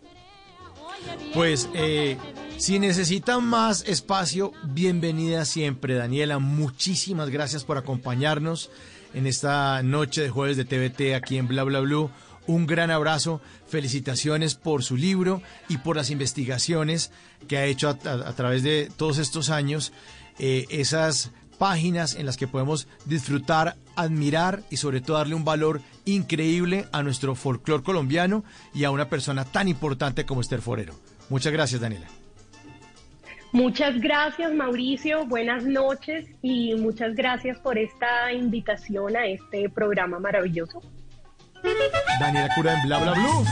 [1.34, 2.18] Pues eh,
[2.58, 6.40] si necesitan más espacio, bienvenida siempre, Daniela.
[6.40, 8.70] Muchísimas gracias por acompañarnos
[9.14, 12.10] en esta noche de jueves de TVT aquí en Bla Bla Blue.
[12.46, 17.12] Un gran abrazo, felicitaciones por su libro y por las investigaciones
[17.48, 19.94] que ha hecho a, través de todos estos años,
[20.40, 25.82] eh, esas páginas en las que podemos disfrutar, admirar y sobre todo darle un valor
[26.04, 28.44] increíble a nuestro folclor colombiano
[28.74, 30.96] y a una persona tan importante como Esther Forero.
[31.30, 32.08] Muchas gracias, Daniela.
[33.54, 35.26] Muchas gracias, Mauricio.
[35.28, 40.82] Buenas noches y muchas gracias por esta invitación a este programa maravilloso.
[42.20, 43.46] Daniela Cura en Bla Bla Blue.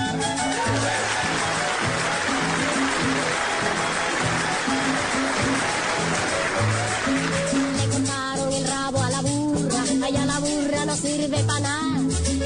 [7.78, 12.00] Le cortaron el rabo a la burra, allá la burra no sirve para nada.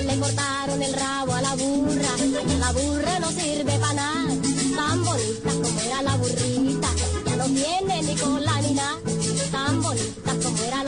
[0.06, 4.34] Le cortaron el rabo a la burra, allá la burra no sirve para nada.
[4.76, 6.88] Tan bonita como era la burrita,
[7.26, 8.98] ya no tiene ni cola ni nada.
[9.52, 10.85] Tan bonita como era la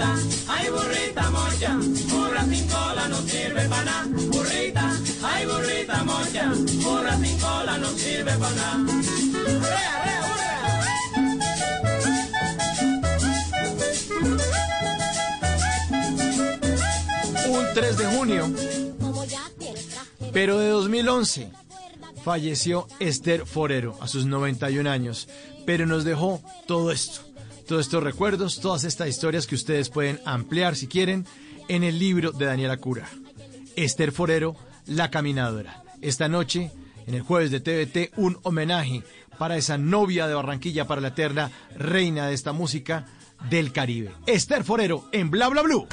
[0.00, 0.16] Burrita,
[0.48, 1.76] ay burrita mocha,
[2.08, 4.06] burra sin cola no sirve para nada.
[4.32, 6.52] Burrita, ay burrita mocha,
[6.82, 8.78] burra sin cola no sirve para nada.
[17.50, 18.50] Un 3 de junio,
[20.32, 21.50] pero de 2011,
[22.24, 25.28] falleció Esther Forero a sus 91 años,
[25.66, 27.20] pero nos dejó todo esto,
[27.70, 31.24] todos estos recuerdos, todas estas historias que ustedes pueden ampliar si quieren
[31.68, 33.08] en el libro de Daniela Cura.
[33.76, 34.56] Esther Forero,
[34.86, 35.84] La Caminadora.
[36.00, 36.72] Esta noche,
[37.06, 39.04] en el jueves de TVT, un homenaje
[39.38, 43.06] para esa novia de Barranquilla, para la eterna reina de esta música
[43.48, 44.10] del Caribe.
[44.26, 45.86] Esther Forero en Bla Bla Blue.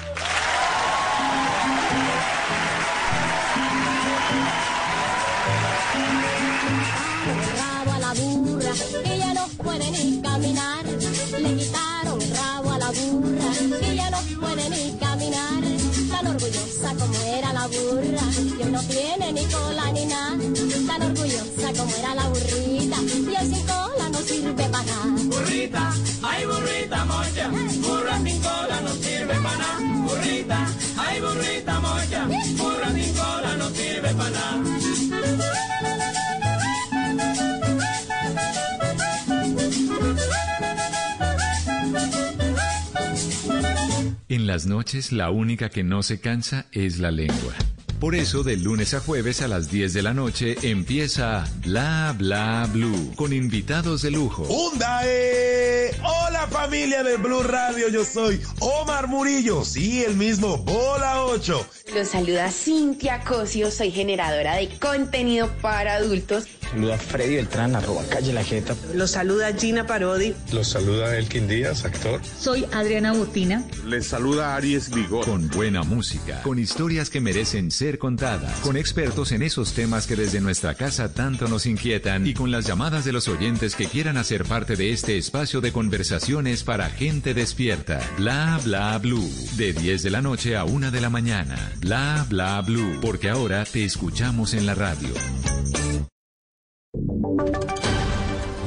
[44.47, 47.53] En las noches la única que no se cansa es la lengua.
[47.99, 52.69] Por eso, de lunes a jueves a las 10 de la noche empieza Bla Bla
[52.71, 54.43] Blue con invitados de lujo.
[54.43, 55.01] ¡Onda!
[55.03, 55.91] eh!
[56.01, 61.67] Hola familia de Blue Radio, yo soy Omar Murillo, sí, el mismo, Bola 8.
[61.93, 66.45] Los saluda Cintia Cosio, soy generadora de contenido para adultos.
[66.71, 68.75] Saluda Freddy Beltrán, arroba calle la jeta.
[68.93, 70.33] Los saluda Gina Parodi.
[70.51, 72.19] Los saluda Elkin Díaz, actor.
[72.39, 73.63] Soy Adriana Botina.
[73.85, 75.25] Les saluda Aries Vigor.
[75.25, 80.15] Con buena música, con historias que merecen ser contadas, con expertos en esos temas que
[80.15, 84.17] desde nuestra casa tanto nos inquietan y con las llamadas de los oyentes que quieran
[84.17, 88.01] hacer parte de este espacio de conversaciones para gente despierta.
[88.17, 89.29] Bla bla blue.
[89.55, 91.71] De 10 de la noche a 1 de la mañana.
[91.79, 92.99] Bla bla blue.
[93.01, 95.09] Porque ahora te escuchamos en la radio.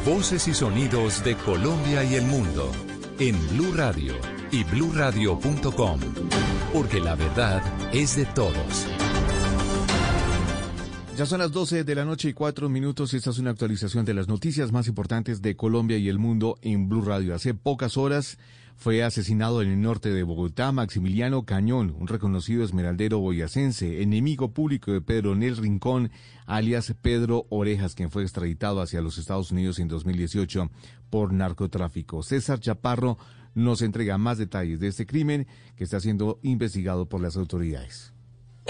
[0.04, 2.72] Voces y sonidos de Colombia y el mundo
[3.18, 4.14] en Blue Radio
[4.50, 6.00] y bluradio.com,
[6.72, 7.62] porque la verdad
[7.92, 8.86] es de todos.
[11.18, 14.06] Ya son las 12 de la noche y 4 minutos y esta es una actualización
[14.06, 17.34] de las noticias más importantes de Colombia y el mundo en Blue Radio.
[17.34, 18.38] Hace pocas horas
[18.80, 24.90] fue asesinado en el norte de Bogotá Maximiliano Cañón, un reconocido esmeraldero boyacense, enemigo público
[24.90, 26.10] de Pedro Nel Rincón,
[26.46, 30.70] alias Pedro Orejas, quien fue extraditado hacia los Estados Unidos en 2018
[31.10, 32.22] por narcotráfico.
[32.22, 33.18] César Chaparro
[33.54, 35.46] nos entrega más detalles de este crimen
[35.76, 38.09] que está siendo investigado por las autoridades.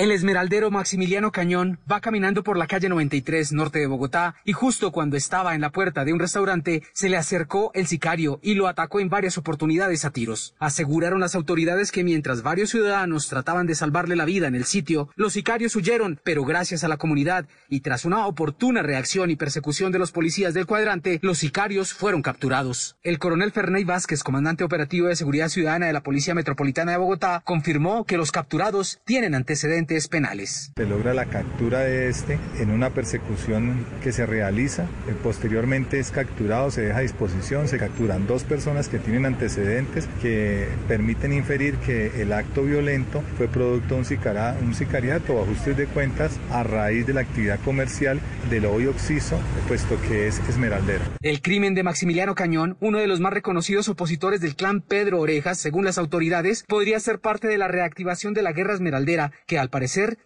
[0.01, 4.93] El esmeraldero Maximiliano Cañón va caminando por la calle 93 norte de Bogotá y justo
[4.93, 8.67] cuando estaba en la puerta de un restaurante se le acercó el sicario y lo
[8.67, 10.55] atacó en varias oportunidades a tiros.
[10.59, 15.11] Aseguraron las autoridades que mientras varios ciudadanos trataban de salvarle la vida en el sitio,
[15.17, 19.93] los sicarios huyeron, pero gracias a la comunidad y tras una oportuna reacción y persecución
[19.93, 22.97] de los policías del cuadrante, los sicarios fueron capturados.
[23.03, 27.43] El coronel Ferney Vázquez, comandante operativo de seguridad ciudadana de la Policía Metropolitana de Bogotá,
[27.45, 30.73] confirmó que los capturados tienen antecedentes penales.
[30.77, 36.11] Se logra la captura de este en una persecución que se realiza, eh, posteriormente es
[36.11, 41.75] capturado, se deja a disposición, se capturan dos personas que tienen antecedentes que permiten inferir
[41.79, 46.39] que el acto violento fue producto de un, sicara, un sicariato o ajustes de cuentas
[46.53, 51.03] a raíz de la actividad comercial del hoy Oxiso, puesto que es esmeraldero.
[51.21, 55.59] El crimen de Maximiliano Cañón, uno de los más reconocidos opositores del clan Pedro Orejas,
[55.59, 59.69] según las autoridades, podría ser parte de la reactivación de la guerra esmeraldera, que al
[59.69, 59.80] parecer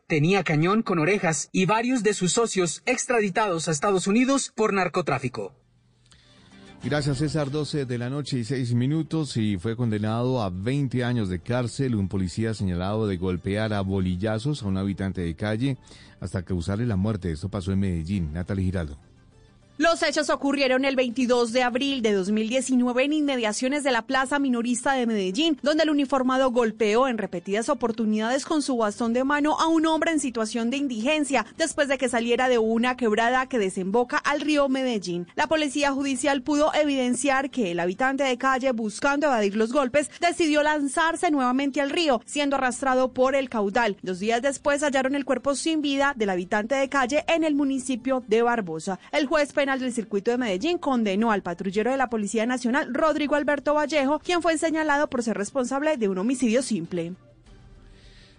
[0.06, 5.52] tenía cañón con orejas y varios de sus socios extraditados a Estados Unidos por narcotráfico.
[6.82, 11.30] Gracias César, 12 de la noche y 6 minutos y fue condenado a 20 años
[11.30, 15.78] de cárcel un policía señalado de golpear a bolillazos a un habitante de calle
[16.20, 17.32] hasta causarle la muerte.
[17.32, 18.34] Esto pasó en Medellín.
[18.34, 18.98] Natalie Giraldo.
[19.76, 24.92] Los hechos ocurrieron el 22 de abril de 2019 en inmediaciones de la Plaza Minorista
[24.92, 29.66] de Medellín, donde el uniformado golpeó en repetidas oportunidades con su bastón de mano a
[29.66, 34.16] un hombre en situación de indigencia después de que saliera de una quebrada que desemboca
[34.16, 35.26] al río Medellín.
[35.34, 40.62] La policía judicial pudo evidenciar que el habitante de calle, buscando evadir los golpes, decidió
[40.62, 43.96] lanzarse nuevamente al río, siendo arrastrado por el caudal.
[44.02, 48.22] Dos días después hallaron el cuerpo sin vida del habitante de calle en el municipio
[48.28, 49.00] de Barbosa.
[49.10, 53.34] El juez Penal del Circuito de Medellín condenó al patrullero de la Policía Nacional, Rodrigo
[53.34, 57.14] Alberto Vallejo, quien fue señalado por ser responsable de un homicidio simple.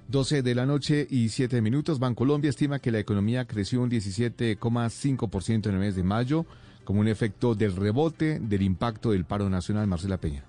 [0.07, 1.97] 12 de la noche y 7 minutos.
[1.97, 6.45] Bancolombia estima que la economía creció un 17,5% en el mes de mayo
[6.83, 9.87] como un efecto del rebote del impacto del paro nacional.
[9.87, 10.43] Marcela Peña.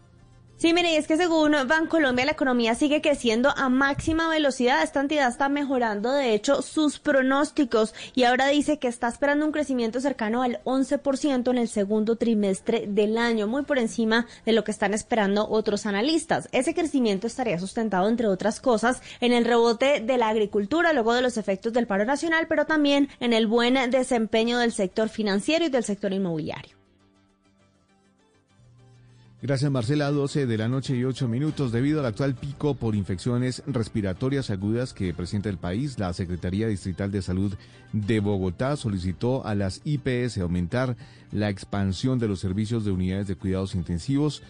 [0.58, 4.82] Sí, mire, y es que según Bancolombia la economía sigue creciendo a máxima velocidad.
[4.82, 9.52] Esta entidad está mejorando, de hecho, sus pronósticos y ahora dice que está esperando un
[9.52, 14.64] crecimiento cercano al 11% en el segundo trimestre del año, muy por encima de lo
[14.64, 16.48] que están esperando otros analistas.
[16.52, 21.20] Ese crecimiento estaría sustentado, entre otras cosas, en el rebote de la agricultura, luego de
[21.20, 25.68] los efectos del paro nacional, pero también en el buen desempeño del sector financiero y
[25.68, 26.85] del sector inmobiliario.
[29.46, 31.70] Gracias Marcela, 12 de la noche y 8 minutos.
[31.70, 37.12] Debido al actual pico por infecciones respiratorias agudas que presenta el país, la Secretaría Distrital
[37.12, 37.54] de Salud
[37.92, 40.96] de Bogotá solicitó a las IPS aumentar
[41.30, 44.42] la expansión de los servicios de unidades de cuidados intensivos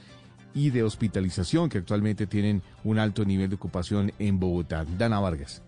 [0.54, 4.86] y de hospitalización que actualmente tienen un alto nivel de ocupación en Bogotá.
[4.96, 5.60] Dana Vargas.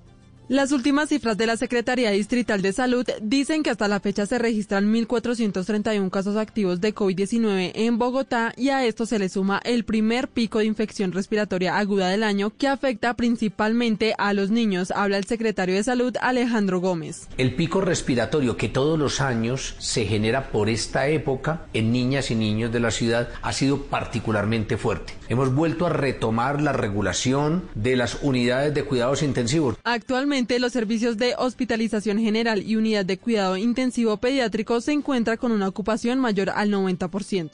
[0.48, 4.38] Las últimas cifras de la Secretaría Distrital de Salud dicen que hasta la fecha se
[4.38, 9.84] registran 1.431 casos activos de COVID-19 en Bogotá y a esto se le suma el
[9.84, 15.18] primer pico de infección respiratoria aguda del año que afecta principalmente a los niños, habla
[15.18, 17.28] el secretario de Salud Alejandro Gómez.
[17.36, 22.34] El pico respiratorio que todos los años se genera por esta época en niñas y
[22.34, 25.12] niños de la ciudad ha sido particularmente fuerte.
[25.28, 29.76] Hemos vuelto a retomar la regulación de las unidades de cuidados intensivos.
[29.90, 35.50] Actualmente los servicios de hospitalización general y unidad de cuidado intensivo pediátrico se encuentran con
[35.50, 37.52] una ocupación mayor al 90%.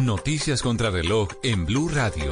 [0.00, 2.30] Noticias contra reloj en Blue Radio.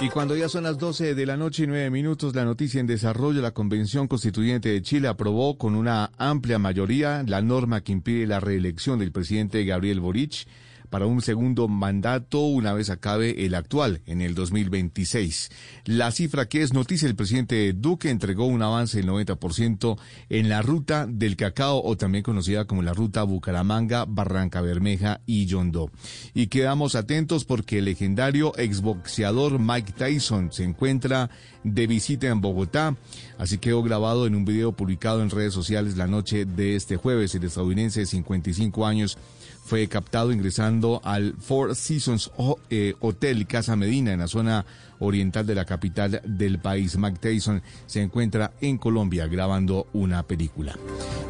[0.00, 2.86] Y cuando ya son las 12 de la noche y 9 minutos, la noticia en
[2.86, 8.28] desarrollo, la Convención Constituyente de Chile aprobó con una amplia mayoría la norma que impide
[8.28, 10.46] la reelección del presidente Gabriel Boric
[10.94, 15.50] para un segundo mandato una vez acabe el actual, en el 2026.
[15.86, 19.98] La cifra que es noticia, el presidente Duque entregó un avance del 90%
[20.28, 25.46] en la ruta del cacao, o también conocida como la ruta Bucaramanga, Barranca Bermeja y
[25.46, 25.90] Yondó.
[26.32, 31.28] Y quedamos atentos porque el legendario exboxeador Mike Tyson se encuentra
[31.64, 32.94] de visita en Bogotá.
[33.36, 37.34] Así quedó grabado en un video publicado en redes sociales la noche de este jueves.
[37.34, 39.18] El estadounidense de 55 años
[39.64, 42.30] fue captado ingresando al Four Seasons
[42.70, 44.66] eh, Hotel Casa Medina en la zona
[44.98, 46.96] oriental de la capital del país.
[46.98, 50.76] Mike Tyson se encuentra en Colombia grabando una película.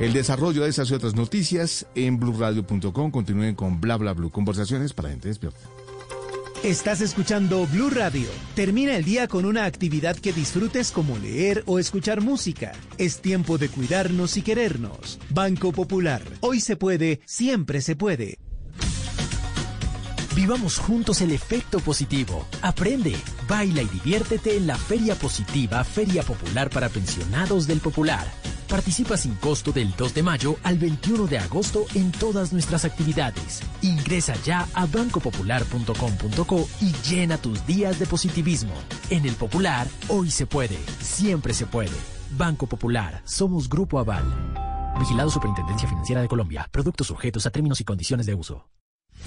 [0.00, 3.10] El desarrollo de esas y otras noticias en blueradio.com.
[3.10, 4.30] Continúen con bla bla blue.
[4.30, 5.73] Conversaciones para gente despierta.
[6.64, 8.26] Estás escuchando Blue Radio.
[8.54, 12.72] Termina el día con una actividad que disfrutes como leer o escuchar música.
[12.96, 15.18] Es tiempo de cuidarnos y querernos.
[15.28, 16.22] Banco Popular.
[16.40, 18.38] Hoy se puede, siempre se puede.
[20.34, 22.46] Vivamos juntos el efecto positivo.
[22.62, 23.14] Aprende,
[23.46, 28.26] baila y diviértete en la Feria Positiva Feria Popular para Pensionados del Popular.
[28.68, 33.62] Participa sin costo del 2 de mayo al 21 de agosto en todas nuestras actividades.
[33.82, 38.74] Ingresa ya a bancopopular.com.co y llena tus días de positivismo.
[39.10, 41.96] En el Popular, hoy se puede, siempre se puede.
[42.36, 44.24] Banco Popular, somos Grupo Aval.
[44.98, 46.68] Vigilado Superintendencia Financiera de Colombia.
[46.70, 48.68] Productos sujetos a términos y condiciones de uso.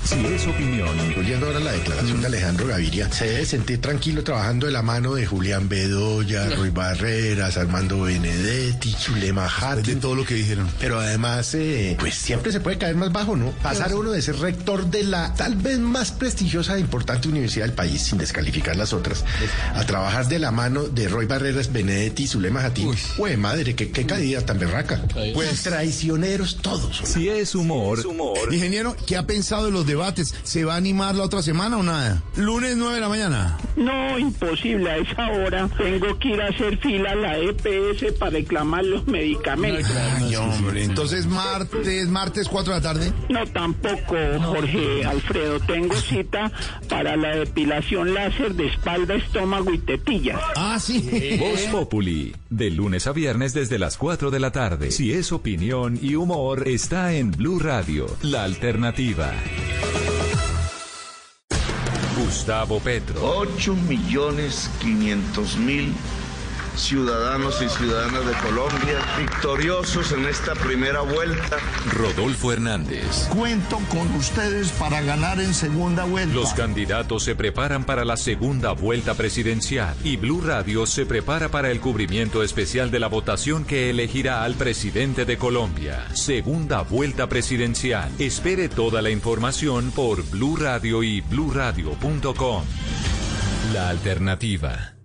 [0.04, 0.90] Si es opinión.
[1.18, 5.16] Oyendo ahora la declaración de Alejandro Gaviria, se debe sentir tranquilo trabajando de la mano
[5.16, 9.84] de Julián Bedoya, Ruiz Barreras, Armando Benedetti, Chulema Hatton.
[9.84, 10.70] De todo lo que dijeron.
[10.80, 13.52] Pero además, eh, pues siempre se puede caer más bajo, ¿no?
[13.52, 17.76] Pasar uno de ser rector de la tal vez más prestigiosa e importante universidad del
[17.76, 19.26] país, sin descalificar las otras,
[19.74, 22.96] a trabajar de la mano de Roy Barreras, Benedetti y Zulema Jatín.
[23.18, 25.02] Uy, madre, qué, qué caída tan berraca.
[25.34, 27.02] Pues traicioneros todos.
[27.04, 28.00] Si es humor.
[28.52, 30.36] Ingeniero, ¿qué ha pensado de los debates?
[30.44, 32.22] ¿Se va a animar la otra semana o nada?
[32.36, 33.58] Lunes 9 de la mañana.
[33.76, 34.90] No, imposible.
[34.90, 39.08] A esa hora tengo que ir a hacer fila a la EPS para reclamar los
[39.08, 39.92] medicamentos.
[40.18, 43.14] Ay, hombre, entonces martes, martes 4 de la tarde.
[43.30, 45.60] No, tampoco, Jorge Alfredo.
[45.62, 46.52] Tengo cita
[46.90, 50.40] para la depilación láser de espalda, estómago y tetillas.
[50.56, 51.38] Ah, sí.
[51.40, 54.92] Voz Populi, de lunes a viernes desde las 4 de la tarde.
[54.92, 59.32] Si es opinión y humor, está en Blue Radio, la alternativa.
[62.28, 63.22] Gustavo Petro.
[63.22, 65.94] 8 millones 500 mil
[66.78, 71.58] ciudadanos y ciudadanas de Colombia victoriosos en esta primera vuelta.
[71.92, 73.28] Rodolfo Hernández.
[73.30, 76.36] Cuento con ustedes para ganar en segunda vuelta.
[76.36, 81.72] Los candidatos se preparan para la segunda vuelta presidencial y Blue Radio se prepara para
[81.72, 86.06] el cubrimiento especial de la votación que elegirá al presidente de Colombia.
[86.14, 88.10] Segunda vuelta presidencial.
[88.20, 92.64] Espere toda la información por Blue Radio y bluradio.com.
[93.74, 94.97] La alternativa.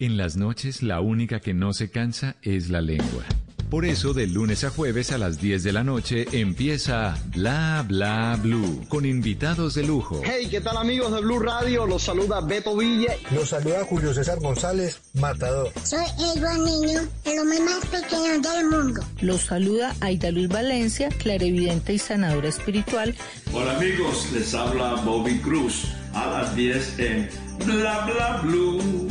[0.00, 3.22] En las noches la única que no se cansa es la lengua.
[3.68, 8.38] Por eso, de lunes a jueves a las 10 de la noche empieza Bla Bla
[8.42, 10.22] Blue con invitados de lujo.
[10.24, 11.84] Hey, ¿qué tal amigos de Blue Radio?
[11.86, 13.12] Los saluda Beto Villa.
[13.30, 15.70] Los saluda Julio César González, Matador.
[15.84, 19.02] Soy Edward Niño, el hombre más pequeño del mundo.
[19.20, 23.14] Los saluda Aida Luis Valencia, clarividente y sanadora espiritual.
[23.52, 27.28] Hola amigos, les habla Bobby Cruz a las 10 en
[27.66, 29.10] Bla Bla Blue.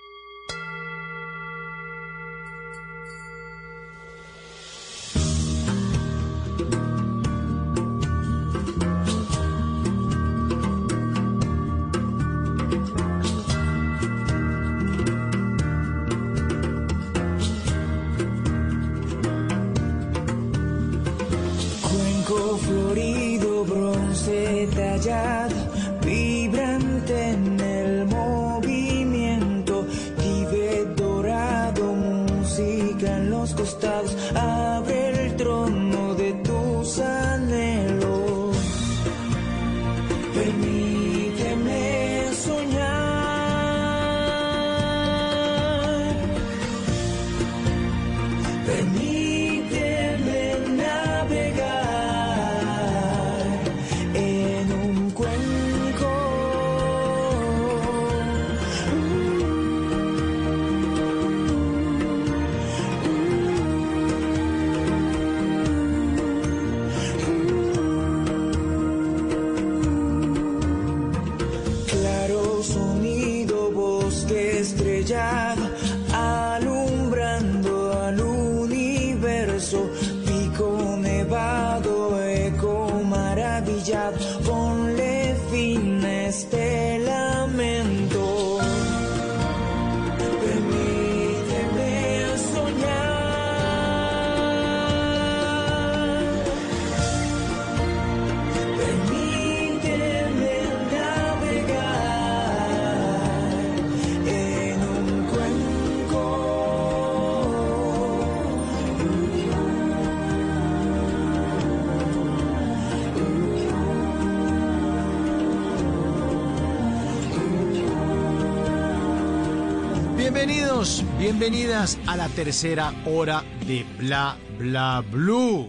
[121.41, 125.67] Bienvenidas a la tercera hora de Bla Bla Blue.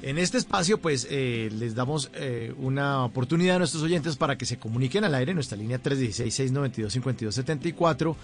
[0.00, 4.46] En este espacio, pues, eh, les damos eh, una oportunidad a nuestros oyentes para que
[4.46, 8.16] se comuniquen al aire en nuestra línea 316-692-5274.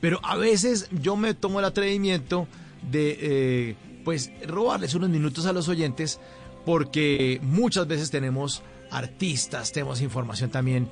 [0.00, 2.46] Pero a veces yo me tomo el atrevimiento
[2.88, 3.74] de, eh,
[4.04, 6.20] pues, robarles unos minutos a los oyentes
[6.64, 8.62] porque muchas veces tenemos
[8.92, 10.88] artistas, tenemos información también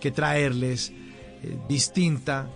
[0.00, 0.92] que traerles
[1.68, 2.48] distinta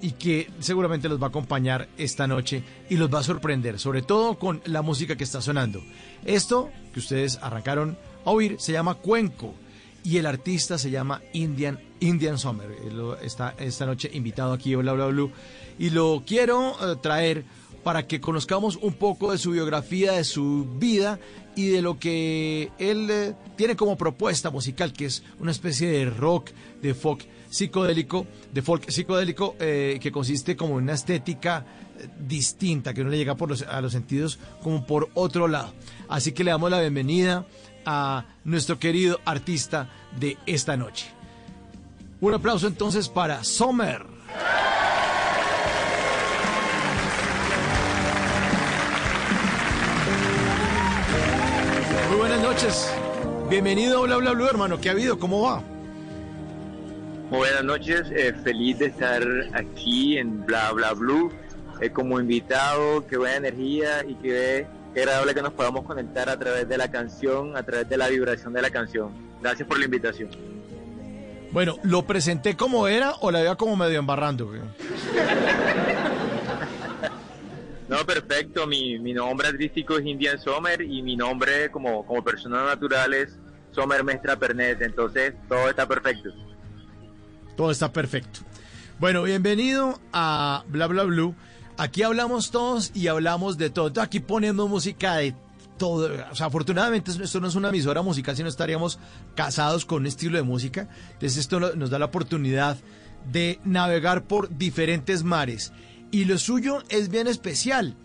[0.00, 4.02] y que seguramente los va a acompañar esta noche y los va a sorprender, sobre
[4.02, 5.82] todo con la música que está sonando.
[6.24, 9.54] Esto que ustedes arrancaron a oír se llama Cuenco
[10.04, 12.68] y el artista se llama Indian, Indian Summer.
[13.22, 15.28] está esta noche invitado aquí a Bla Bla
[15.78, 17.44] y lo quiero eh, traer
[17.84, 21.18] para que conozcamos un poco de su biografía, de su vida
[21.54, 26.06] y de lo que él eh, tiene como propuesta musical, que es una especie de
[26.06, 26.50] rock,
[26.80, 31.64] de folk psicodélico, de folk psicodélico, eh, que consiste como en una estética
[31.98, 35.72] eh, distinta, que no le llega por los, a los sentidos como por otro lado.
[36.08, 37.44] Así que le damos la bienvenida
[37.84, 41.06] a nuestro querido artista de esta noche.
[42.22, 44.06] Un aplauso entonces para Sommer.
[52.08, 52.90] Muy buenas noches.
[53.50, 54.80] Bienvenido a Bla Bla Blue, hermano.
[54.80, 55.18] ¿Qué ha habido?
[55.18, 55.62] ¿Cómo va?
[57.32, 59.22] Muy buenas noches, eh, feliz de estar
[59.54, 61.32] aquí en Bla Bla Blue
[61.80, 66.38] eh, como invitado, qué buena energía y qué, qué agradable que nos podamos conectar a
[66.38, 69.12] través de la canción, a través de la vibración de la canción.
[69.40, 70.28] Gracias por la invitación.
[71.52, 74.52] Bueno, ¿lo presenté como era o la veía como medio embarrando?
[77.88, 78.66] No, perfecto.
[78.66, 83.38] Mi, mi nombre artístico es Indian Sommer y mi nombre como, como persona natural es
[83.70, 84.80] Sommer Mestra Pernet.
[84.80, 86.30] Entonces, todo está perfecto.
[87.56, 88.40] Todo está perfecto.
[88.98, 91.34] Bueno, bienvenido a Bla Bla Blue.
[91.76, 94.00] Aquí hablamos todos y hablamos de todo.
[94.00, 95.34] Aquí ponemos música de
[95.78, 96.10] todo.
[96.30, 98.98] O sea, afortunadamente esto no es una emisora musical, sino estaríamos
[99.34, 100.88] casados con un estilo de música.
[101.14, 102.76] Entonces esto nos da la oportunidad
[103.30, 105.72] de navegar por diferentes mares.
[106.10, 107.96] Y lo suyo es bien especial.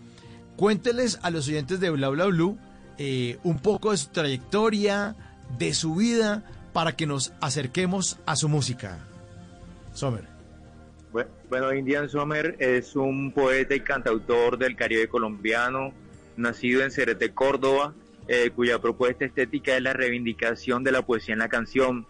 [0.56, 2.58] Cuénteles a los oyentes de Bla Bla Blue
[2.98, 5.14] eh, un poco de su trayectoria,
[5.56, 6.42] de su vida,
[6.72, 9.07] para que nos acerquemos a su música.
[9.98, 10.38] Sommer.
[11.48, 15.92] Bueno, Indian Sommer es un poeta y cantautor del Caribe colombiano,
[16.36, 17.94] nacido en Cerete, Córdoba,
[18.28, 22.06] eh, cuya propuesta estética es la reivindicación de la poesía en la canción.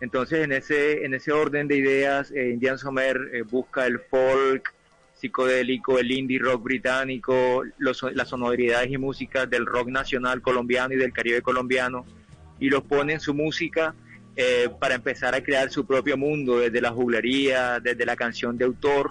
[0.00, 4.74] Entonces, en ese, en ese orden de ideas, eh, Indian Sommer eh, busca el folk
[5.12, 10.96] psicodélico, el indie rock británico, los, las sonoridades y músicas del rock nacional colombiano y
[10.96, 12.06] del Caribe colombiano,
[12.58, 13.94] y los pone en su música
[14.40, 18.66] eh, para empezar a crear su propio mundo, desde la juglería, desde la canción de
[18.66, 19.10] autor,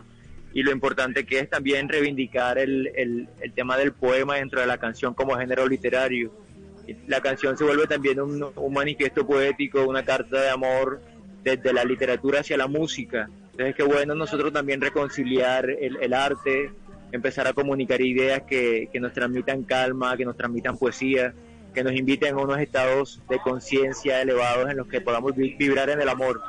[0.54, 4.78] y lo importante que es también reivindicar el, el, tema del poema dentro de la
[4.78, 6.32] canción como género literario.
[7.08, 11.02] La canción se vuelve también un, un manifiesto poético, una carta de amor
[11.44, 13.30] desde la literatura hacia la música.
[13.52, 16.72] Entonces, qué bueno nosotros también reconciliar el, el arte,
[17.12, 21.34] empezar a comunicar ideas que, que nos transmitan calma, que nos transmitan poesía
[21.73, 26.02] que nos inviten a unos estados de conciencia elevados en los que podamos vibrar en
[26.02, 26.41] el amor.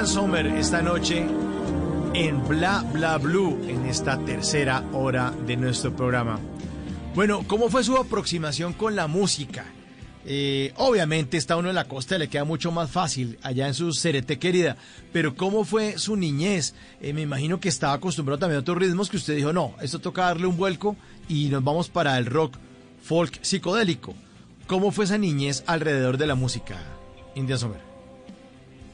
[0.00, 1.26] Esta noche
[2.14, 6.40] en Bla Bla Blue en esta tercera hora de nuestro programa.
[7.14, 9.66] Bueno, ¿cómo fue su aproximación con la música?
[10.24, 13.92] Eh, obviamente está uno en la costa, le queda mucho más fácil allá en su
[13.92, 14.78] cerete querida,
[15.12, 16.72] pero ¿cómo fue su niñez?
[17.02, 19.98] Eh, me imagino que estaba acostumbrado también a otros ritmos que usted dijo, no, esto
[19.98, 20.96] toca darle un vuelco
[21.28, 22.56] y nos vamos para el rock.
[23.02, 24.14] folk psicodélico.
[24.66, 26.78] ¿Cómo fue esa niñez alrededor de la música,
[27.34, 27.89] India Sommer?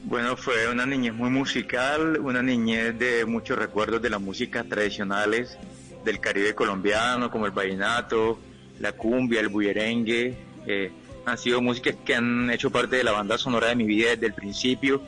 [0.07, 5.57] Bueno, fue una niñez muy musical, una niñez de muchos recuerdos de las músicas tradicionales
[6.05, 8.39] del Caribe colombiano, como el vallenato,
[8.79, 10.33] la cumbia, el bullerengue.
[10.65, 10.91] Eh,
[11.25, 14.27] han sido músicas que han hecho parte de la banda sonora de mi vida desde
[14.27, 15.01] el principio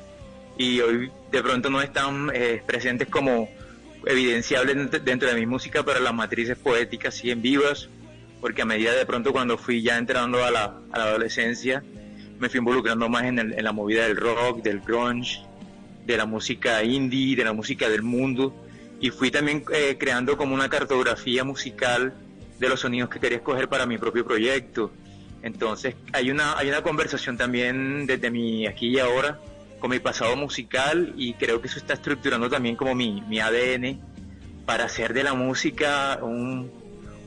[0.58, 3.48] y hoy de pronto no están eh, presentes como
[4.06, 7.88] evidenciables dentro de mi música, pero las matrices poéticas siguen vivas,
[8.42, 11.86] porque a medida de pronto cuando fui ya entrando a la, a la adolescencia,
[12.40, 15.42] me fui involucrando más en, el, en, la movida del rock, del grunge,
[16.06, 18.56] de la música indie, de la música del mundo,
[19.00, 22.14] y fui también eh, creando como una cartografía musical
[22.60, 24.92] de los sonidos que quería escoger para mi propio proyecto.
[25.42, 29.40] Entonces hay una, hay una conversación también desde mi aquí y ahora
[29.80, 34.02] con mi pasado musical y creo que eso está estructurando también como mi, mi ADN
[34.66, 36.70] para hacer de la música un,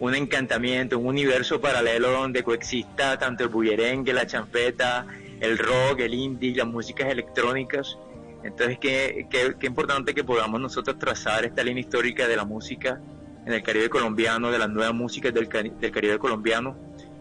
[0.03, 5.07] un encantamiento, un universo paralelo donde coexista tanto el bullerengue, la champeta,
[5.39, 7.97] el rock, el indie, las músicas electrónicas.
[8.43, 13.01] Entonces, qué, qué, qué importante que podamos nosotros trazar esta línea histórica de la música
[13.47, 16.77] en el Caribe colombiano, de las nuevas músicas del, del Caribe colombiano,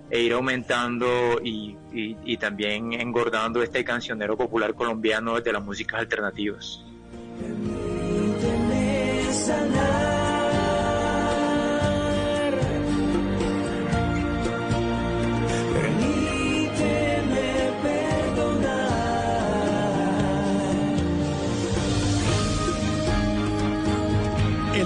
[0.10, 6.00] e ir aumentando y, y, y, también engordando este cancionero popular colombiano de las músicas
[6.00, 6.84] alternativas.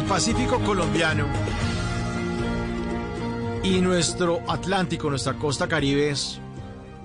[0.07, 1.26] Pacífico colombiano
[3.64, 6.40] y nuestro Atlántico, nuestra costa caribe es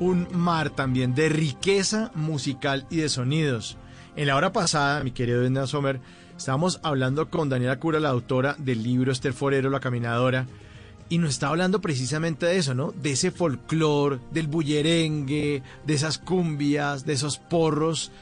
[0.00, 3.78] un mar también de riqueza musical y de sonidos.
[4.16, 5.98] En la hora pasada, mi querido Edna Sommer,
[6.36, 10.46] estábamos hablando con Daniela Cura, la autora del libro Esther Forero, La Caminadora,
[11.08, 12.92] y nos está hablando precisamente de eso, ¿no?
[12.92, 18.12] De ese folclore, del bullerengue, de esas cumbias, de esos porros.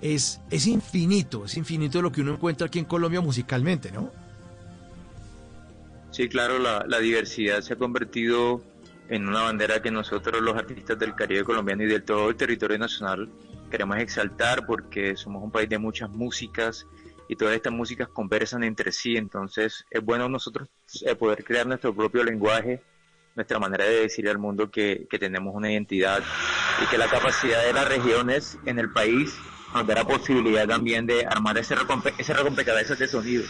[0.00, 4.27] Es, es infinito, es infinito lo que uno encuentra aquí en Colombia musicalmente, ¿no?
[6.18, 8.60] Sí, claro, la, diversidad se ha convertido
[9.08, 12.76] en una bandera que nosotros los artistas del Caribe colombiano y de todo el territorio
[12.76, 13.30] nacional
[13.70, 16.88] queremos exaltar porque somos un país de muchas músicas
[17.28, 20.68] y todas estas músicas conversan entre sí, entonces es bueno nosotros
[21.06, 22.82] eh, poder crear nuestro propio lenguaje,
[23.36, 26.20] nuestra manera de decirle al mundo que, tenemos una identidad
[26.82, 29.38] y que la capacidad de las regiones en el país
[29.72, 31.76] nos da la posibilidad también de armar ese,
[32.18, 33.44] ese rompecabezas de sonido.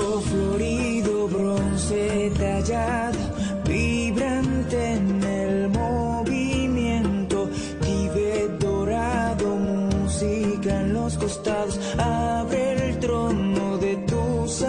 [0.00, 3.18] Florido, bronce tallado,
[3.64, 7.48] vibrante en el movimiento,
[7.82, 14.62] tibet dorado, música en los costados, abre el trono de tus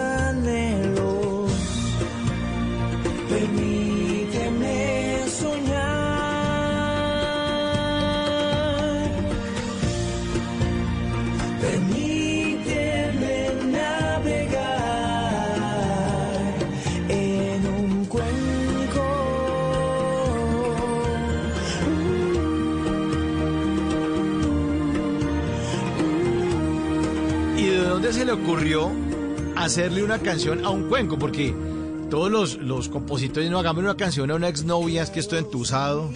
[28.42, 28.90] ocurrió
[29.56, 31.18] hacerle una canción a un cuenco?
[31.18, 31.54] Porque
[32.10, 36.10] todos los, los compositores no hagamos una canción a una exnovia, es que estoy entusado.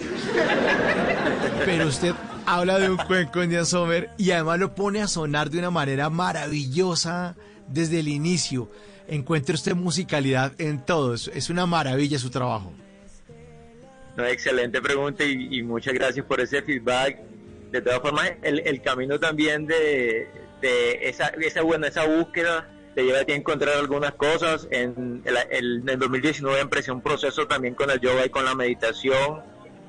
[1.65, 2.13] Pero usted
[2.45, 6.09] habla de un cuenco Indian Summer y además lo pone a sonar de una manera
[6.09, 7.35] maravillosa
[7.67, 8.69] desde el inicio.
[9.07, 11.13] Encuentra usted musicalidad en todo.
[11.13, 12.73] Es, una maravilla su trabajo.
[14.17, 17.19] Excelente pregunta y, y, muchas gracias por ese feedback.
[17.71, 20.27] De todas formas, el, el camino también de,
[20.61, 22.67] esa, esa, bueno, esa búsqueda
[22.97, 24.67] te lleva a encontrar algunas cosas.
[24.71, 28.43] En el, el, en el 2019 empecé un proceso también con el yoga y con
[28.43, 29.41] la meditación,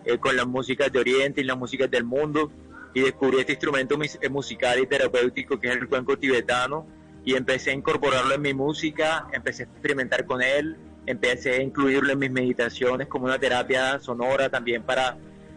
[0.05, 2.53] eh, con las músicas de Oriente y las músicas del mundo.
[2.93, 3.97] Y descubrí este instrumento
[4.31, 6.87] musical y terapéutico que es el cuenco tibetano.
[7.25, 10.77] Y empecé a incorporarlo en mi música, empecé a experimentar con él,
[11.07, 15.17] empecé a incluirlo en mis meditaciones como una terapia sonora también para,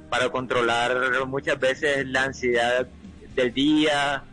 [0.10, 2.88] para controlar muchas veces la ansiedad
[3.36, 4.24] del día,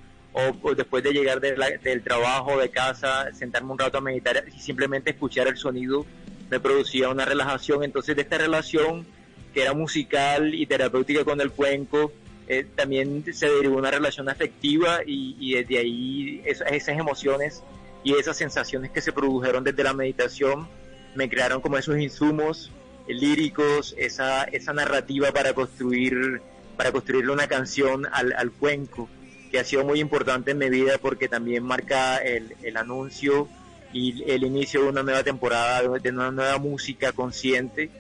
[0.63, 4.45] o, después de llegar de la, del trabajo, de casa, sentarme un rato a meditar
[4.55, 6.07] y simplemente escuchar el sonido
[6.51, 7.83] me producía una relajación.
[7.83, 9.07] Entonces de esta relación
[9.53, 12.13] que era musical y terapéutica con el cuenco,
[12.47, 17.63] eh, también se derivó una relación afectiva y, y desde ahí esas, esas emociones
[18.05, 20.69] y esas sensaciones que se produjeron desde la meditación
[21.15, 22.71] me crearon como esos insumos
[23.09, 26.43] líricos, esa, esa narrativa para construir,
[26.77, 29.09] para construirle una canción al, al cuenco
[29.49, 33.49] que ha sido muy importante en mi vida porque también marca el, el anuncio
[33.93, 37.91] y el inicio de una nueva temporada, de una nueva música consciente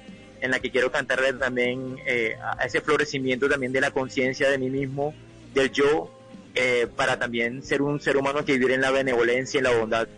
[0.41, 4.59] en la que quiero cantarle también eh, a ese florecimiento también de la conciencia de
[4.59, 5.15] mí mismo,
[5.55, 6.11] del yo,
[6.55, 10.09] eh, para también ser un ser humano que vive en la benevolencia y la bondad.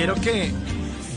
[0.00, 0.50] Quiero que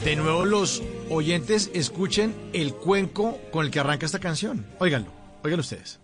[0.03, 4.65] de nuevo los oyentes escuchen el cuenco con el que arranca esta canción.
[4.77, 5.09] Óiganlo,
[5.41, 6.01] óiganlo ustedes.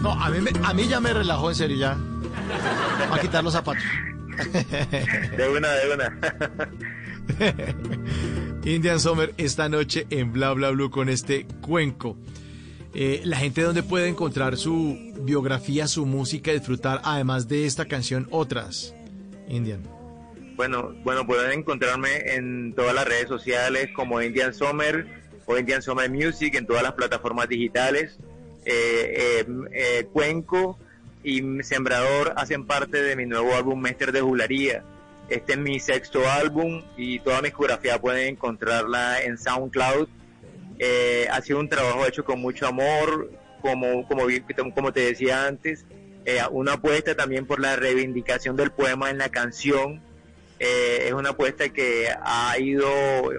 [0.00, 1.98] No, a mí, a mí ya me relajó en serio ya.
[3.10, 3.82] Va a quitar los zapatos.
[5.36, 6.18] De una, de una.
[8.64, 12.16] Indian Summer esta noche en Bla Bla Blue con este cuenco.
[12.94, 18.26] Eh, la gente donde puede encontrar su biografía, su música, disfrutar además de esta canción
[18.30, 18.94] otras.
[19.48, 19.82] Indian.
[20.56, 25.06] Bueno, bueno, pueden encontrarme en todas las redes sociales como Indian Summer
[25.46, 28.18] o Indian Summer Music en todas las plataformas digitales.
[28.64, 30.78] Eh, eh, eh, Cuenco
[31.24, 34.84] y Sembrador hacen parte de mi nuevo álbum Mester de Jularía.
[35.28, 40.08] Este es mi sexto álbum y toda mi discografía pueden encontrarla en SoundCloud.
[40.82, 43.30] Eh, ha sido un trabajo hecho con mucho amor,
[43.60, 45.84] como, como, te decía antes,
[46.24, 50.00] eh, una apuesta también por la reivindicación del poema en la canción.
[50.58, 52.88] Eh, es una apuesta que ha ido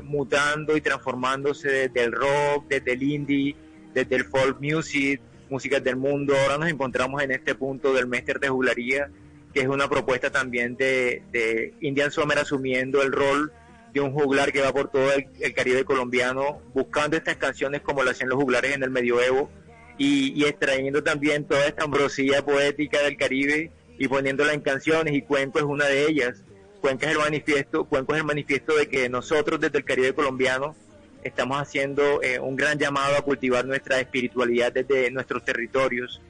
[0.03, 3.55] mutando y transformándose desde el rock, desde el indie,
[3.91, 5.19] desde el folk music,
[5.49, 6.35] músicas del mundo.
[6.43, 9.09] Ahora nos encontramos en este punto del Mester de Juglaría,
[9.51, 13.51] que es una propuesta también de Indian Summer asumiendo el rol
[13.93, 18.11] de un juglar que va por todo el, Caribe colombiano, buscando estas canciones como lo
[18.11, 19.49] hacían los juglares en el medioevo
[19.97, 25.59] y, extrayendo también toda esta ambrosía poética del Caribe y poniéndola en canciones y Cuenco
[25.59, 26.43] es una de ellas.
[26.79, 30.75] Cuenca es el manifiesto, Cuenco es el manifiesto de que nosotros desde el Caribe colombiano
[31.23, 36.21] estamos haciendo eh, un gran llamado a cultivar nuestra espiritualidad desde nuestros territorios,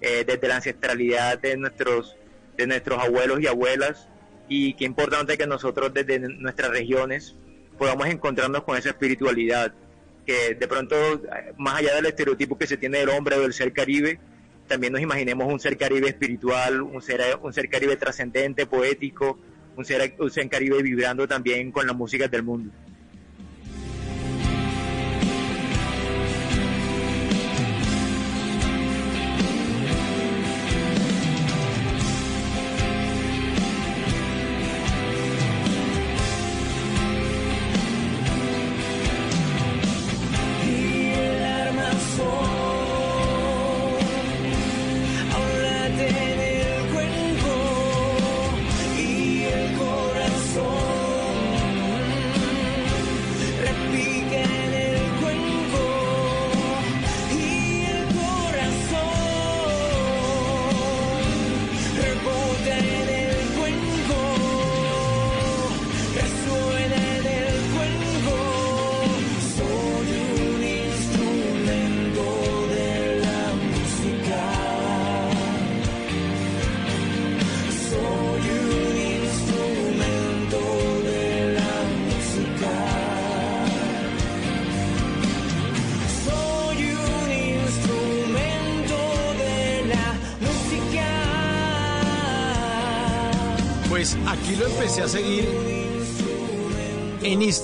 [0.00, 2.16] eh, desde la ancestralidad de nuestros,
[2.56, 4.08] de nuestros abuelos y abuelas,
[4.48, 7.36] y qué importante que nosotros desde nuestras regiones
[7.76, 9.72] podamos encontrarnos con esa espiritualidad,
[10.26, 10.96] que de pronto,
[11.56, 14.18] más allá del estereotipo que se tiene del hombre o del ser caribe,
[14.66, 19.38] también nos imaginemos un ser caribe espiritual, un ser, un ser caribe trascendente, poético,
[19.76, 22.70] un ser, un ser caribe vibrando también con las músicas del mundo.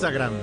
[0.05, 0.33] Instagram.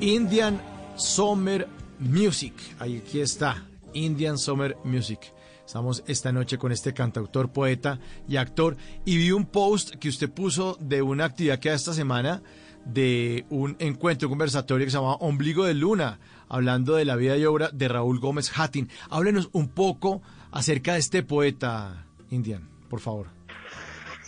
[0.00, 0.60] Indian
[0.96, 1.68] Summer
[2.00, 2.54] Music.
[2.80, 3.64] Ahí aquí está.
[3.94, 5.20] Indian Summer Music.
[5.64, 8.76] Estamos esta noche con este cantautor, poeta y actor.
[9.04, 12.42] Y vi un post que usted puso de una actividad que hay esta semana
[12.84, 17.44] de un encuentro conversatorio que se llama Ombligo de Luna, hablando de la vida y
[17.44, 18.90] obra de Raúl Gómez Hattin.
[19.08, 20.20] Háblenos un poco
[20.50, 23.28] acerca de este poeta, Indian, por favor.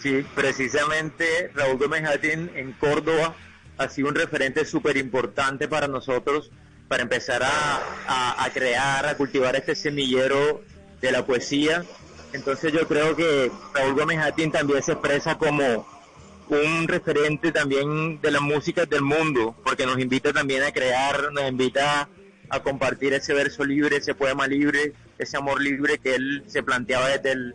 [0.01, 3.35] Sí, precisamente Raúl Gómez Hattin en Córdoba
[3.81, 6.51] ha sido un referente súper importante para nosotros
[6.87, 10.61] para empezar a, a- crear, a cultivar este semillero
[11.01, 11.85] de la poesía.
[12.33, 15.87] Entonces yo creo que Raúl Gómez Hattin también se expresa como
[16.49, 21.49] un referente también de las músicas del mundo, porque nos invita también a crear, nos
[21.49, 22.09] invita
[22.49, 27.09] a compartir ese verso libre, ese poema libre, ese amor libre que él se planteaba
[27.09, 27.55] desde el,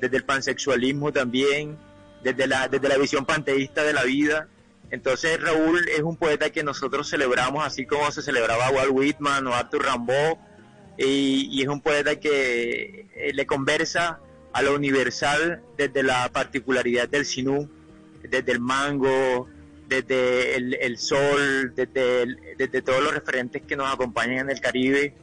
[0.00, 1.76] desde el pansexualismo también,
[2.22, 4.48] desde la, desde la visión panteísta de la vida.
[4.90, 9.54] Entonces Raúl es un poeta que nosotros celebramos así como se celebraba Walt Whitman o
[9.54, 10.38] Arthur Rimbaud
[10.98, 14.20] y, es un poeta que eh, le conversa
[14.52, 17.68] a lo universal desde la particularidad del sinú,
[18.22, 19.48] desde el mango,
[19.88, 25.14] desde el, sol, desde, desde todos los referentes que nos acompañan en el Caribe.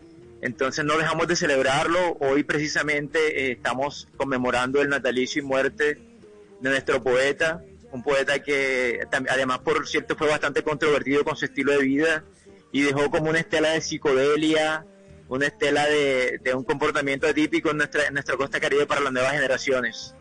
[0.42, 2.18] Entonces no dejamos de celebrarlo.
[2.20, 5.98] Hoy precisamente eh, estamos conmemorando el natalicio y muerte
[6.60, 9.00] de nuestro poeta, un poeta que
[9.30, 12.24] además por cierto fue bastante controvertido con su estilo de vida
[12.72, 14.84] y dejó como una estela de psicodelia,
[15.30, 19.14] una estela de, de un comportamiento atípico en nuestra, en nuestra costa caribe para las
[19.14, 20.16] nuevas generaciones.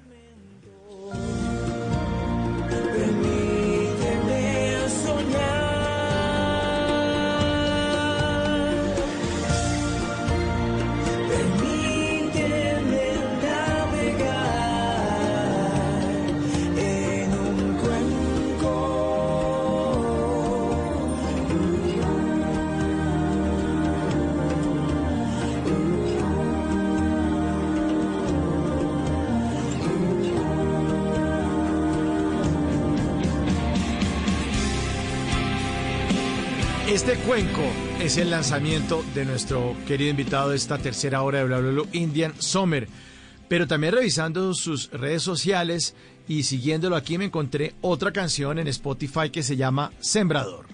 [38.05, 42.89] Es el lanzamiento de nuestro querido invitado de esta tercera hora de Bla Indian Summer.
[43.49, 45.95] Pero también revisando sus redes sociales
[46.27, 50.72] y siguiéndolo aquí me encontré otra canción en Spotify que se llama Sembrador.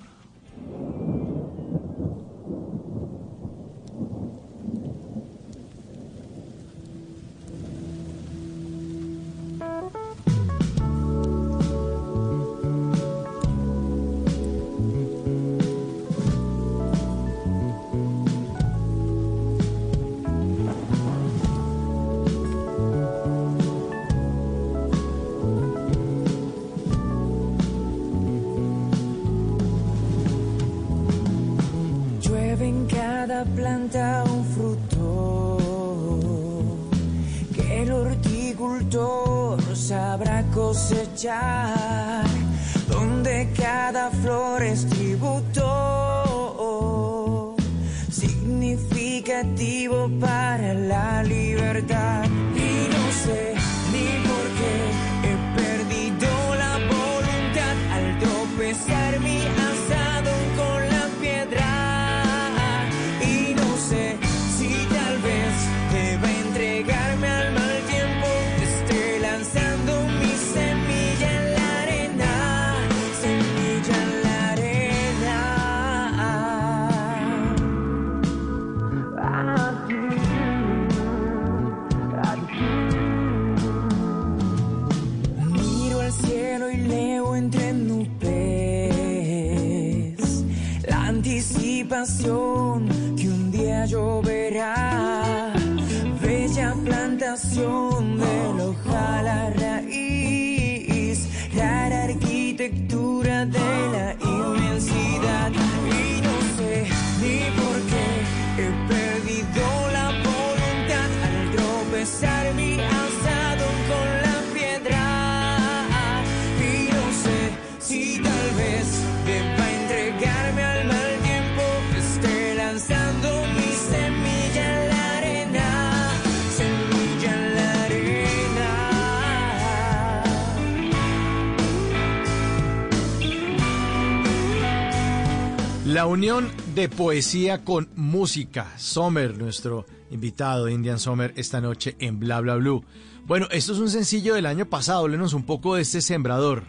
[136.08, 138.72] Unión de poesía con música.
[138.78, 142.84] Sommer, nuestro invitado Indian Sommer, esta noche en Bla Bla Blue.
[143.26, 145.00] Bueno, esto es un sencillo del año pasado.
[145.00, 146.62] Háblenos un poco de este sembrador.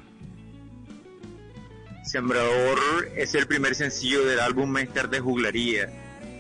[2.04, 2.80] Sembrador
[3.16, 5.90] es el primer sencillo del álbum Mester de Juglaría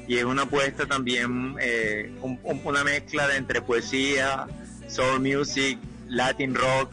[0.07, 4.47] y es una apuesta también, eh, un- un- una mezcla de entre poesía,
[4.87, 6.91] soul music, latin rock,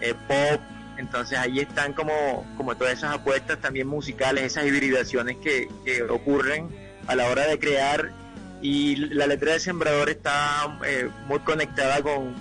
[0.00, 0.60] eh, pop.
[0.98, 6.68] Entonces ahí están como, como todas esas apuestas también musicales, esas hibridaciones que, que ocurren
[7.06, 8.12] a la hora de crear.
[8.60, 12.34] Y la letra de Sembrador está eh, muy conectada con,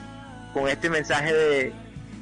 [0.54, 1.74] con este mensaje de,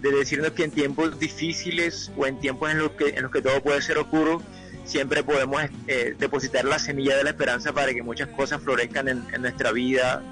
[0.02, 3.42] de decirnos que en tiempos difíciles o en tiempos en los que, en los que
[3.42, 4.42] todo puede ser oscuro,
[4.86, 9.42] siempre podemos eh, depositar la semilla de la esperanza para que muchas cosas florezcan en,
[9.42, 10.24] nuestra vida,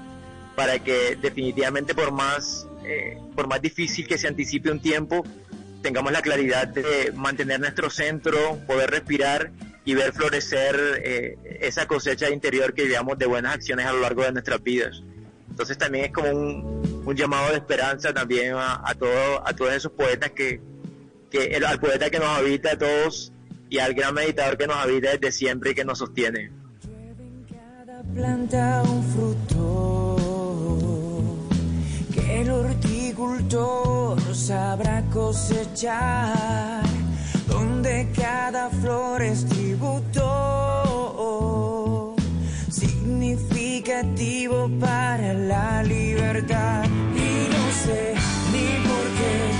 [0.56, 5.24] para que definitivamente por más, eh, por más difícil que se anticipe un tiempo,
[5.82, 9.50] tengamos la claridad de mantener nuestro centro, poder respirar
[9.84, 14.22] y ver florecer eh, esa cosecha interior que llevamos de buenas acciones a lo largo
[14.22, 15.02] de nuestras vidas.
[15.48, 19.72] Entonces también es como un, un llamado de esperanza también a, a, todo, a todos
[19.72, 20.60] esos poetas que,
[21.30, 23.32] que el, al poeta que nos habita a todos
[23.70, 26.50] y al gran meditador que nos habita desde siempre y que nos sostiene.
[28.14, 30.16] planta un fruto
[32.14, 32.50] que el
[33.28, 36.82] horticultor sabrá cosechar,
[37.46, 40.24] donde cada flor es tributo
[42.70, 46.86] significativo para la libertad.
[47.14, 48.14] Y no sé
[48.52, 49.57] ni por qué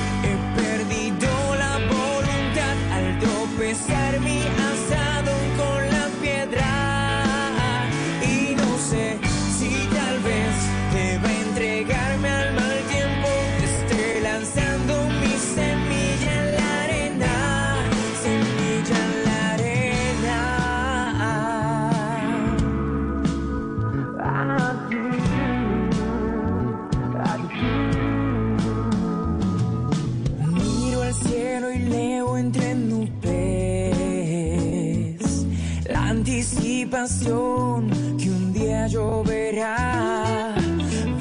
[37.08, 40.54] que un día lloverá.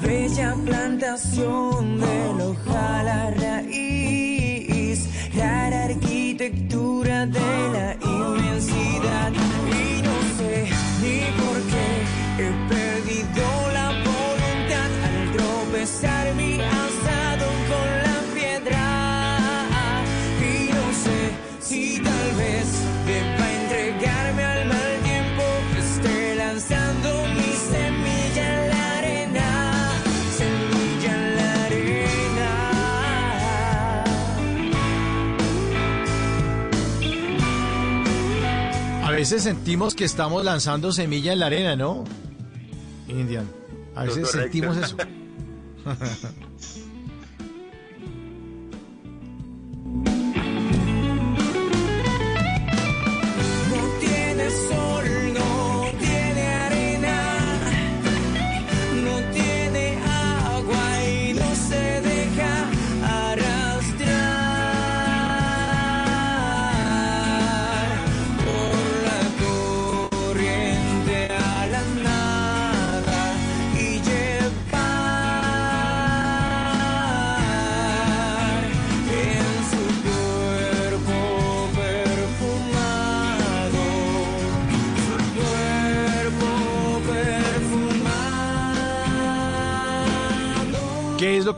[0.02, 2.67] Bella plantación de loja
[39.32, 42.06] veces sentimos que estamos lanzando semilla en la arena, ¿no?
[43.10, 43.46] Indian.
[43.94, 44.96] A veces sentimos eso.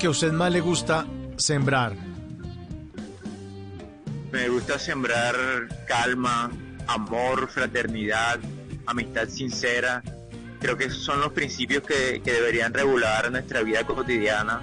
[0.09, 1.05] a usted más le gusta
[1.37, 1.93] sembrar?
[4.31, 5.35] Me gusta sembrar
[5.87, 6.49] calma,
[6.87, 8.39] amor, fraternidad,
[8.87, 10.01] amistad sincera.
[10.59, 14.61] Creo que esos son los principios que, deberían regular nuestra vida cotidiana,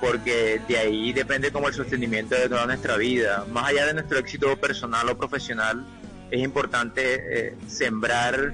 [0.00, 3.46] porque de ahí depende como el sostenimiento de toda nuestra vida.
[3.52, 5.86] Más allá de nuestro éxito personal o profesional,
[6.32, 7.02] es importante
[7.48, 8.52] eh, sembrar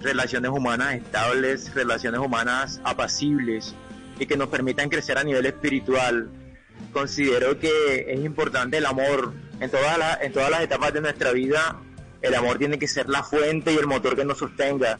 [0.00, 3.76] relaciones humanas estables, relaciones humanas apacibles
[4.20, 6.28] y que nos permitan crecer a nivel espiritual.
[6.92, 11.32] Considero que es importante el amor en todas las, en todas las etapas de nuestra
[11.32, 11.80] vida.
[12.20, 14.98] El amor tiene que ser la fuente y el motor que nos sostenga,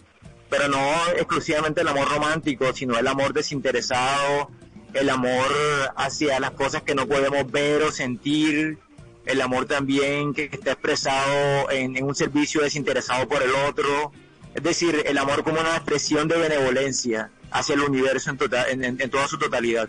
[0.48, 4.50] pero no exclusivamente el amor romántico, sino el amor desinteresado,
[4.94, 5.48] el amor
[5.96, 8.78] hacia las cosas que no podemos ver o sentir,
[9.26, 14.12] el amor también que está expresado en, en un servicio desinteresado por el otro,
[14.54, 19.10] es decir, el amor como una expresión de benevolencia hacia el universo en, total- en-
[19.10, 19.88] toda su totalidad.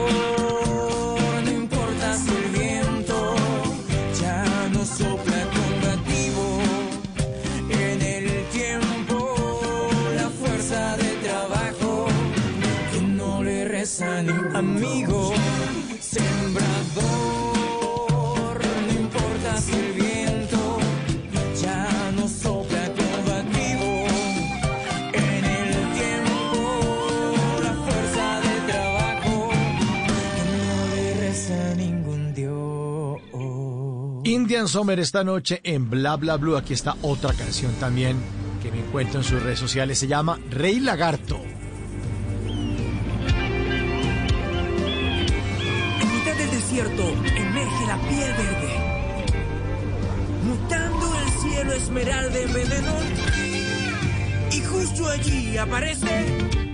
[0.00, 3.34] Sembrador, no importa si el viento
[4.20, 6.60] ya no sopla combativo.
[7.70, 9.36] En el tiempo,
[10.16, 12.06] la fuerza de trabajo
[12.92, 15.32] que no le reza ni amigo.
[34.68, 36.56] Summer esta noche en Bla Bla Blue.
[36.56, 38.16] Aquí está otra canción también
[38.62, 39.98] que me encuentro en sus redes sociales.
[39.98, 41.40] Se llama Rey Lagarto.
[46.00, 47.02] En mitad del desierto
[47.36, 48.74] emerge la piel verde,
[50.44, 52.94] mutando el cielo esmeralda en veneno.
[54.52, 56.69] Y justo allí aparece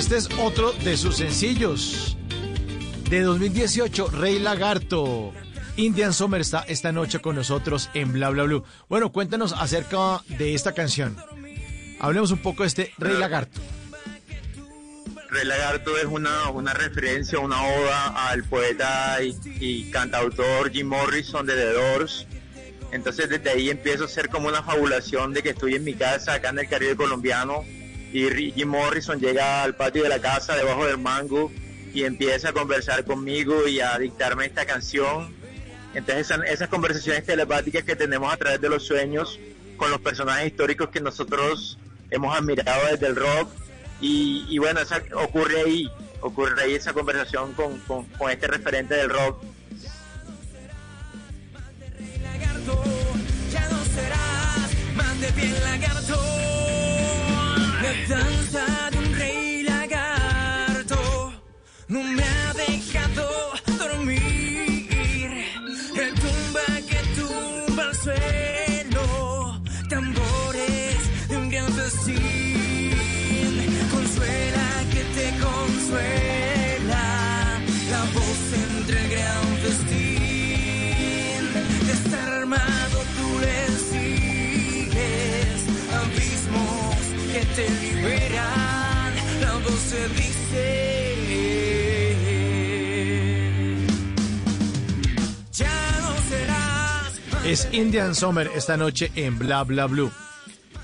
[0.00, 2.16] Este es otro de sus sencillos.
[3.10, 5.34] De 2018, Rey Lagarto.
[5.76, 8.64] Indian Summer está esta noche con nosotros en Bla Bla Blue.
[8.88, 11.18] Bueno, cuéntanos acerca de esta canción.
[12.00, 13.60] Hablemos un poco de este Rey Lagarto.
[15.28, 21.44] Rey Lagarto es una, una referencia, una oda al poeta y, y cantautor Jim Morrison
[21.44, 22.26] de The Doors.
[22.90, 26.32] Entonces desde ahí empiezo a hacer como una fabulación de que estoy en mi casa
[26.32, 27.66] acá en el Caribe colombiano
[28.12, 31.52] y Jim Morrison llega al patio de la casa debajo del mango
[31.92, 35.34] y empieza a conversar conmigo y a dictarme esta canción.
[35.94, 39.38] Entonces esas, esas conversaciones telepáticas que tenemos a través de los sueños
[39.76, 41.78] con los personajes históricos que nosotros
[42.10, 43.50] hemos admirado desde el rock
[44.00, 45.90] y, bueno, esa, ocurre ahí,
[46.20, 49.42] ocurre ahí esa conversación con, con, con este referente del rock.
[53.50, 56.39] ya no serás más de piel lagarto.
[58.10, 58.69] La danza
[97.72, 100.10] Indian Summer esta noche en Bla Bla Blue.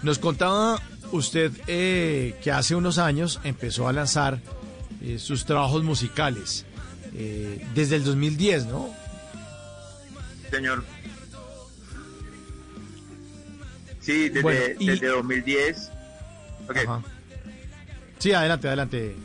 [0.03, 0.81] Nos contaba
[1.13, 4.41] usted eh, que hace unos años empezó a lanzar
[5.03, 6.65] eh, sus trabajos musicales.
[7.19, 8.91] eh, desde el 2010, ¿no?
[10.51, 10.85] Señor.
[14.01, 15.91] Sí, desde, Bueno, y- desde 2010.
[16.69, 16.77] Ok.
[18.19, 19.17] Sí, adelante, adelante,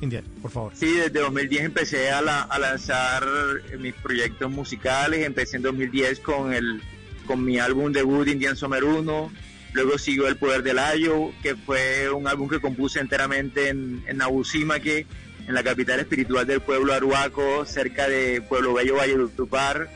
[0.00, 0.72] Indian, por favor.
[0.76, 3.26] Sí, desde 2010 empecé a, la- a lanzar
[3.78, 5.26] mis proyectos musicales.
[5.26, 6.80] Empecé en 2010 con el
[7.30, 9.32] con mi álbum debut Indian Summer 1.
[9.72, 14.18] Luego siguió El Poder del Ayo, que fue un álbum que compuse enteramente en, en
[15.46, 19.88] en la capital espiritual del pueblo Aruaco, cerca de Pueblo Bello Valledupar.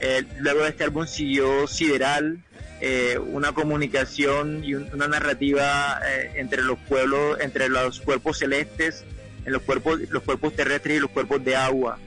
[0.00, 2.38] Eh, luego de este álbum siguió Sideral,
[2.80, 9.02] eh, una comunicación y un- una narrativa eh, entre los pueblos, entre los cuerpos celestes,
[9.44, 11.98] en los cuerpos, los cuerpos terrestres y los cuerpos de agua.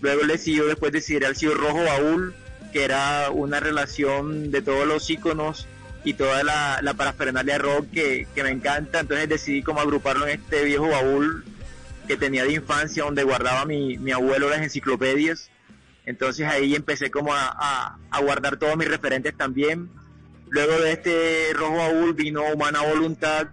[0.00, 2.34] Luego le siguió después de Sideral siguió Rojo Baúl,
[2.72, 5.66] que era una relación de todos los íconos
[6.04, 9.00] y toda la, la parafernalia rock que, que me encanta.
[9.00, 11.44] Entonces decidí como agruparlo en este viejo baúl
[12.06, 15.50] que tenía de infancia donde guardaba mi, mi abuelo las enciclopedias.
[16.04, 19.88] Entonces ahí empecé como a, a- a guardar todos mis referentes también.
[20.48, 23.48] Luego de este rojo baúl vino Humana Voluntad,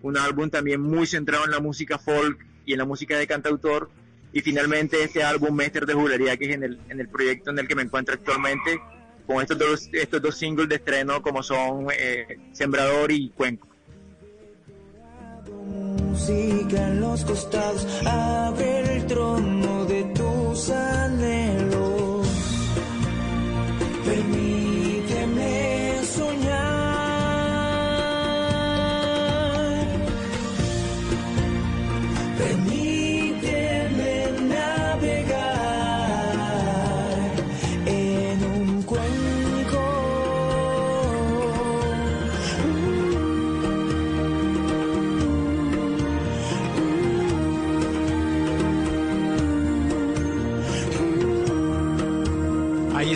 [0.00, 3.90] un álbum también muy centrado en la música folk y en la música de cantautor.
[4.32, 7.58] Y finalmente este álbum Mester de Julería, que es en el, en el proyecto en
[7.58, 8.80] el que me encuentro actualmente,
[9.26, 13.68] con estos dos, estos dos singles de estreno como son eh, Sembrador y Cuenco.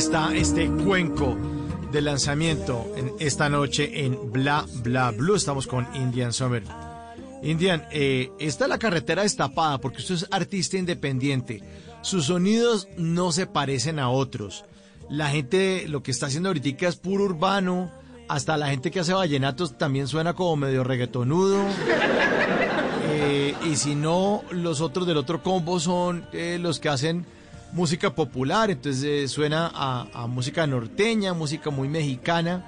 [0.05, 1.34] Está este cuenco
[1.91, 5.34] de lanzamiento en esta noche en Bla Bla Blue.
[5.34, 6.62] Estamos con Indian Summer.
[7.42, 11.62] Indian, eh, esta es la carretera destapada porque usted es artista independiente.
[12.02, 14.66] Sus sonidos no se parecen a otros.
[15.08, 17.91] La gente lo que está haciendo ahorita es puro urbano.
[18.28, 21.65] Hasta la gente que hace vallenatos también suena como medio reggaetonudo.
[23.16, 27.26] Eh, y si no, los otros del otro combo son eh, los que hacen
[27.75, 32.65] música popular, entonces eh, suena a, música norteña, música muy mexicana,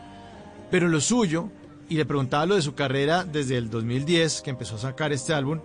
[0.69, 1.49] pero lo suyo,
[1.89, 5.33] y le preguntaba lo de su carrera desde el 2010, que empezó a sacar este
[5.33, 5.61] álbum,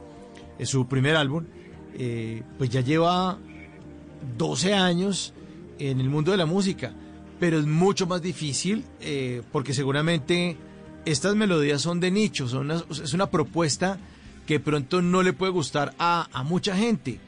[0.60, 1.46] es su primer álbum,
[1.96, 3.40] eh, pues ya lleva
[4.38, 5.34] 12 años
[5.80, 6.94] en el mundo de la música,
[7.40, 10.56] pero es mucho más difícil eh, porque seguramente
[11.04, 13.98] estas melodías son de nicho, es una propuesta
[14.46, 17.20] que pronto no le puede gustar a mucha gente.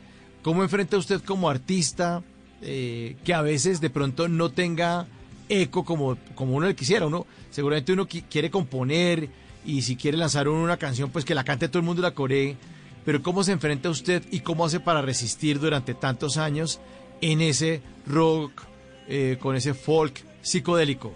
[0.43, 2.21] ¿Cómo enfrenta usted como artista
[2.61, 5.07] eh, que a veces de pronto no tenga
[5.49, 7.07] eco como, como uno le quisiera?
[7.07, 9.29] Uno, seguramente uno qui- quiere componer
[9.65, 12.11] y si quiere lanzar una canción, pues que la cante todo el mundo y la
[12.13, 12.57] coree.
[13.05, 16.79] Pero ¿cómo se enfrenta usted y cómo hace para resistir durante tantos años
[17.21, 18.63] en ese rock,
[19.07, 21.13] eh, con ese folk psicodélico?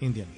[0.00, 0.28] Indian.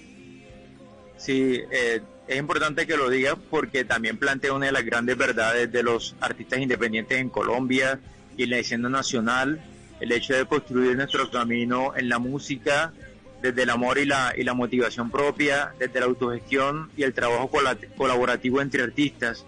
[1.17, 2.01] Sí, eh,
[2.33, 6.15] es importante que lo digas porque también plantea una de las grandes verdades de los
[6.21, 8.01] artistas independientes en Colombia
[8.37, 9.63] y en la escena nacional,
[10.01, 12.93] el hecho de construir nuestro camino en la música
[13.41, 17.51] desde el amor y la, y la motivación propia, desde la autogestión y el trabajo
[17.51, 19.45] cola- colaborativo entre artistas.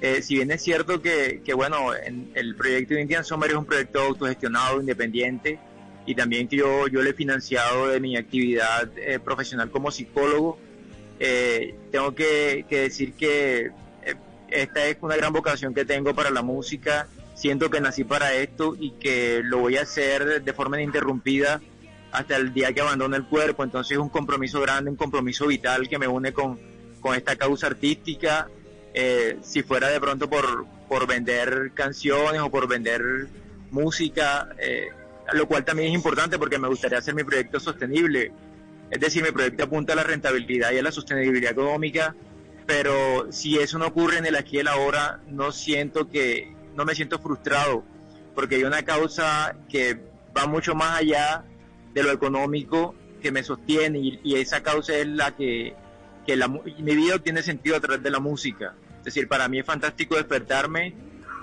[0.00, 3.64] Eh, si bien es cierto que, que, bueno, en el proyecto Indian Summer es un
[3.64, 5.58] proyecto autogestionado, independiente,
[6.06, 10.58] y también que yo, yo le he financiado de mi actividad eh, profesional como psicólogo,
[11.20, 13.70] eh, tengo que, decir que
[14.02, 14.14] eh,
[14.48, 18.76] esta es una gran vocación que tengo para la música, siento que nací para esto
[18.78, 21.60] y que lo voy a hacer de forma ininterrumpida
[22.12, 25.88] hasta el día que abandone el cuerpo, entonces es un compromiso grande, un compromiso vital
[25.88, 26.58] que me une con,
[27.16, 28.48] esta causa artística,
[28.94, 33.26] eh, si fuera de pronto por, por vender canciones o por vender
[33.70, 34.88] música, eh,
[35.32, 38.32] lo cual también es importante porque me gustaría hacer mi proyecto sostenible.
[38.90, 42.14] Es decir, mi proyecto apunta a la rentabilidad y a la sostenibilidad económica,
[42.66, 46.84] pero si eso no ocurre en el aquí y el ahora, no siento que, no
[46.84, 47.84] me siento frustrado,
[48.34, 49.98] porque hay una causa que
[50.36, 51.44] va mucho más allá
[51.92, 55.74] de lo económico que me sostiene y, y esa causa es la que,
[56.26, 58.74] que la, mi vida tiene sentido a través de la música.
[58.98, 60.94] Es decir, para mí es fantástico despertarme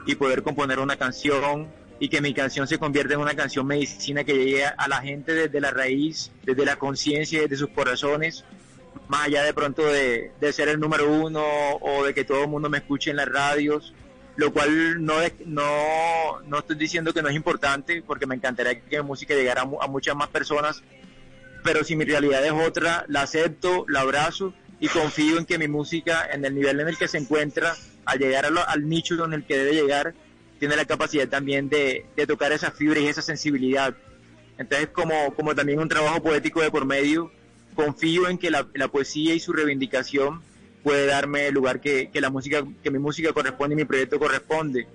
[0.06, 1.68] y poder componer una canción
[2.02, 5.36] y que mi canción se convierta en una canción medicina que llegue a la gente
[5.36, 8.44] desde la raíz, desde la conciencia, desde sus corazones,
[9.08, 11.44] más allá de pronto de, ser el número uno
[11.80, 13.94] o de que todo el mundo me escuche en las radios,
[14.36, 15.14] lo cual no,
[15.46, 19.62] no, no estoy diciendo que no es importante, porque me encantaría que mi música llegara
[19.62, 20.82] a, a muchas más personas,
[21.64, 25.68] pero si mi realidad es otra, la acepto, la abrazo y confío en que mi
[25.68, 29.46] música, en el nivel en el que se encuentra, al llegar al nicho en el
[29.46, 30.16] que debe llegar,
[30.62, 33.96] tiene la capacidad también de, de tocar esa fibra y esa sensibilidad.
[34.60, 37.32] Entonces, como, como también un trabajo poético de por medio,
[37.74, 40.44] confío en que la, la poesía y su reivindicación
[40.84, 44.20] puede darme el lugar que, que la música, que mi música corresponde y mi proyecto
[44.20, 44.86] corresponde.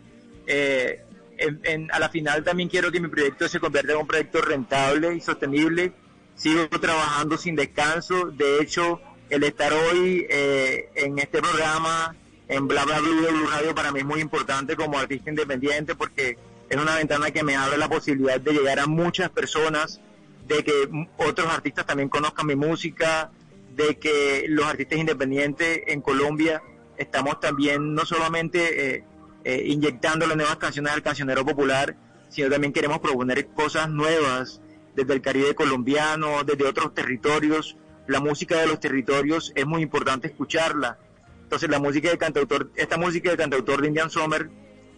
[0.47, 1.01] Eh,
[1.37, 4.41] en- en- a la final también quiero que mi proyecto se convierta en un proyecto
[4.43, 5.93] rentable y sostenible.
[6.37, 8.27] Sigo trabajando sin descanso.
[8.31, 12.15] De hecho, el estar hoy eh, en este programa,
[12.49, 16.39] en Bla Bla Blue Blue Radio, para mí es muy importante como artista independiente porque
[16.69, 20.01] es una ventana que me abre la posibilidad de llegar a muchas personas,
[20.47, 23.31] de que otros artistas también conozcan mi música,
[23.75, 26.63] de que los artistas independientes en Colombia
[26.97, 29.05] estamos también no solamente eh,
[29.45, 31.95] eh, inyectando las nuevas canciones al cancionero popular,
[32.29, 34.61] sino también queremos proponer cosas nuevas
[34.95, 37.77] desde el Caribe colombiano, desde otros territorios.
[38.07, 40.99] La música de los territorios es muy importante escucharla.
[41.47, 44.51] Entonces la música de cantautor, esta música de cantautor de Indian Summer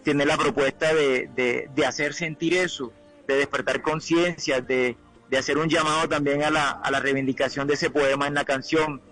[0.02, 2.90] tiene la propuesta de, de- de hacer sentir eso,
[3.26, 4.96] de despertar conciencia, de,
[5.28, 8.46] de hacer un llamado también a la, a la reivindicación de ese poema en la
[8.46, 9.02] canción.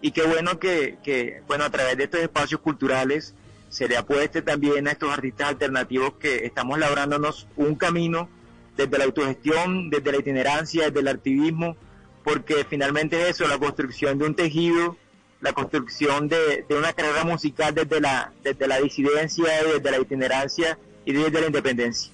[0.00, 3.34] Y qué bueno que, que, bueno, a través de estos espacios culturales
[3.68, 8.30] se le apueste también a estos artistas alternativos que estamos labrándonos un camino
[8.74, 11.76] desde la autogestión, desde la itinerancia, desde el activismo,
[12.24, 14.96] porque finalmente es eso, la construcción de un tejido,
[15.40, 21.12] la construcción de, una carrera musical desde la, desde la disidencia, desde la itinerancia y
[21.12, 22.12] desde la independencia.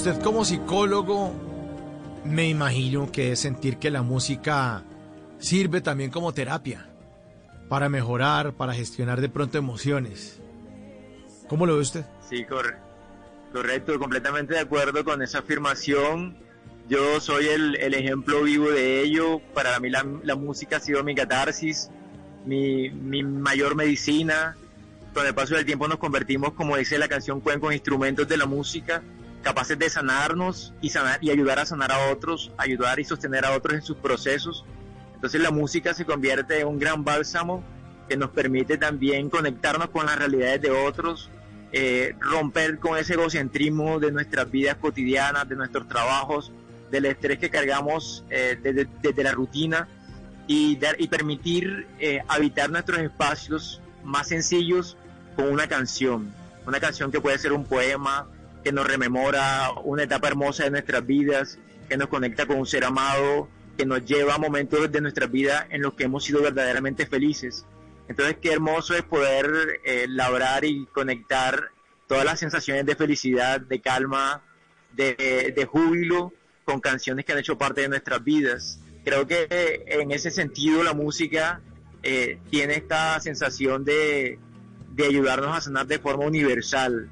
[0.00, 1.34] Usted como psicólogo,
[2.24, 4.82] me imagino que es sentir que la música
[5.38, 6.86] sirve también como terapia.
[7.68, 10.40] para mejorar, para gestionar de pronto emociones.
[11.48, 12.04] ¿Cómo lo ve usted?
[12.28, 12.44] Sí,
[13.52, 16.34] correcto, completamente de acuerdo con esa afirmación.
[16.88, 19.40] Yo soy el, ejemplo vivo de ello.
[19.54, 21.90] Para mí la, música ha sido mi catarsis,
[22.46, 24.56] mi, mi, mayor medicina.
[25.12, 28.46] Con el paso del tiempo nos convertimos, como dice la canción, con instrumentos de la
[28.46, 29.02] música
[29.42, 33.52] capaces de sanarnos y, sanar, y ayudar a sanar a otros, ayudar y sostener a
[33.52, 34.64] otros en sus procesos.
[35.14, 37.62] Entonces la música se convierte en un gran bálsamo
[38.08, 41.30] que nos permite también conectarnos con las realidades de otros,
[41.72, 46.52] eh, romper con ese egocentrismo de nuestras vidas cotidianas, de nuestros trabajos,
[46.90, 49.88] del estrés que cargamos eh, desde, la rutina
[50.48, 54.96] y permitir eh, habitar nuestros espacios más sencillos
[55.36, 56.32] con una canción.
[56.66, 58.26] Una canción que puede ser un poema,
[58.62, 61.58] que nos rememora una etapa hermosa de nuestras vidas,
[61.88, 65.66] que nos conecta con un ser amado, que nos lleva a momentos de nuestra vida
[65.70, 67.64] en los que hemos sido verdaderamente felices.
[68.08, 71.70] Entonces, qué hermoso es poder eh, labrar y conectar
[72.06, 74.42] todas las sensaciones de felicidad, de calma,
[74.92, 76.32] de, júbilo
[76.64, 78.80] con canciones que han hecho parte de nuestras vidas.
[79.04, 79.46] Creo que
[79.86, 81.62] en ese sentido la música
[82.02, 84.38] eh, tiene esta sensación de,
[84.92, 87.08] de ayudarnos a sanar de forma universal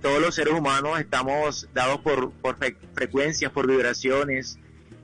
[0.00, 2.32] todos los seres humanos estamos dados por,
[2.94, 4.58] frecuencias, por vibraciones,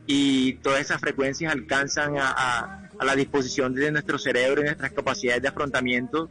[0.07, 5.49] y todas esas frecuencias alcanzan a, la disposición de nuestro cerebro y nuestras capacidades de
[5.49, 6.31] afrontamiento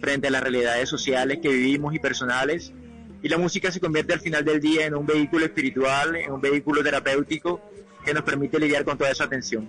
[0.00, 2.72] frente a las realidades sociales que vivimos y personales.
[3.20, 6.40] Y la música se convierte al final del día en un vehículo espiritual, en un
[6.40, 7.60] vehículo terapéutico
[8.04, 9.68] que nos permite lidiar con toda esa tensión.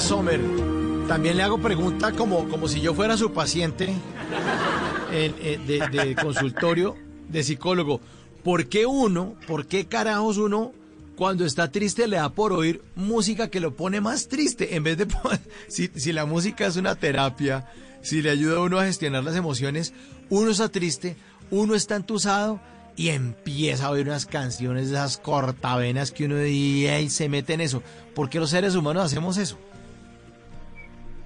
[0.00, 0.40] Sommer,
[1.06, 3.92] también le hago pregunta como, como si yo fuera su paciente
[5.12, 6.96] eh, de, consultorio
[7.28, 8.00] de psicólogo.
[8.42, 10.72] ¿Por qué uno, por qué carajos uno
[11.14, 14.76] cuando está triste le da por oír música que lo pone más triste?
[14.76, 15.08] En vez de,
[15.68, 17.66] si, si la música es una terapia,
[18.02, 19.92] si le ayuda a uno a gestionar las emociones,
[20.30, 21.16] uno está triste,
[21.50, 22.60] uno está entusado
[22.96, 27.60] y empieza a oír unas canciones esas cortavenas que uno dice y se mete en
[27.60, 27.82] eso.
[28.14, 29.58] ¿Por qué los seres humanos hacemos eso?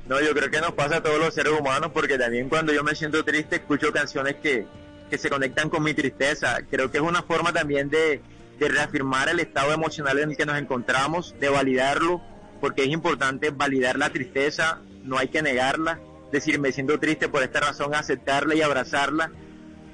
[0.06, 2.84] No, yo creo que nos pasa a todos los seres humanos porque también cuando yo
[2.84, 4.66] me siento triste escucho canciones que,
[5.08, 6.58] que se conectan con mi tristeza.
[6.70, 8.20] Creo que es una forma también de,
[8.58, 12.20] de reafirmar el estado emocional en el que nos encontramos, de validarlo,
[12.60, 15.98] porque es importante validar la tristeza, no hay que negarla,
[16.32, 19.30] decir me siento triste por esta razón, aceptarla y abrazarla.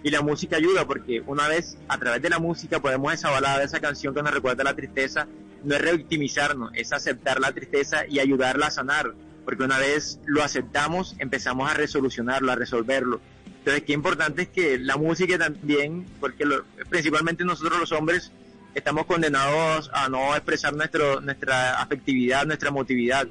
[0.03, 3.65] Y la música ayuda porque una vez a través de la música podemos esa balada,
[3.65, 5.27] esa canción que nos recuerda la tristeza,
[5.65, 9.13] no es revictimizarnos, es aceptar la tristeza y ayudarla a sanar
[9.49, 13.19] porque una vez lo aceptamos, empezamos a resolucionarlo, a resolverlo.
[13.47, 16.45] Entonces, qué importante es que la música también, porque
[16.91, 18.31] principalmente nosotros los hombres
[18.75, 23.27] estamos condenados a no expresar nuestro, nuestra afectividad, nuestra emotividad.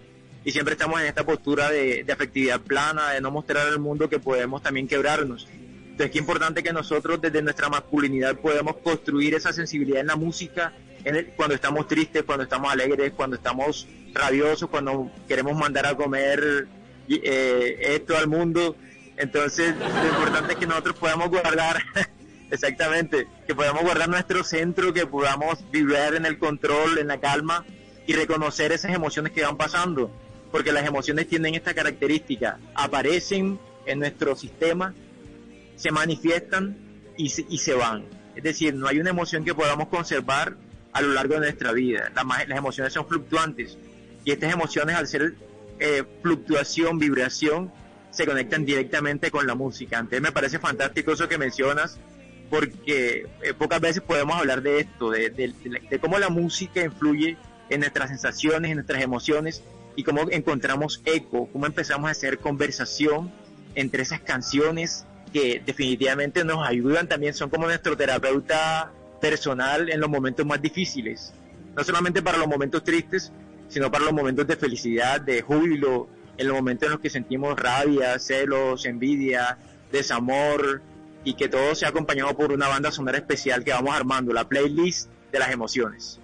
[0.47, 4.17] Y siempre estamos en esta postura de, afectividad plana, de no mostrar al mundo que
[4.17, 5.45] podemos también quebrarnos.
[5.51, 10.71] Entonces, qué importante que nosotros desde nuestra masculinidad podemos construir esa sensibilidad en la música,
[11.35, 16.65] cuando estamos tristes, cuando estamos alegres, cuando estamos rabiosos, cuando queremos mandar a comer
[17.09, 18.77] eh, esto al mundo.
[19.17, 21.83] Entonces, lo importante es que nosotros podamos guardar,
[22.51, 27.65] exactamente, que podamos guardar nuestro centro, que podamos vibrar en el control, en la calma
[28.05, 30.09] y reconocer esas emociones que van pasando.
[30.57, 34.91] Porque las emociones tienen esta característica, aparecen en nuestro sistema,
[35.75, 36.75] se manifiestan
[37.15, 38.05] y se, y se van.
[38.35, 40.57] Es decir, no hay una emoción que podamos conservar
[40.93, 42.11] a lo largo de nuestra vida.
[42.47, 43.77] las emociones son fluctuantes
[44.25, 45.35] y estas emociones al ser
[45.77, 47.71] eh, fluctuación, vibración,
[48.09, 49.99] se conectan directamente con la música.
[49.99, 51.99] Entonces me parece fantástico eso que mencionas,
[52.49, 57.37] porque eh, pocas veces podemos hablar de esto, de, de, cómo la música influye
[57.69, 59.61] en nuestras sensaciones, en nuestras emociones
[59.97, 63.31] y cómo encontramos eco, cómo empezamos a hacer conversación
[63.75, 70.09] entre esas canciones que definitivamente nos ayudan también, son como nuestro terapeuta personal en los
[70.09, 71.33] momentos más difíciles,
[71.75, 73.33] no solamente para los momentos tristes,
[73.67, 77.59] sino para los momentos de felicidad, de júbilo, en los momentos en los que sentimos
[77.59, 79.57] rabia, celos, envidia,
[79.91, 80.81] desamor,
[81.23, 85.09] y que todo sea acompañado por una banda sonora especial que vamos armando, la playlist
[85.31, 86.19] de las emociones.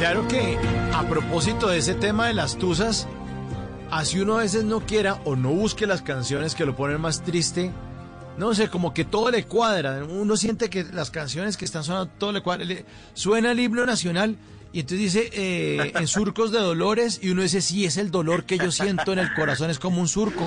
[0.00, 0.56] Claro que
[0.94, 3.06] a propósito de ese tema de las tusas,
[3.90, 7.22] así uno a veces no quiera o no busque las canciones que lo ponen más
[7.22, 7.70] triste,
[8.38, 10.02] no sé, como que todo le cuadra.
[10.08, 12.64] Uno siente que las canciones que están sonando, todo le cuadra.
[12.64, 14.36] Le- suena el himno nacional
[14.72, 18.44] y entonces dice eh, en surcos de dolores y uno dice, sí, es el dolor
[18.44, 20.46] que yo siento en el corazón, es como un surco.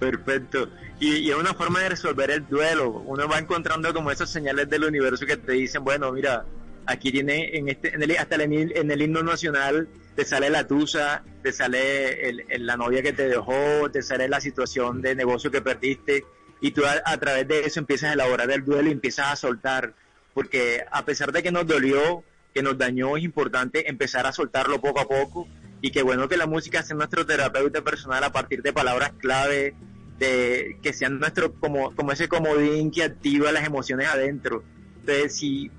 [0.00, 0.70] Perfecto.
[0.98, 2.90] Y, es una forma de resolver el duelo.
[2.90, 6.46] Uno va encontrando como esas señales del universo que te dicen, bueno, mira,
[6.86, 10.66] aquí tiene en este, en el, hasta el, en el himno nacional te sale la
[10.66, 15.62] tusa, te sale la novia que te dejó, te sale la situación de negocio que
[15.62, 16.24] perdiste
[16.60, 19.36] y tú a, a través de eso empiezas a elaborar el duelo y empiezas a
[19.36, 19.94] soltar,
[20.34, 24.80] porque a pesar de que nos dolió, que nos dañó, es importante empezar a soltarlo
[24.80, 25.46] poco a poco
[25.82, 29.74] y qué bueno que la música sea nuestro terapeuta personal a partir de palabras clave,
[30.20, 34.62] de que sean nuestro como, como ese comodín que activa las emociones adentro.
[35.00, 35.70] Entonces, si,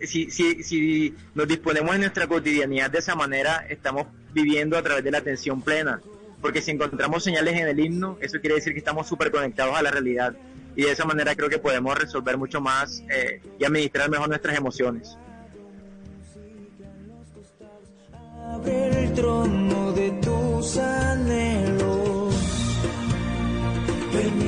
[0.00, 5.02] si, si, si nos disponemos en nuestra cotidianidad de esa manera, estamos viviendo a través
[5.02, 6.00] de la atención plena.
[6.40, 9.82] Porque si encontramos señales en el himno, eso quiere decir que estamos súper conectados a
[9.82, 10.34] la realidad.
[10.76, 14.56] Y de esa manera creo que podemos resolver mucho más eh, y administrar mejor nuestras
[14.56, 15.18] emociones.
[18.64, 21.77] El trono de tus anhelos.
[24.18, 24.47] Amen.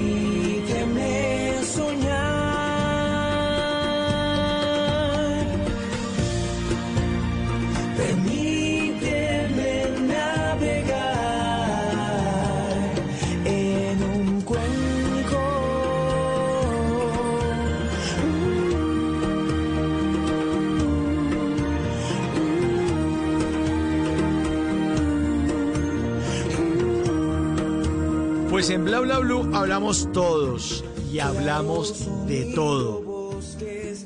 [28.61, 29.17] Pues en Bla Bla
[29.55, 33.41] hablamos todos y hablamos de todo.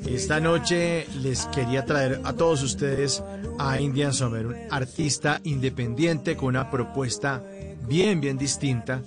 [0.07, 3.21] Esta noche les quería traer a todos ustedes
[3.59, 7.43] a Indian Summer, un artista independiente con una propuesta
[7.85, 9.03] bien, bien distinta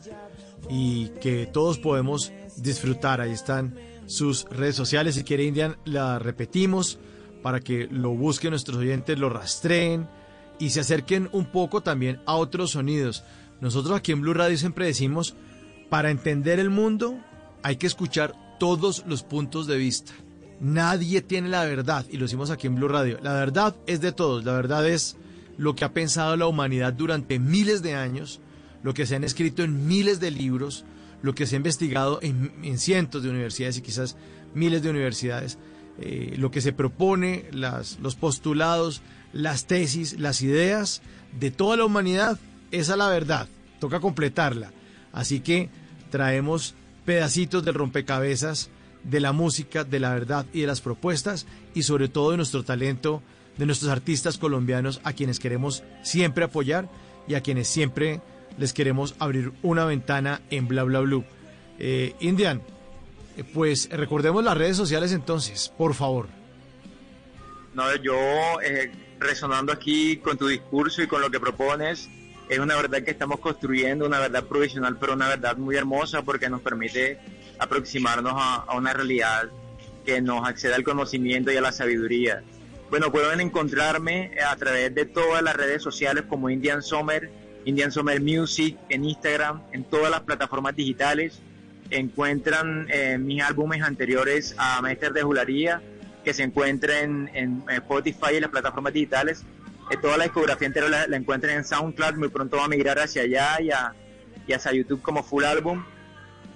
[0.68, 3.22] y que todos podemos disfrutar.
[3.22, 5.14] Ahí están sus redes sociales.
[5.14, 6.98] Si quiere Indian, la repetimos
[7.42, 10.10] para que lo busquen nuestros oyentes, lo rastreen
[10.58, 13.24] y se acerquen un poco también a otros sonidos.
[13.60, 15.34] Nosotros aquí en Blue Radio siempre decimos,
[15.88, 17.18] para entender el mundo
[17.62, 20.12] hay que escuchar todos los puntos de vista.
[20.60, 23.18] Nadie tiene la verdad, y lo decimos aquí en Blue Radio.
[23.22, 25.16] La verdad es de todos, la verdad es
[25.56, 28.40] lo que ha pensado la humanidad durante miles de años,
[28.82, 30.84] lo que se han escrito en miles de libros,
[31.22, 34.16] lo que se ha investigado en, en cientos de universidades y quizás
[34.54, 35.58] miles de universidades,
[36.00, 41.02] eh, lo que se propone, los postulados, las tesis, las ideas
[41.38, 42.38] de toda la humanidad,
[42.70, 43.48] esa es la verdad,
[43.80, 44.72] toca completarla.
[45.12, 45.68] Así que
[46.10, 46.74] traemos
[47.04, 48.70] pedacitos del rompecabezas
[49.04, 52.64] de la música, de la verdad y de las propuestas y sobre todo de nuestro
[52.64, 53.22] talento,
[53.56, 56.88] de nuestros artistas colombianos a quienes queremos siempre apoyar
[57.26, 58.20] y a quienes siempre
[58.58, 61.24] les queremos abrir una ventana en bla bla blue.
[61.78, 62.60] Eh, Indian,
[63.36, 66.28] eh, pues recordemos las redes sociales entonces, por favor.
[67.74, 68.14] No, yo
[68.62, 68.90] eh,
[69.20, 72.08] resonando aquí con tu discurso y con lo que propones,
[72.48, 76.48] es una verdad que estamos construyendo, una verdad provisional, pero una verdad muy hermosa porque
[76.48, 77.18] nos permite
[77.58, 79.50] aproximarnos a, una realidad
[80.04, 82.42] que nos acceda al conocimiento y a la sabiduría.
[82.90, 87.30] Bueno, pueden encontrarme a través de todas las redes sociales como Indian Summer,
[87.66, 91.40] Indian Summer Music, en Instagram, en todas las plataformas digitales.
[91.90, 95.82] Encuentran eh, mis álbumes anteriores a Maester de Jularía,
[96.24, 99.44] que se encuentran en, en Spotify y las plataformas digitales.
[99.90, 102.98] Eh, toda la discografía entera la, la encuentran en SoundCloud, muy pronto va a migrar
[102.98, 103.94] hacia allá y, a-
[104.46, 105.84] y hacia YouTube como full álbum.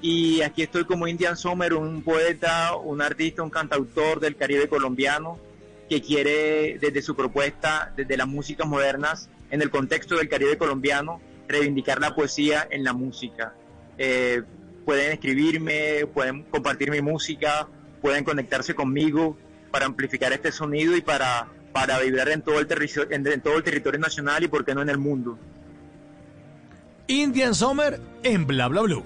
[0.00, 5.38] Y aquí estoy como Indian Summer, un poeta, un artista, un cantautor del Caribe colombiano
[5.88, 11.20] que quiere desde su propuesta, desde las músicas modernas, en el contexto del Caribe colombiano,
[11.46, 13.54] reivindicar la poesía en la música.
[13.98, 14.42] Eh,
[14.84, 17.68] pueden escribirme, pueden compartir mi música,
[18.00, 19.36] pueden conectarse conmigo
[19.70, 23.62] para amplificar este sonido y para, para vibrar en todo, el territorio, en, todo el
[23.62, 25.38] territorio nacional y por qué no en el mundo.
[27.06, 29.04] Indian Summer en bla bla blue.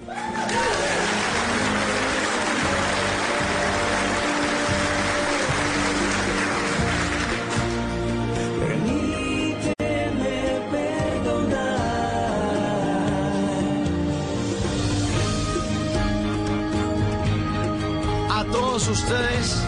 [18.29, 19.67] A todos ustedes,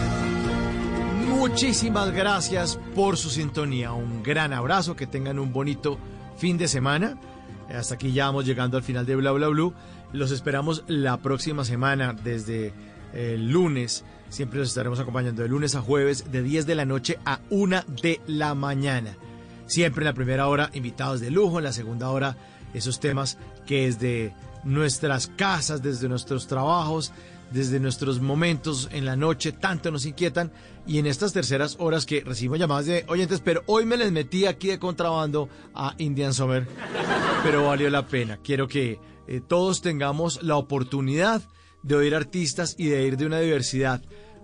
[1.40, 3.94] muchísimas gracias por su sintonía.
[3.94, 5.98] Un gran abrazo, que tengan un bonito
[6.36, 7.18] fin de semana.
[7.74, 9.72] Hasta aquí ya vamos llegando al final de Bla Bla Blue.
[10.12, 12.74] Los esperamos la próxima semana, desde
[13.14, 17.18] el lunes, Siempre los estaremos acompañando de lunes a jueves, de 10 de la noche
[17.24, 19.16] a 1 de la mañana.
[19.66, 22.36] Siempre en la primera hora, invitados de lujo, en la segunda hora,
[22.72, 27.12] esos temas que desde nuestras casas, desde nuestros trabajos,
[27.50, 30.52] desde nuestros momentos en la noche, tanto nos inquietan.
[30.86, 34.46] Y en estas terceras horas que recibimos llamadas de oyentes, pero hoy me les metí
[34.46, 36.66] aquí de contrabando a Indian Summer,
[37.42, 38.38] pero valió la pena.
[38.42, 41.42] Quiero que eh, todos tengamos la oportunidad
[41.82, 44.02] de oír artistas y de ir de una diversidad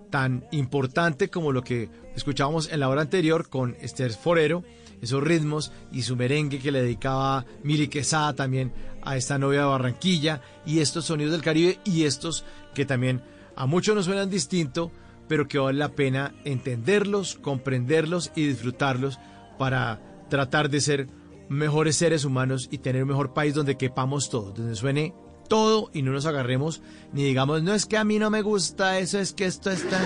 [0.09, 4.63] tan importante como lo que escuchábamos en la hora anterior con Esther Forero,
[5.01, 9.65] esos ritmos y su merengue que le dedicaba Mili Quesada también a esta novia de
[9.67, 12.45] Barranquilla y estos sonidos del Caribe y estos
[12.77, 13.23] que también
[13.55, 14.91] a muchos nos suenan distinto,
[15.27, 19.19] pero que vale la pena entenderlos, comprenderlos y disfrutarlos
[19.57, 19.99] para
[20.29, 21.07] tratar de ser
[21.49, 25.15] mejores seres humanos y tener un mejor país donde quepamos todos, donde suene
[25.49, 26.83] todo y no nos agarremos
[27.13, 29.99] ni digamos, no es que a mí no me gusta eso, es que esto está...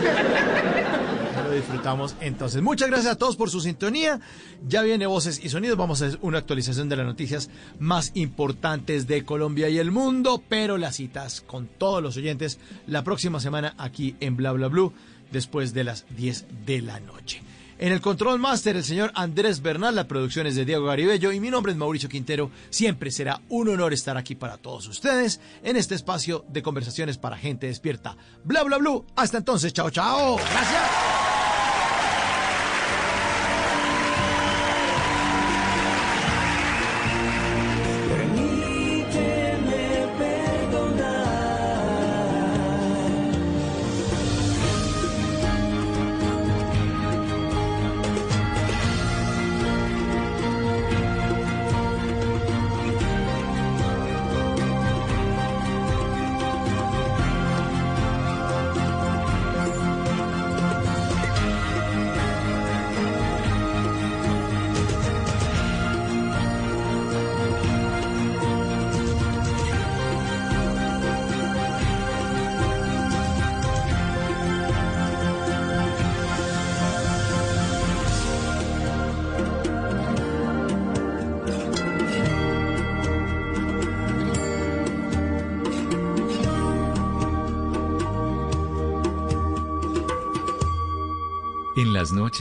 [1.55, 2.61] disfrutamos entonces.
[2.61, 4.19] Muchas gracias a todos por su sintonía.
[4.67, 5.77] Ya viene Voces y Sonidos.
[5.77, 7.49] Vamos a hacer una actualización de las noticias
[7.79, 13.03] más importantes de Colombia y el mundo, pero las citas con todos los oyentes la
[13.03, 14.93] próxima semana aquí en Bla Bla Blue
[15.31, 17.41] después de las 10 de la noche.
[17.81, 21.39] En el Control Master, el señor Andrés Bernal, la producción es de Diego Garibello y
[21.39, 22.51] mi nombre es Mauricio Quintero.
[22.69, 27.37] Siempre será un honor estar aquí para todos ustedes en este espacio de conversaciones para
[27.37, 28.15] gente despierta.
[28.43, 29.01] Bla, bla, bla.
[29.15, 30.35] Hasta entonces, chao, chao.
[30.35, 31.20] Gracias.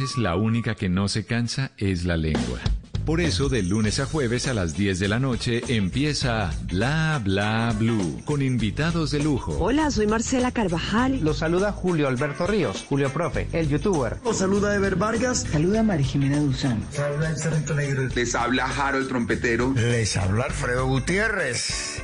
[0.00, 2.58] Noches la única que no se cansa es la lengua.
[3.04, 7.74] Por eso, de lunes a jueves a las 10 de la noche empieza Bla Bla
[7.78, 9.56] Blue con invitados de lujo.
[9.58, 11.20] Hola, soy Marcela Carvajal.
[11.22, 14.18] Los saluda Julio Alberto Ríos, Julio Profe, el youtuber.
[14.24, 15.46] Los saluda Ever Vargas.
[15.50, 16.82] Saluda María Jimena Duzán.
[16.90, 18.08] Saluda el Negro.
[18.14, 19.72] Les habla Jaro el trompetero.
[19.74, 21.99] Les habla Alfredo Gutiérrez.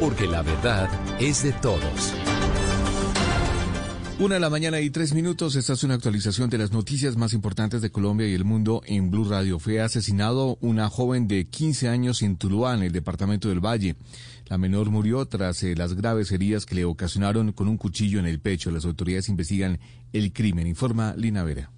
[0.00, 0.88] Porque la verdad
[1.20, 2.14] es de todos.
[4.18, 5.56] Una de la mañana y tres minutos.
[5.56, 9.10] Esta es una actualización de las noticias más importantes de Colombia y el mundo en
[9.10, 9.58] Blue Radio.
[9.58, 13.96] Fue asesinado una joven de 15 años en Tuluá, en el departamento del Valle.
[14.46, 18.26] La menor murió tras eh, las graves heridas que le ocasionaron con un cuchillo en
[18.26, 18.70] el pecho.
[18.70, 19.78] Las autoridades investigan
[20.12, 21.70] el crimen, informa Lina Vera.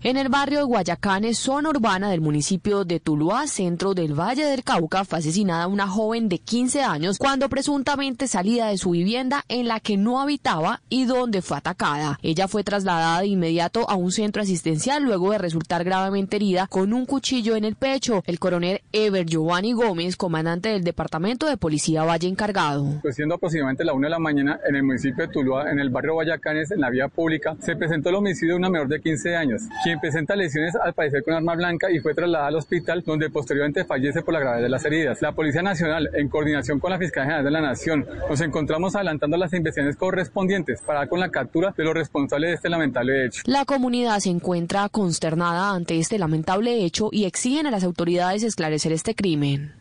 [0.00, 4.62] En el barrio de Guayacanes, zona urbana del municipio de Tuluá, centro del Valle del
[4.62, 9.66] Cauca, fue asesinada una joven de 15 años cuando presuntamente salía de su vivienda en
[9.66, 12.16] la que no habitaba y donde fue atacada.
[12.22, 16.92] Ella fue trasladada de inmediato a un centro asistencial luego de resultar gravemente herida con
[16.92, 18.22] un cuchillo en el pecho.
[18.24, 23.00] El coronel Ever Giovanni Gómez, comandante del Departamento de Policía Valle encargado.
[23.02, 25.90] Pues siendo aproximadamente la una de la mañana en el municipio de Tuluá, en el
[25.90, 29.34] barrio Guayacanes, en la vía pública, se presentó el homicidio de una menor de 15
[29.34, 33.30] años quien presenta lesiones al parecer con arma blanca y fue trasladada al hospital donde
[33.30, 35.22] posteriormente fallece por la gravedad de las heridas.
[35.22, 39.38] La Policía Nacional, en coordinación con la Fiscalía General de la Nación, nos encontramos adelantando
[39.38, 43.40] las investigaciones correspondientes para dar con la captura de los responsables de este lamentable hecho.
[43.46, 48.92] La comunidad se encuentra consternada ante este lamentable hecho y exigen a las autoridades esclarecer
[48.92, 49.72] este crimen.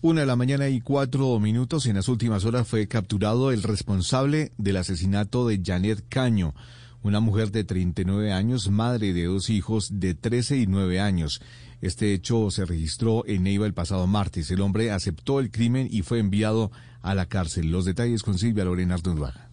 [0.00, 1.84] Una de la mañana y cuatro minutos.
[1.84, 6.54] En las últimas horas fue capturado el responsable del asesinato de Janet Caño
[7.02, 11.40] una mujer de 39 años, madre de dos hijos de 13 y 9 años.
[11.80, 14.50] Este hecho se registró en Neiva el pasado martes.
[14.50, 16.70] El hombre aceptó el crimen y fue enviado
[17.00, 17.70] a la cárcel.
[17.70, 19.49] Los detalles con Silvia Lorena Ardunduaga.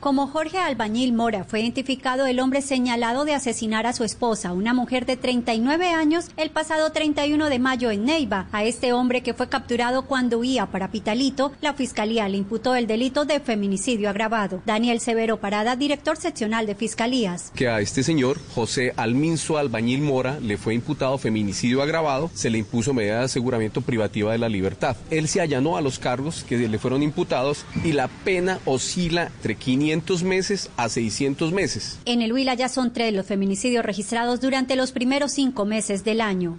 [0.00, 4.72] Como Jorge Albañil Mora fue identificado el hombre señalado de asesinar a su esposa, una
[4.72, 8.46] mujer de 39 años, el pasado 31 de mayo en Neiva.
[8.52, 12.86] A este hombre que fue capturado cuando huía para Pitalito, la fiscalía le imputó el
[12.86, 14.62] delito de feminicidio agravado.
[14.64, 17.50] Daniel Severo Parada, director seccional de fiscalías.
[17.56, 22.58] Que a este señor, José Alminzo Albañil Mora, le fue imputado feminicidio agravado, se le
[22.58, 24.96] impuso medida de aseguramiento privativa de la libertad.
[25.10, 29.56] Él se allanó a los cargos que le fueron imputados y la pena oscila entre
[29.56, 29.87] 500
[30.22, 31.98] meses a 600 meses.
[32.04, 36.20] En el Huila ya son tres los feminicidios registrados durante los primeros cinco meses del
[36.20, 36.58] año.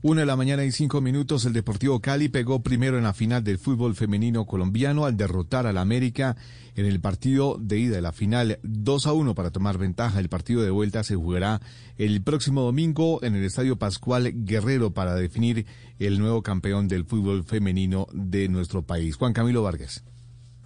[0.00, 3.42] Una de la mañana y cinco minutos, el Deportivo Cali pegó primero en la final
[3.42, 6.36] del fútbol femenino colombiano al derrotar al América
[6.76, 10.20] en el partido de ida de la final 2 a 1 para tomar ventaja.
[10.20, 11.60] El partido de vuelta se jugará
[11.96, 15.66] el próximo domingo en el Estadio Pascual Guerrero para definir
[15.98, 19.16] el nuevo campeón del fútbol femenino de nuestro país.
[19.16, 20.04] Juan Camilo Vargas.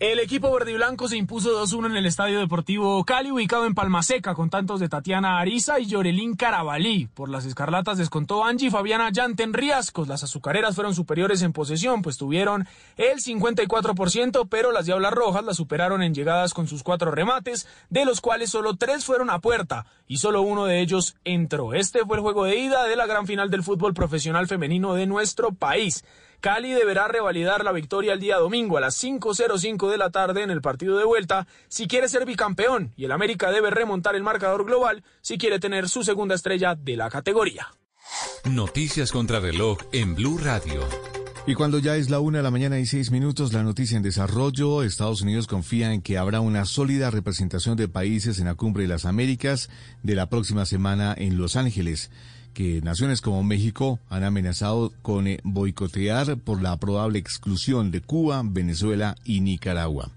[0.02, 3.74] El equipo verde y blanco se impuso 2-1 en el Estadio Deportivo Cali, ubicado en
[3.76, 7.06] Palmaseca, con tantos de Tatiana Ariza y Yorelín Carabalí.
[7.14, 10.08] Por las escarlatas descontó Angie Fabiana Yanten Riascos.
[10.08, 12.66] Las azucareras fueron superiores en posesión, pues tuvieron
[12.96, 18.04] el 54%, pero las Diablas Rojas las superaron en llegadas con sus cuatro remates, de
[18.04, 21.74] los cuales solo tres fueron a puerta y solo uno de ellos entró.
[21.74, 25.06] Este fue el juego de ida de la gran final del fútbol profesional femenino de
[25.06, 26.02] nuestro país.
[26.42, 30.50] Cali deberá revalidar la victoria el día domingo a las 5.05 de la tarde en
[30.50, 34.64] el partido de vuelta si quiere ser bicampeón y el América debe remontar el marcador
[34.64, 37.68] global si quiere tener su segunda estrella de la categoría.
[38.44, 40.80] Noticias contra reloj en Blue Radio.
[41.46, 44.02] Y cuando ya es la una de la mañana y seis minutos, la noticia en
[44.02, 48.82] desarrollo, Estados Unidos confía en que habrá una sólida representación de países en la Cumbre
[48.82, 49.70] de las Américas
[50.02, 52.10] de la próxima semana en Los Ángeles
[52.52, 58.42] que naciones como México han amenazado con eh, boicotear por la probable exclusión de Cuba,
[58.44, 60.10] Venezuela y Nicaragua.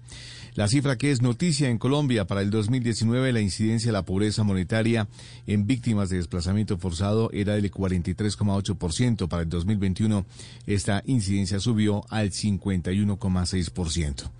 [0.56, 4.42] La cifra que es noticia en Colombia para el 2019, la incidencia de la pobreza
[4.42, 5.06] monetaria
[5.46, 9.28] en víctimas de desplazamiento forzado era del 43,8%.
[9.28, 10.24] Para el 2021,
[10.66, 14.30] esta incidencia subió al 51,6%.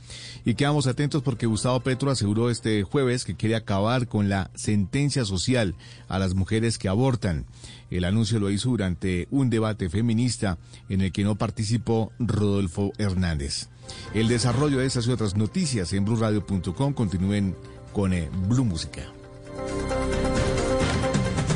[0.46, 5.26] Y quedamos atentos porque Gustavo Petro aseguró este jueves que quiere acabar con la sentencia
[5.26, 5.74] social
[6.08, 7.44] a las mujeres que abortan.
[7.90, 10.58] El anuncio lo hizo durante un debate feminista
[10.88, 13.68] en el que no participó Rodolfo Hernández.
[14.14, 17.54] El desarrollo de esas y otras noticias en blurradio.com continúen
[17.92, 19.02] con eh, Blue Música.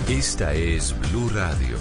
[0.09, 1.76] Esta es Blue Radio.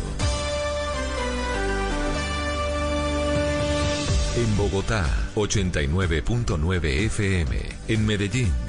[4.37, 5.05] En Bogotá,
[5.35, 7.57] 89.9 FM.
[7.87, 8.68] En Medellín.